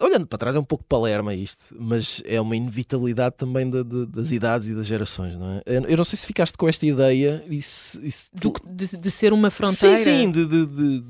Olhando 0.00 0.26
para 0.28 0.38
trás 0.38 0.54
é 0.54 0.60
um 0.60 0.64
pouco 0.64 0.84
palerma 0.84 1.34
isto, 1.34 1.74
mas 1.76 2.22
é 2.24 2.40
uma 2.40 2.54
inevitabilidade 2.54 3.34
também 3.36 3.68
de, 3.68 3.82
de, 3.82 4.06
das 4.06 4.30
idades 4.30 4.68
e 4.68 4.74
das 4.76 4.86
gerações, 4.86 5.34
não 5.34 5.54
é? 5.54 5.62
Eu 5.66 5.96
não 5.96 6.04
sei 6.04 6.16
se 6.16 6.24
ficaste 6.24 6.56
com 6.56 6.68
esta 6.68 6.86
ideia 6.86 7.44
e 7.48 7.60
se, 7.60 8.00
e 8.06 8.10
se 8.10 8.30
tu... 8.30 8.52
de, 8.64 8.96
de, 8.96 9.10
ser 9.10 9.32
uma 9.32 9.50
fronteira. 9.50 9.96
Sim, 9.96 10.04
sim, 10.04 10.30
de, 10.30 10.46
de 10.46 11.02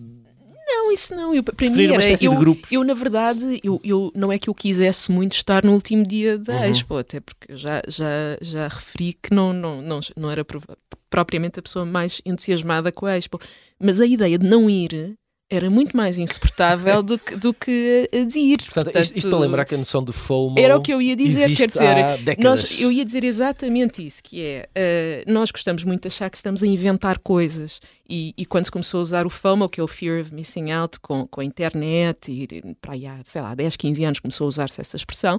não, 0.82 0.92
isso 0.92 1.14
não. 1.14 1.34
Eu, 1.34 1.42
para 1.42 1.70
mim 1.70 1.84
era, 1.84 2.24
eu, 2.24 2.58
eu, 2.70 2.84
na 2.84 2.94
verdade, 2.94 3.60
eu, 3.62 3.80
eu, 3.84 4.12
não 4.14 4.32
é 4.32 4.38
que 4.38 4.50
eu 4.50 4.54
quisesse 4.54 5.10
muito 5.10 5.34
estar 5.34 5.64
no 5.64 5.72
último 5.72 6.04
dia 6.04 6.38
da 6.38 6.56
uhum. 6.56 6.64
Expo, 6.64 6.96
até 6.96 7.20
porque 7.20 7.52
eu 7.52 7.56
já, 7.56 7.82
já, 7.86 8.36
já 8.40 8.68
referi 8.68 9.12
que 9.12 9.32
não, 9.32 9.52
não, 9.52 9.80
não, 9.80 10.00
não 10.16 10.30
era 10.30 10.44
propriamente 11.08 11.58
a 11.58 11.62
pessoa 11.62 11.84
mais 11.84 12.20
entusiasmada 12.24 12.90
com 12.90 13.06
a 13.06 13.16
Expo. 13.16 13.38
Mas 13.80 14.00
a 14.00 14.06
ideia 14.06 14.38
de 14.38 14.46
não 14.46 14.68
ir 14.68 15.14
era 15.52 15.68
muito 15.68 15.94
mais 15.94 16.16
insuportável 16.16 17.02
do 17.02 17.18
que, 17.18 17.36
do 17.36 17.52
que 17.52 18.08
a 18.10 18.24
de 18.24 18.38
ir. 18.38 18.56
Portanto, 18.56 18.84
Portanto 18.84 19.02
isto, 19.02 19.18
isto, 19.18 19.28
para 19.28 19.38
lembrar 19.38 19.64
que 19.66 19.74
a 19.74 19.78
noção 19.78 20.02
de 20.02 20.10
FOMO 20.10 20.58
Era 20.58 20.78
o 20.78 20.80
que 20.80 20.90
eu 20.90 21.02
ia 21.02 21.14
dizer, 21.14 21.54
quer 21.54 21.68
dizer, 21.68 22.38
nós, 22.38 22.80
eu 22.80 22.90
ia 22.90 23.04
dizer 23.04 23.22
exatamente 23.22 24.04
isso, 24.04 24.22
que 24.22 24.42
é, 24.42 25.24
uh, 25.26 25.30
nós 25.30 25.50
gostamos 25.50 25.84
muito 25.84 26.02
de 26.02 26.08
achar 26.08 26.30
que 26.30 26.38
estamos 26.38 26.62
a 26.62 26.66
inventar 26.66 27.18
coisas 27.18 27.80
e, 28.08 28.32
e, 28.36 28.46
quando 28.46 28.64
se 28.64 28.70
começou 28.70 28.98
a 28.98 29.02
usar 29.02 29.26
o 29.26 29.30
FOMO, 29.30 29.68
que 29.68 29.78
é 29.78 29.84
o 29.84 29.88
Fear 29.88 30.22
of 30.22 30.34
Missing 30.34 30.70
Out, 30.70 30.98
com, 31.00 31.26
com 31.26 31.42
a 31.42 31.44
internet, 31.44 32.32
e 32.32 32.74
para 32.80 32.94
aí 32.94 33.06
há, 33.06 33.20
sei 33.24 33.42
lá, 33.42 33.54
10, 33.54 33.76
15 33.76 34.04
anos 34.04 34.20
começou 34.20 34.46
a 34.46 34.48
usar-se 34.48 34.80
essa 34.80 34.96
expressão, 34.96 35.38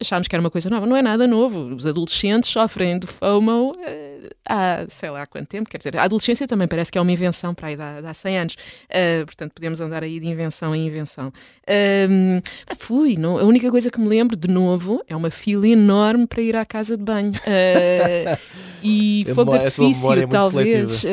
achámos 0.00 0.28
que 0.28 0.34
era 0.34 0.40
uma 0.40 0.50
coisa 0.50 0.68
nova. 0.68 0.86
Não 0.86 0.96
é 0.96 1.02
nada 1.02 1.26
novo. 1.26 1.74
Os 1.74 1.86
adolescentes 1.86 2.50
sofrem 2.50 2.98
do 2.98 3.06
FOMO 3.06 3.70
uh, 3.70 4.11
há, 4.44 4.84
sei 4.88 5.10
lá, 5.10 5.22
há 5.22 5.26
quanto 5.26 5.48
tempo. 5.48 5.68
Quer 5.68 5.78
dizer, 5.78 5.96
a 5.96 6.04
adolescência 6.04 6.46
também 6.46 6.68
parece 6.68 6.90
que 6.90 6.98
é 6.98 7.00
uma 7.00 7.12
invenção 7.12 7.54
para 7.54 7.68
aí 7.68 7.76
de 7.76 7.82
há, 7.82 8.14
100 8.14 8.38
anos. 8.38 8.54
Uh, 8.54 9.26
portanto, 9.26 9.52
podemos 9.52 9.80
andar 9.80 10.02
aí 10.02 10.20
de 10.20 10.26
invenção 10.26 10.74
em 10.74 10.86
invenção. 10.86 11.28
Uh, 11.28 12.42
fui. 12.76 13.16
Não, 13.16 13.38
a 13.38 13.44
única 13.44 13.70
coisa 13.70 13.90
que 13.90 14.00
me 14.00 14.08
lembro, 14.08 14.36
de 14.36 14.48
novo, 14.48 15.02
é 15.08 15.16
uma 15.16 15.30
fila 15.30 15.66
enorme 15.66 16.26
para 16.26 16.42
ir 16.42 16.56
à 16.56 16.64
casa 16.64 16.96
de 16.96 17.02
banho. 17.02 17.32
Uh, 17.32 18.38
e 18.82 19.26
fogo 19.34 19.52
de 19.52 19.58
artifício, 19.58 20.12
é 20.12 20.26
talvez. 20.26 21.04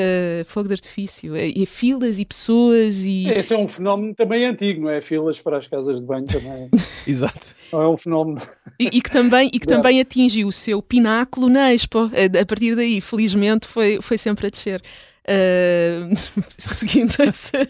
fogo 0.45 0.68
de 0.68 0.74
artifício. 0.74 1.38
E 1.38 1.66
filas 1.66 2.20
e 2.20 2.26
pessoas 2.26 3.05
e... 3.05 3.30
Esse 3.30 3.53
é 3.53 3.57
um 3.57 3.68
fenómeno 3.68 4.14
também 4.16 4.45
antigo, 4.45 4.84
não 4.84 4.89
é? 4.89 5.01
Filas 5.01 5.39
para 5.39 5.57
as 5.57 5.68
casas 5.68 5.99
de 6.01 6.05
banho 6.05 6.26
também. 6.26 6.70
Exato. 7.05 7.55
Não 7.72 7.82
é 7.82 7.88
um 7.88 7.97
fenómeno... 7.97 8.41
E, 8.80 8.89
e, 8.93 9.01
que 9.01 9.12
também, 9.12 9.49
e 9.53 9.60
que 9.60 9.68
também 9.68 9.99
atingiu 9.99 10.47
o 10.47 10.51
seu 10.51 10.82
pináculo 10.82 11.49
na 11.49 11.74
Expo. 11.74 12.10
A 12.41 12.45
partir 12.45 12.76
daí, 12.76 12.99
felizmente, 13.02 13.68
foi, 13.68 14.00
foi 14.02 14.18
sempre 14.18 14.47
a 14.47 14.50
descer. 14.50 14.82
Uh, 15.30 16.16
seguindo 16.58 17.14
essa. 17.20 17.68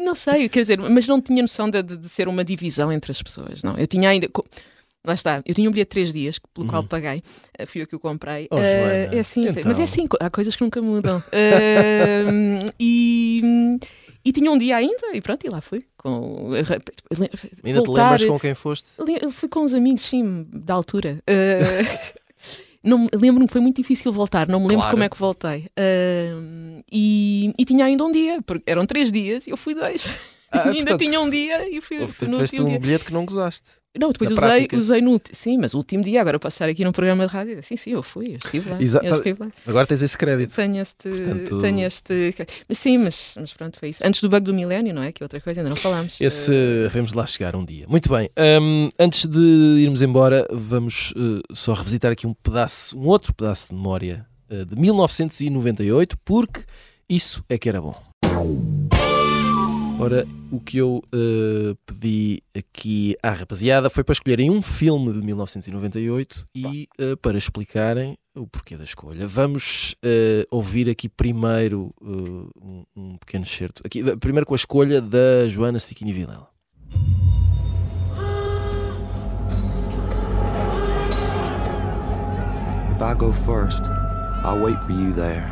não 0.00 0.14
sei, 0.14 0.48
quer 0.48 0.60
dizer, 0.60 0.78
mas 0.78 1.06
não 1.06 1.20
tinha 1.20 1.42
noção 1.42 1.68
de, 1.68 1.82
de, 1.82 2.08
ser 2.08 2.28
uma 2.28 2.44
divisão 2.44 2.92
entre 2.92 3.10
as 3.10 3.20
pessoas, 3.20 3.62
não. 3.62 3.76
Eu 3.76 3.86
tinha 3.86 4.08
ainda. 4.08 4.28
Lá 5.04 5.14
está, 5.14 5.42
eu 5.46 5.54
tinha 5.54 5.68
um 5.68 5.72
bilhete 5.72 5.88
de 5.88 5.90
três 5.90 6.12
dias, 6.12 6.38
pelo 6.38 6.66
uhum. 6.66 6.70
qual 6.70 6.84
paguei, 6.84 7.22
uh, 7.60 7.66
fui 7.66 7.82
eu 7.82 7.86
que 7.86 7.96
o 7.96 8.00
comprei. 8.00 8.48
Oh, 8.50 8.56
uh, 8.56 8.60
é 8.60 9.18
assim, 9.18 9.48
então. 9.48 9.62
mas 9.64 9.78
é 9.78 9.84
assim, 9.84 10.06
há 10.20 10.30
coisas 10.30 10.54
que 10.54 10.62
nunca 10.62 10.80
mudam. 10.82 11.22
e. 12.78 13.78
E 14.24 14.32
tinha 14.32 14.50
um 14.50 14.58
dia 14.58 14.76
ainda, 14.76 15.14
e 15.14 15.20
pronto, 15.20 15.46
e 15.46 15.48
lá 15.48 15.60
fui. 15.60 15.84
Com... 15.96 16.50
Ainda 17.62 17.80
te 17.80 17.88
lembras 17.88 18.24
com 18.24 18.40
quem 18.40 18.56
foste? 18.56 18.88
Fui 19.30 19.48
com 19.48 19.60
uns 19.60 19.72
amigos, 19.72 20.02
sim, 20.02 20.44
da 20.52 20.74
altura. 20.74 21.22
Uh, 21.30 22.16
lembro-me 23.14 23.46
que 23.46 23.52
foi 23.52 23.60
muito 23.60 23.76
difícil 23.76 24.12
voltar, 24.12 24.48
não 24.48 24.60
me 24.60 24.66
lembro 24.66 24.82
claro. 24.82 24.92
como 24.92 25.04
é 25.04 25.08
que 25.08 25.18
voltei. 25.18 25.66
Uh, 25.78 26.82
e, 26.90 27.52
e, 27.58 27.64
tinha 27.64 27.84
ainda 27.84 28.04
um 28.04 28.10
dia, 28.10 28.38
porque 28.46 28.70
eram 28.70 28.86
três 28.86 29.10
dias 29.10 29.46
e 29.46 29.50
eu 29.50 29.56
fui 29.56 29.74
dois. 29.74 30.08
Ah, 30.52 30.68
ainda 30.70 30.76
portanto, 30.76 30.98
tinha 31.00 31.20
um 31.20 31.28
dia 31.28 31.68
e 31.68 31.80
fui. 31.80 31.98
No 31.98 32.06
tiveste 32.06 32.60
um 32.60 32.66
dia. 32.66 32.78
bilhete 32.78 33.04
que 33.06 33.12
não 33.12 33.24
gozaste. 33.24 33.68
Não, 33.98 34.12
depois 34.12 34.30
usei, 34.30 34.68
usei 34.72 35.00
no. 35.00 35.20
Sim, 35.32 35.58
mas 35.58 35.74
o 35.74 35.78
último 35.78 36.02
dia, 36.02 36.20
agora 36.20 36.38
passar 36.38 36.68
aqui 36.68 36.84
num 36.84 36.92
programa 36.92 37.26
de 37.26 37.32
rádio. 37.32 37.62
Sim, 37.62 37.76
sim, 37.76 37.92
eu 37.92 38.02
fui, 38.02 38.32
eu 38.32 38.38
estive 38.44 38.70
lá. 38.70 38.82
Exato. 38.82 39.06
Estive 39.06 39.40
lá. 39.40 39.52
Agora 39.66 39.86
tens 39.86 40.02
esse 40.02 40.16
crédito. 40.16 40.54
Tenho 40.54 40.80
este. 40.80 41.08
Portanto... 41.08 41.60
Tenho 41.60 41.86
este 41.86 42.34
mas 42.68 42.78
sim, 42.78 42.98
mas, 42.98 43.32
mas 43.36 43.52
pronto, 43.52 43.78
foi 43.78 43.90
isso. 43.90 44.00
Antes 44.02 44.20
do 44.20 44.28
bug 44.28 44.42
do 44.42 44.54
milénio, 44.54 44.94
não 44.94 45.02
é? 45.02 45.12
Que 45.12 45.22
outra 45.22 45.40
coisa, 45.40 45.60
ainda 45.60 45.70
não 45.70 45.76
falámos. 45.76 46.20
Esse 46.20 46.50
uh... 46.50 46.90
vamos 46.90 47.12
lá 47.12 47.26
chegar 47.26 47.54
um 47.56 47.64
dia. 47.64 47.86
Muito 47.88 48.08
bem. 48.08 48.30
Um, 48.38 48.88
antes 48.98 49.26
de 49.26 49.38
irmos 49.78 50.02
embora, 50.02 50.46
vamos 50.50 51.12
uh, 51.12 51.42
só 51.52 51.74
revisitar 51.74 52.12
aqui 52.12 52.26
um 52.26 52.34
pedaço, 52.34 52.98
um 52.98 53.06
outro 53.06 53.34
pedaço 53.34 53.68
de 53.68 53.74
memória 53.74 54.26
uh, 54.50 54.64
de 54.64 54.76
1998, 54.76 56.16
porque 56.24 56.64
isso 57.08 57.44
é 57.48 57.58
que 57.58 57.68
era 57.68 57.80
bom. 57.80 57.94
Ora, 59.98 60.26
o 60.52 60.60
que 60.60 60.76
eu 60.76 61.02
uh, 61.06 61.74
pedi 61.86 62.42
aqui 62.54 63.16
à 63.22 63.30
rapaziada 63.30 63.88
foi 63.88 64.04
para 64.04 64.12
escolherem 64.12 64.50
um 64.50 64.60
filme 64.60 65.10
de 65.10 65.22
1998 65.22 66.46
e 66.54 66.86
uh, 67.00 67.16
para 67.16 67.38
explicarem 67.38 68.18
o 68.34 68.46
porquê 68.46 68.76
da 68.76 68.84
escolha. 68.84 69.26
Vamos 69.26 69.96
uh, 70.04 70.46
ouvir 70.50 70.90
aqui 70.90 71.08
primeiro 71.08 71.94
um, 72.02 72.84
um, 72.94 73.16
pequeno 73.16 73.46
certo. 73.46 73.80
Aqui, 73.86 74.04
primeiro 74.18 74.44
com 74.44 74.52
a 74.52 74.56
escolha 74.56 75.00
da 75.00 75.48
Joana 75.48 75.78
Stiquini 75.78 76.12
Vilela. 76.12 76.50
If 82.94 83.00
I 83.00 83.14
go 83.14 83.32
first, 83.32 83.82
I'll 84.44 84.60
wait 84.62 84.78
for 84.84 84.92
you 84.92 85.14
there. 85.14 85.50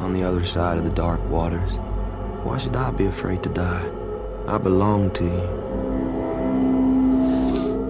On 0.00 0.12
the 0.12 0.24
other 0.24 0.44
side 0.44 0.76
of 0.76 0.82
the 0.82 0.94
dark 0.94 1.20
waters. 1.30 1.78
Why 2.44 2.58
should 2.58 2.76
I 2.76 2.90
be 2.90 3.06
afraid 3.06 3.42
to 3.44 3.48
die? 3.48 3.90
I 4.46 4.58
belong 4.58 5.08
to 5.14 5.24
you. 5.24 5.64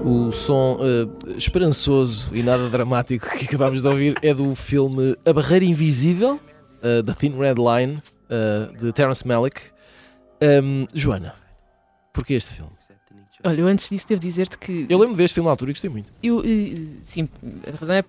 O 0.05 0.31
som 0.31 0.79
uh, 0.79 1.37
esperançoso 1.37 2.29
e 2.33 2.41
nada 2.41 2.69
dramático 2.69 3.29
que 3.37 3.47
acabámos 3.47 3.83
de 3.83 3.89
ouvir 3.89 4.15
é 4.23 4.33
do 4.33 4.55
filme 4.55 5.17
A 5.27 5.33
Barreira 5.33 5.65
Invisível, 5.65 6.39
uh, 6.83 7.03
da 7.03 7.15
Thin 7.15 7.37
Red 7.37 7.55
Line, 7.55 8.01
uh, 8.31 8.73
de 8.79 8.93
Terence 8.93 9.27
Malick. 9.27 9.61
Um, 10.41 10.87
Joana, 10.95 11.35
porquê 12.13 12.35
este 12.35 12.53
filme? 12.53 12.71
Olha, 13.43 13.61
eu 13.61 13.67
antes 13.67 13.91
disso 13.91 14.07
devo 14.09 14.21
dizer-te 14.21 14.57
que. 14.57 14.87
Eu 14.89 14.99
lembro 14.99 15.17
deste 15.17 15.35
filme 15.35 15.47
na 15.47 15.51
altura 15.51 15.73
e 15.73 15.75
gostei 15.75 15.91
muito. 15.91 16.13
Eu, 16.23 16.43
sim, 17.03 17.29
a 17.67 17.77
razão 17.77 17.97
é 17.97 18.05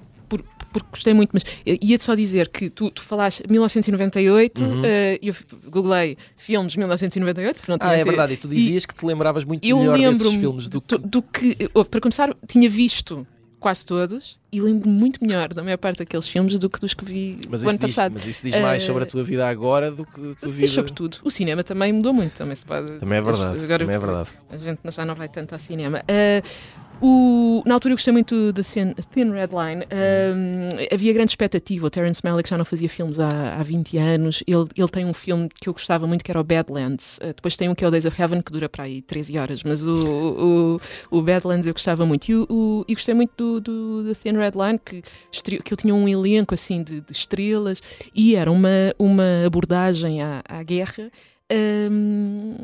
porque 0.80 0.90
gostei 0.92 1.14
muito, 1.14 1.32
mas 1.34 1.44
ia-te 1.66 2.04
só 2.04 2.16
dizer 2.16 2.50
que 2.50 2.70
tu, 2.70 2.90
tu 2.92 3.02
falaste 3.02 3.44
1998, 3.50 4.62
uhum. 4.62 4.82
uh, 4.82 4.86
eu 5.22 5.36
googlei 5.70 6.18
filmes 6.38 6.74
de 6.74 6.80
1998. 6.80 7.62
Não 7.68 7.78
ah, 7.80 7.94
é 7.94 8.04
verdade, 8.04 8.34
e 8.34 8.38
tu 8.38 8.48
dizias 8.48 8.84
e 8.84 8.88
que 8.88 8.96
te 8.96 9.06
lembravas 9.06 9.44
muito 9.44 9.66
melhor 9.66 9.98
desses 9.98 10.34
filmes 10.34 10.70
do 10.70 10.82
que... 10.82 10.98
do 10.98 11.22
que. 11.22 11.70
Para 11.90 12.02
começar, 12.02 12.36
tinha 12.48 12.70
visto 12.70 13.26
quase 13.66 13.84
todos 13.84 14.38
e 14.52 14.62
lembro-me 14.62 14.96
muito 14.96 15.26
melhor 15.26 15.52
da 15.52 15.64
maior 15.64 15.78
parte 15.80 15.98
daqueles 15.98 16.28
filmes 16.28 16.60
do 16.60 16.70
que 16.70 16.80
dos 16.80 16.94
que 16.94 17.04
vi 17.04 17.40
mas 17.50 17.64
o 17.64 17.70
ano 17.70 17.80
diz, 17.80 17.96
passado. 17.96 18.14
Mas 18.14 18.28
isso 18.28 18.46
diz 18.46 18.56
mais 18.62 18.84
uh, 18.84 18.86
sobre 18.86 19.04
a 19.04 19.08
tua 19.08 19.24
vida 19.24 19.48
agora 19.50 19.90
do 19.90 20.06
que 20.06 20.12
a 20.12 20.36
tua 20.36 20.50
vida... 20.50 20.62
Diz 20.62 20.70
sobre 20.70 20.94
tudo. 20.94 21.18
O 21.24 21.32
cinema 21.32 21.64
também 21.64 21.92
mudou 21.92 22.14
muito, 22.14 22.34
também 22.34 22.56
se 22.56 22.64
pode... 22.64 23.00
Também 23.00 23.18
é 23.18 23.22
verdade, 23.24 23.64
agora, 23.64 23.80
também 23.80 23.96
é 23.96 24.00
verdade. 24.00 24.30
A 24.52 24.58
gente 24.58 24.80
já 24.88 25.04
não 25.04 25.16
vai 25.16 25.28
tanto 25.30 25.54
ao 25.54 25.60
cinema. 25.60 26.02
Uh, 26.02 26.48
o, 27.02 27.64
na 27.66 27.74
altura 27.74 27.94
eu 27.94 27.96
gostei 27.96 28.14
muito 28.14 28.54
da 28.54 28.64
Thin, 28.64 28.94
Thin 29.14 29.32
Red 29.32 29.50
Line. 29.52 29.86
Um, 29.86 30.70
havia 30.94 31.14
grande 31.14 31.32
expectativa. 31.32 31.86
O 31.86 31.90
Terence 31.90 32.22
Malick 32.24 32.50
já 32.50 32.58
não 32.58 32.66
fazia 32.66 32.90
filmes 32.90 33.20
há, 33.20 33.56
há 33.60 33.64
20 33.64 33.98
anos. 33.98 34.44
Ele, 34.48 34.66
ele 34.76 34.88
tem 34.88 35.06
um 35.06 35.14
filme 35.14 35.50
que 35.50 35.68
eu 35.68 35.74
gostava 35.74 36.08
muito 36.08 36.24
que 36.24 36.32
era 36.32 36.40
o 36.40 36.44
Badlands. 36.44 37.18
Uh, 37.18 37.28
depois 37.28 37.58
tem 37.58 37.70
um 37.70 37.76
que 37.76 37.84
é 37.84 37.88
o 37.88 37.92
Days 37.92 38.06
of 38.06 38.22
Heaven 38.22 38.42
que 38.42 38.52
dura 38.52 38.70
para 38.70 38.86
aí 38.86 39.02
13 39.02 39.38
horas. 39.38 39.64
Mas 39.64 39.86
o, 39.86 40.80
o, 41.12 41.18
o 41.18 41.22
Badlands 41.22 41.68
eu 41.68 41.74
gostava 41.74 42.06
muito. 42.06 42.30
E, 42.30 42.36
o, 42.36 42.86
gostei 42.90 43.14
muito 43.14 43.32
do, 43.36 43.62
do, 43.62 44.04
do 44.04 44.16
Thin 44.16 44.38
Red 44.38 44.52
Line 44.56 44.80
que, 44.84 45.02
que 45.42 45.74
ele 45.74 45.82
tinha 45.82 45.94
um 45.94 46.08
elenco 46.08 46.54
assim 46.54 46.82
de, 46.82 47.02
de 47.02 47.12
estrelas 47.12 47.82
e 48.14 48.36
era 48.36 48.52
uma, 48.52 48.70
uma 48.98 49.46
abordagem 49.46 50.22
à, 50.22 50.42
à 50.48 50.64
guerra 50.64 51.12
um, 51.52 52.56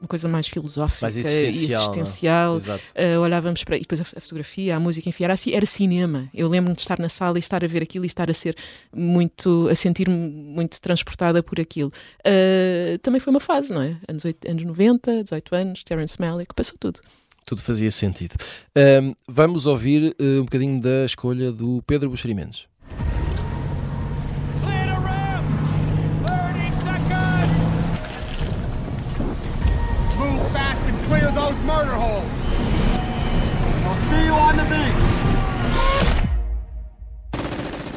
uma 0.00 0.08
coisa 0.08 0.28
mais 0.28 0.46
filosófica 0.46 1.06
mais 1.06 1.16
existencial, 1.16 1.80
e 1.80 2.00
existencial. 2.00 2.56
Uh, 2.56 3.20
olhávamos 3.20 3.64
para. 3.64 3.76
E 3.76 3.80
depois 3.80 4.00
a, 4.00 4.04
a, 4.04 4.20
fotografia, 4.20 4.76
a 4.76 4.80
música, 4.80 5.08
enfim, 5.08 5.24
era, 5.24 5.32
assim, 5.34 5.52
era 5.52 5.66
cinema. 5.66 6.28
Eu 6.32 6.48
lembro-me 6.48 6.76
de 6.76 6.82
estar 6.82 6.98
na 6.98 7.08
sala 7.08 7.38
e 7.38 7.40
estar 7.40 7.64
a 7.64 7.66
ver 7.66 7.82
aquilo 7.82 8.04
e 8.04 8.06
estar 8.06 8.30
a 8.30 8.34
ser 8.34 8.56
muito. 8.94 9.68
a 9.68 9.74
sentir-me 9.74 10.14
muito 10.14 10.80
transportada 10.80 11.42
por 11.42 11.60
aquilo. 11.60 11.92
Uh, 12.20 12.98
também 12.98 13.20
foi 13.20 13.32
uma 13.32 13.40
fase, 13.40 13.72
não 13.72 13.82
é? 13.82 13.96
Anos, 14.08 14.24
8, 14.24 14.50
anos 14.50 14.64
90, 14.64 15.24
18 15.24 15.54
anos, 15.54 15.84
Terence 15.84 16.20
Malick, 16.20 16.54
passou 16.54 16.76
tudo. 16.78 17.00
Tudo 17.44 17.60
fazia 17.60 17.90
sentido. 17.90 18.36
Um, 18.76 19.14
vamos 19.28 19.66
ouvir 19.66 20.14
uh, 20.20 20.40
um 20.40 20.44
bocadinho 20.44 20.80
da 20.80 21.04
escolha 21.04 21.50
do 21.50 21.82
Pedro 21.86 22.08
Buxerimentos. 22.08 22.68
murder 22.92 23.21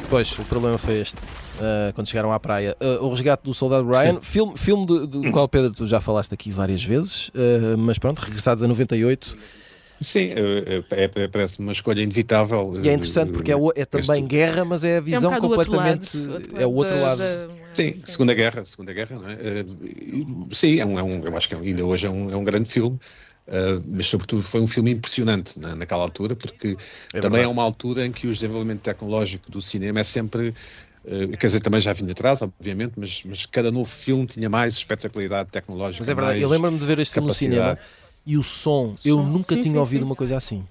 Pois, 0.08 0.38
o 0.38 0.44
problema 0.44 0.78
foi 0.78 1.00
este. 1.00 1.16
Uh, 1.16 1.92
quando 1.94 2.08
chegaram 2.08 2.32
à 2.32 2.38
praia. 2.38 2.76
Uh, 2.80 3.04
o 3.04 3.10
Resgate 3.10 3.42
do 3.42 3.52
Soldado 3.52 3.88
Ryan, 3.88 4.20
filme, 4.20 4.56
filme 4.56 4.86
do, 4.86 5.06
do 5.06 5.30
qual, 5.32 5.48
Pedro, 5.48 5.72
tu 5.72 5.86
já 5.86 6.00
falaste 6.00 6.32
aqui 6.32 6.50
várias 6.50 6.84
vezes, 6.84 7.28
uh, 7.28 7.76
mas 7.78 7.98
pronto, 7.98 8.20
regressados 8.20 8.62
a 8.62 8.68
98. 8.68 9.36
Sim, 10.00 10.28
é, 10.30 10.84
é, 10.90 11.28
parece 11.28 11.58
uma 11.58 11.72
escolha 11.72 12.02
inevitável. 12.02 12.74
E 12.82 12.88
é 12.88 12.92
interessante 12.92 13.32
porque 13.32 13.50
é, 13.50 13.56
é 13.74 13.84
também 13.86 14.10
este... 14.10 14.22
guerra, 14.22 14.64
mas 14.64 14.84
é 14.84 14.98
a 14.98 15.00
visão 15.00 15.32
é 15.32 15.38
um 15.38 15.40
completamente. 15.40 16.16
Outro 16.18 16.60
é 16.60 16.66
o 16.66 16.72
outro 16.72 17.00
lado. 17.00 17.18
Da, 17.18 17.24
sim, 17.72 17.94
sim, 17.94 18.02
Segunda 18.04 18.34
Guerra, 18.34 18.64
Segunda 18.64 18.92
Guerra, 18.92 19.16
não 19.16 19.30
é? 19.30 19.36
Sim, 20.52 20.80
é 20.80 20.84
um, 20.84 20.98
é 20.98 21.02
um, 21.02 21.24
eu 21.24 21.36
acho 21.36 21.48
que 21.48 21.54
ainda 21.54 21.84
hoje 21.84 22.06
é 22.06 22.10
um, 22.10 22.30
é 22.30 22.36
um 22.36 22.44
grande 22.44 22.68
filme. 22.68 22.98
Uh, 23.46 23.80
mas 23.86 24.06
sobretudo 24.06 24.42
foi 24.42 24.60
um 24.60 24.66
filme 24.66 24.90
impressionante 24.90 25.58
na, 25.58 25.76
naquela 25.76 26.02
altura, 26.02 26.34
porque 26.34 26.76
é 27.14 27.20
também 27.20 27.42
é 27.42 27.48
uma 27.48 27.62
altura 27.62 28.04
em 28.04 28.10
que 28.10 28.26
o 28.26 28.32
desenvolvimento 28.32 28.80
tecnológico 28.80 29.50
do 29.50 29.60
cinema 29.60 30.00
é 30.00 30.04
sempre 30.04 30.54
Uh, 31.06 31.36
quer 31.36 31.46
dizer, 31.46 31.60
também 31.60 31.78
já 31.78 31.92
vinha 31.92 32.10
atrás, 32.10 32.42
obviamente, 32.42 32.94
mas, 32.96 33.22
mas 33.24 33.46
cada 33.46 33.70
novo 33.70 33.88
filme 33.88 34.26
tinha 34.26 34.50
mais 34.50 34.74
espetacularidade 34.74 35.50
tecnológica. 35.50 36.02
Mas 36.02 36.08
é 36.08 36.14
verdade, 36.14 36.40
eu 36.40 36.48
lembro-me 36.48 36.76
de 36.76 36.84
ver 36.84 36.98
este 36.98 37.14
filme 37.14 37.28
no 37.28 37.34
cinema 37.34 37.78
e 38.26 38.36
o 38.36 38.42
som, 38.42 38.96
som. 38.96 39.08
eu 39.08 39.22
nunca 39.22 39.54
sim, 39.54 39.60
tinha 39.60 39.74
sim, 39.74 39.78
ouvido 39.78 40.00
sim. 40.00 40.06
uma 40.06 40.16
coisa 40.16 40.36
assim. 40.36 40.64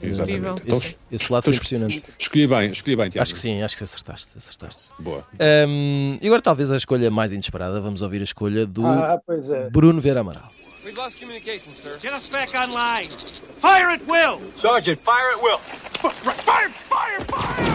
Exatamente. 0.00 0.62
Então, 0.64 0.78
esse, 0.78 0.96
esse 1.12 1.30
lado 1.30 1.44
foi 1.44 1.54
impressionante. 1.54 2.02
Escolhi 2.18 2.46
bem, 2.46 2.70
escolhi 2.70 2.96
bem, 2.96 3.10
Tiago. 3.10 3.22
Acho 3.22 3.34
que 3.34 3.40
sim, 3.40 3.60
acho 3.62 3.76
que 3.76 3.84
acertaste. 3.84 4.38
acertaste. 4.38 4.90
Boa. 4.98 5.22
Um, 5.68 6.18
e 6.20 6.26
agora 6.26 6.40
talvez 6.40 6.70
a 6.70 6.76
escolha 6.76 7.10
mais 7.10 7.32
inesperada, 7.32 7.78
vamos 7.78 8.00
ouvir 8.00 8.22
a 8.22 8.24
escolha 8.24 8.64
do 8.64 8.86
ah, 8.86 9.20
é. 9.28 9.70
Bruno 9.70 10.00
Vera 10.00 10.20
Amaral. 10.20 10.50
We've 10.84 10.96
lost 10.96 11.18
communication, 11.18 11.74
sir. 11.74 11.98
Get 12.00 12.12
us 12.12 12.28
back 12.30 12.54
online. 12.54 13.08
Fire 13.58 13.90
at 13.90 14.06
will! 14.06 14.40
Sergeant, 14.56 15.00
fire 15.00 15.32
at 15.34 15.42
will! 15.42 15.58
Fire, 15.58 16.70
fire, 16.70 17.20
fire! 17.24 17.68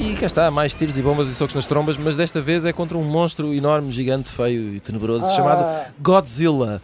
E 0.00 0.14
cá 0.14 0.26
está, 0.26 0.50
mais 0.50 0.72
tiros 0.72 0.96
e 0.96 1.02
bombas 1.02 1.28
e 1.28 1.34
socos 1.34 1.54
nas 1.54 1.66
trombas, 1.66 1.96
mas 1.96 2.14
desta 2.14 2.40
vez 2.40 2.64
é 2.64 2.72
contra 2.72 2.96
um 2.96 3.02
monstro 3.02 3.52
enorme, 3.52 3.90
gigante, 3.90 4.28
feio 4.28 4.74
e 4.74 4.80
tenebroso 4.80 5.26
ah. 5.26 5.32
chamado 5.32 5.92
Godzilla. 5.98 6.80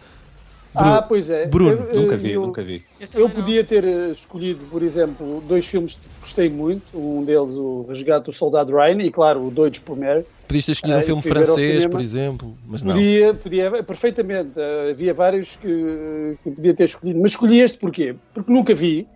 Ah, 0.77 1.01
pois 1.01 1.29
é. 1.29 1.47
Bruno, 1.47 1.85
eu, 1.91 2.01
nunca 2.01 2.17
vi, 2.17 2.31
eu, 2.31 2.41
nunca 2.41 2.61
vi. 2.61 2.83
Eu, 3.13 3.21
eu 3.21 3.29
podia 3.29 3.63
ter 3.63 3.83
eh, 3.83 4.11
escolhido, 4.11 4.63
por 4.69 4.83
exemplo, 4.83 5.43
dois 5.47 5.65
filmes 5.65 5.95
que 5.95 6.07
gostei 6.21 6.49
muito. 6.49 6.83
Um 6.93 7.23
deles, 7.23 7.51
o 7.55 7.85
Resgate 7.89 8.25
do 8.25 8.33
Soldado 8.33 8.75
Ryan, 8.75 9.01
e 9.01 9.11
claro, 9.11 9.45
o 9.45 9.51
Doidos 9.51 9.79
por 9.79 9.97
Mary. 9.97 10.25
Podias 10.47 10.65
ter 10.65 10.71
escolhido 10.73 10.99
um 10.99 11.03
filme 11.03 11.21
francês, 11.21 11.85
por 11.85 11.99
exemplo, 11.99 12.57
mas 12.67 12.83
não. 12.83 12.93
Podia, 12.93 13.33
podia 13.33 13.83
perfeitamente. 13.83 14.59
Havia 14.91 15.13
vários 15.13 15.55
que, 15.57 16.37
que 16.43 16.51
podia 16.51 16.73
ter 16.73 16.85
escolhido, 16.85 17.19
mas 17.19 17.31
escolhi 17.31 17.59
este 17.59 17.77
porquê? 17.77 18.15
Porque 18.33 18.51
nunca 18.51 18.73
vi 18.73 19.07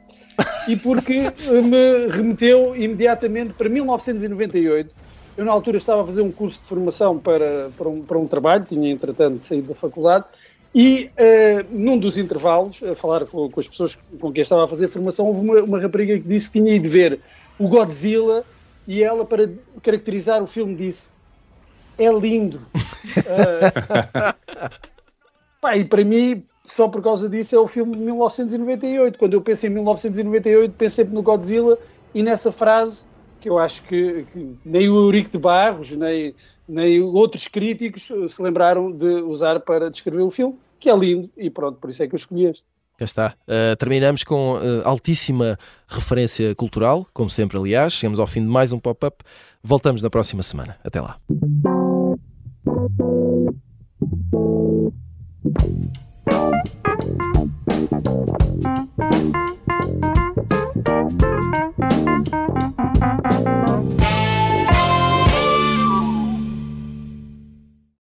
e 0.67 0.75
porque 0.75 1.13
me 1.13 2.07
remeteu 2.09 2.75
imediatamente 2.75 3.53
para 3.53 3.69
1998. 3.69 4.89
Eu, 5.37 5.45
na 5.45 5.51
altura, 5.51 5.77
estava 5.77 6.03
a 6.03 6.05
fazer 6.05 6.21
um 6.21 6.31
curso 6.31 6.59
de 6.59 6.65
formação 6.65 7.17
para, 7.17 7.69
para, 7.77 7.87
um, 7.87 8.03
para 8.03 8.17
um 8.17 8.27
trabalho, 8.27 8.65
tinha 8.65 8.91
entretanto 8.91 9.43
saído 9.43 9.69
da 9.69 9.75
faculdade, 9.75 10.25
e 10.73 11.11
uh, 11.17 11.65
num 11.69 11.97
dos 11.97 12.17
intervalos, 12.17 12.81
a 12.83 12.95
falar 12.95 13.25
com, 13.25 13.49
com, 13.49 13.59
as 13.59 13.67
pessoas 13.67 13.97
com 14.19 14.31
quem 14.31 14.41
estava 14.41 14.63
a 14.63 14.67
fazer 14.67 14.85
a 14.85 14.89
formação, 14.89 15.25
houve 15.25 15.41
uma, 15.41 15.61
uma 15.61 15.79
rapariga 15.79 16.17
que 16.17 16.27
disse 16.27 16.49
que 16.49 16.59
tinha 16.59 16.73
ido 16.73 16.89
ver 16.89 17.19
o 17.59 17.67
Godzilla 17.67 18.45
e 18.87 19.03
ela, 19.03 19.25
para 19.25 19.49
caracterizar 19.83 20.41
o 20.41 20.47
filme, 20.47 20.73
disse: 20.75 21.11
É 21.97 22.09
lindo. 22.11 22.61
uh, 23.17 24.33
pá, 25.59 25.75
e 25.75 25.83
para 25.83 26.05
mim, 26.05 26.43
só 26.63 26.87
por 26.87 27.01
causa 27.01 27.27
disso, 27.27 27.55
é 27.55 27.59
o 27.59 27.67
filme 27.67 27.95
de 27.95 28.03
1998. 28.03 29.19
Quando 29.19 29.33
eu 29.33 29.41
penso 29.41 29.67
em 29.67 29.69
1998, 29.69 30.73
penso 30.77 30.95
sempre 30.95 31.13
no 31.13 31.21
Godzilla 31.21 31.77
e 32.13 32.23
nessa 32.23 32.51
frase 32.51 33.03
que 33.41 33.49
eu 33.49 33.57
acho 33.57 33.81
que, 33.83 34.25
que 34.31 34.57
nem 34.63 34.87
o 34.87 34.95
Eurico 34.95 35.31
de 35.31 35.37
Barros, 35.37 35.97
nem 35.97 36.33
nem 36.71 37.01
outros 37.01 37.47
críticos 37.47 38.09
eh, 38.09 38.27
se 38.27 38.41
lembraram 38.41 38.91
de 38.91 39.05
usar 39.05 39.59
para 39.59 39.91
descrever 39.91 40.21
o 40.21 40.31
filme, 40.31 40.57
que 40.79 40.89
é 40.89 40.97
lindo 40.97 41.29
e 41.37 41.49
pronto, 41.49 41.77
por 41.79 41.89
isso 41.89 42.01
é 42.01 42.07
que 42.07 42.15
eu 42.15 42.17
escolhi 42.17 42.45
este. 42.45 42.65
Já 42.97 43.05
está. 43.05 43.35
Uh, 43.47 43.75
terminamos 43.77 44.23
com 44.23 44.55
uh, 44.55 44.81
altíssima 44.85 45.57
referência 45.87 46.53
cultural, 46.53 47.07
como 47.13 47.31
sempre, 47.31 47.57
aliás. 47.57 47.93
Chegamos 47.93 48.19
ao 48.19 48.27
fim 48.27 48.41
de 48.41 48.47
mais 48.47 48.71
um 48.71 48.79
pop-up. 48.79 49.23
Voltamos 49.63 50.03
na 50.03 50.09
próxima 50.09 50.43
semana. 50.43 50.77
Até 50.83 51.01
lá. 51.01 51.19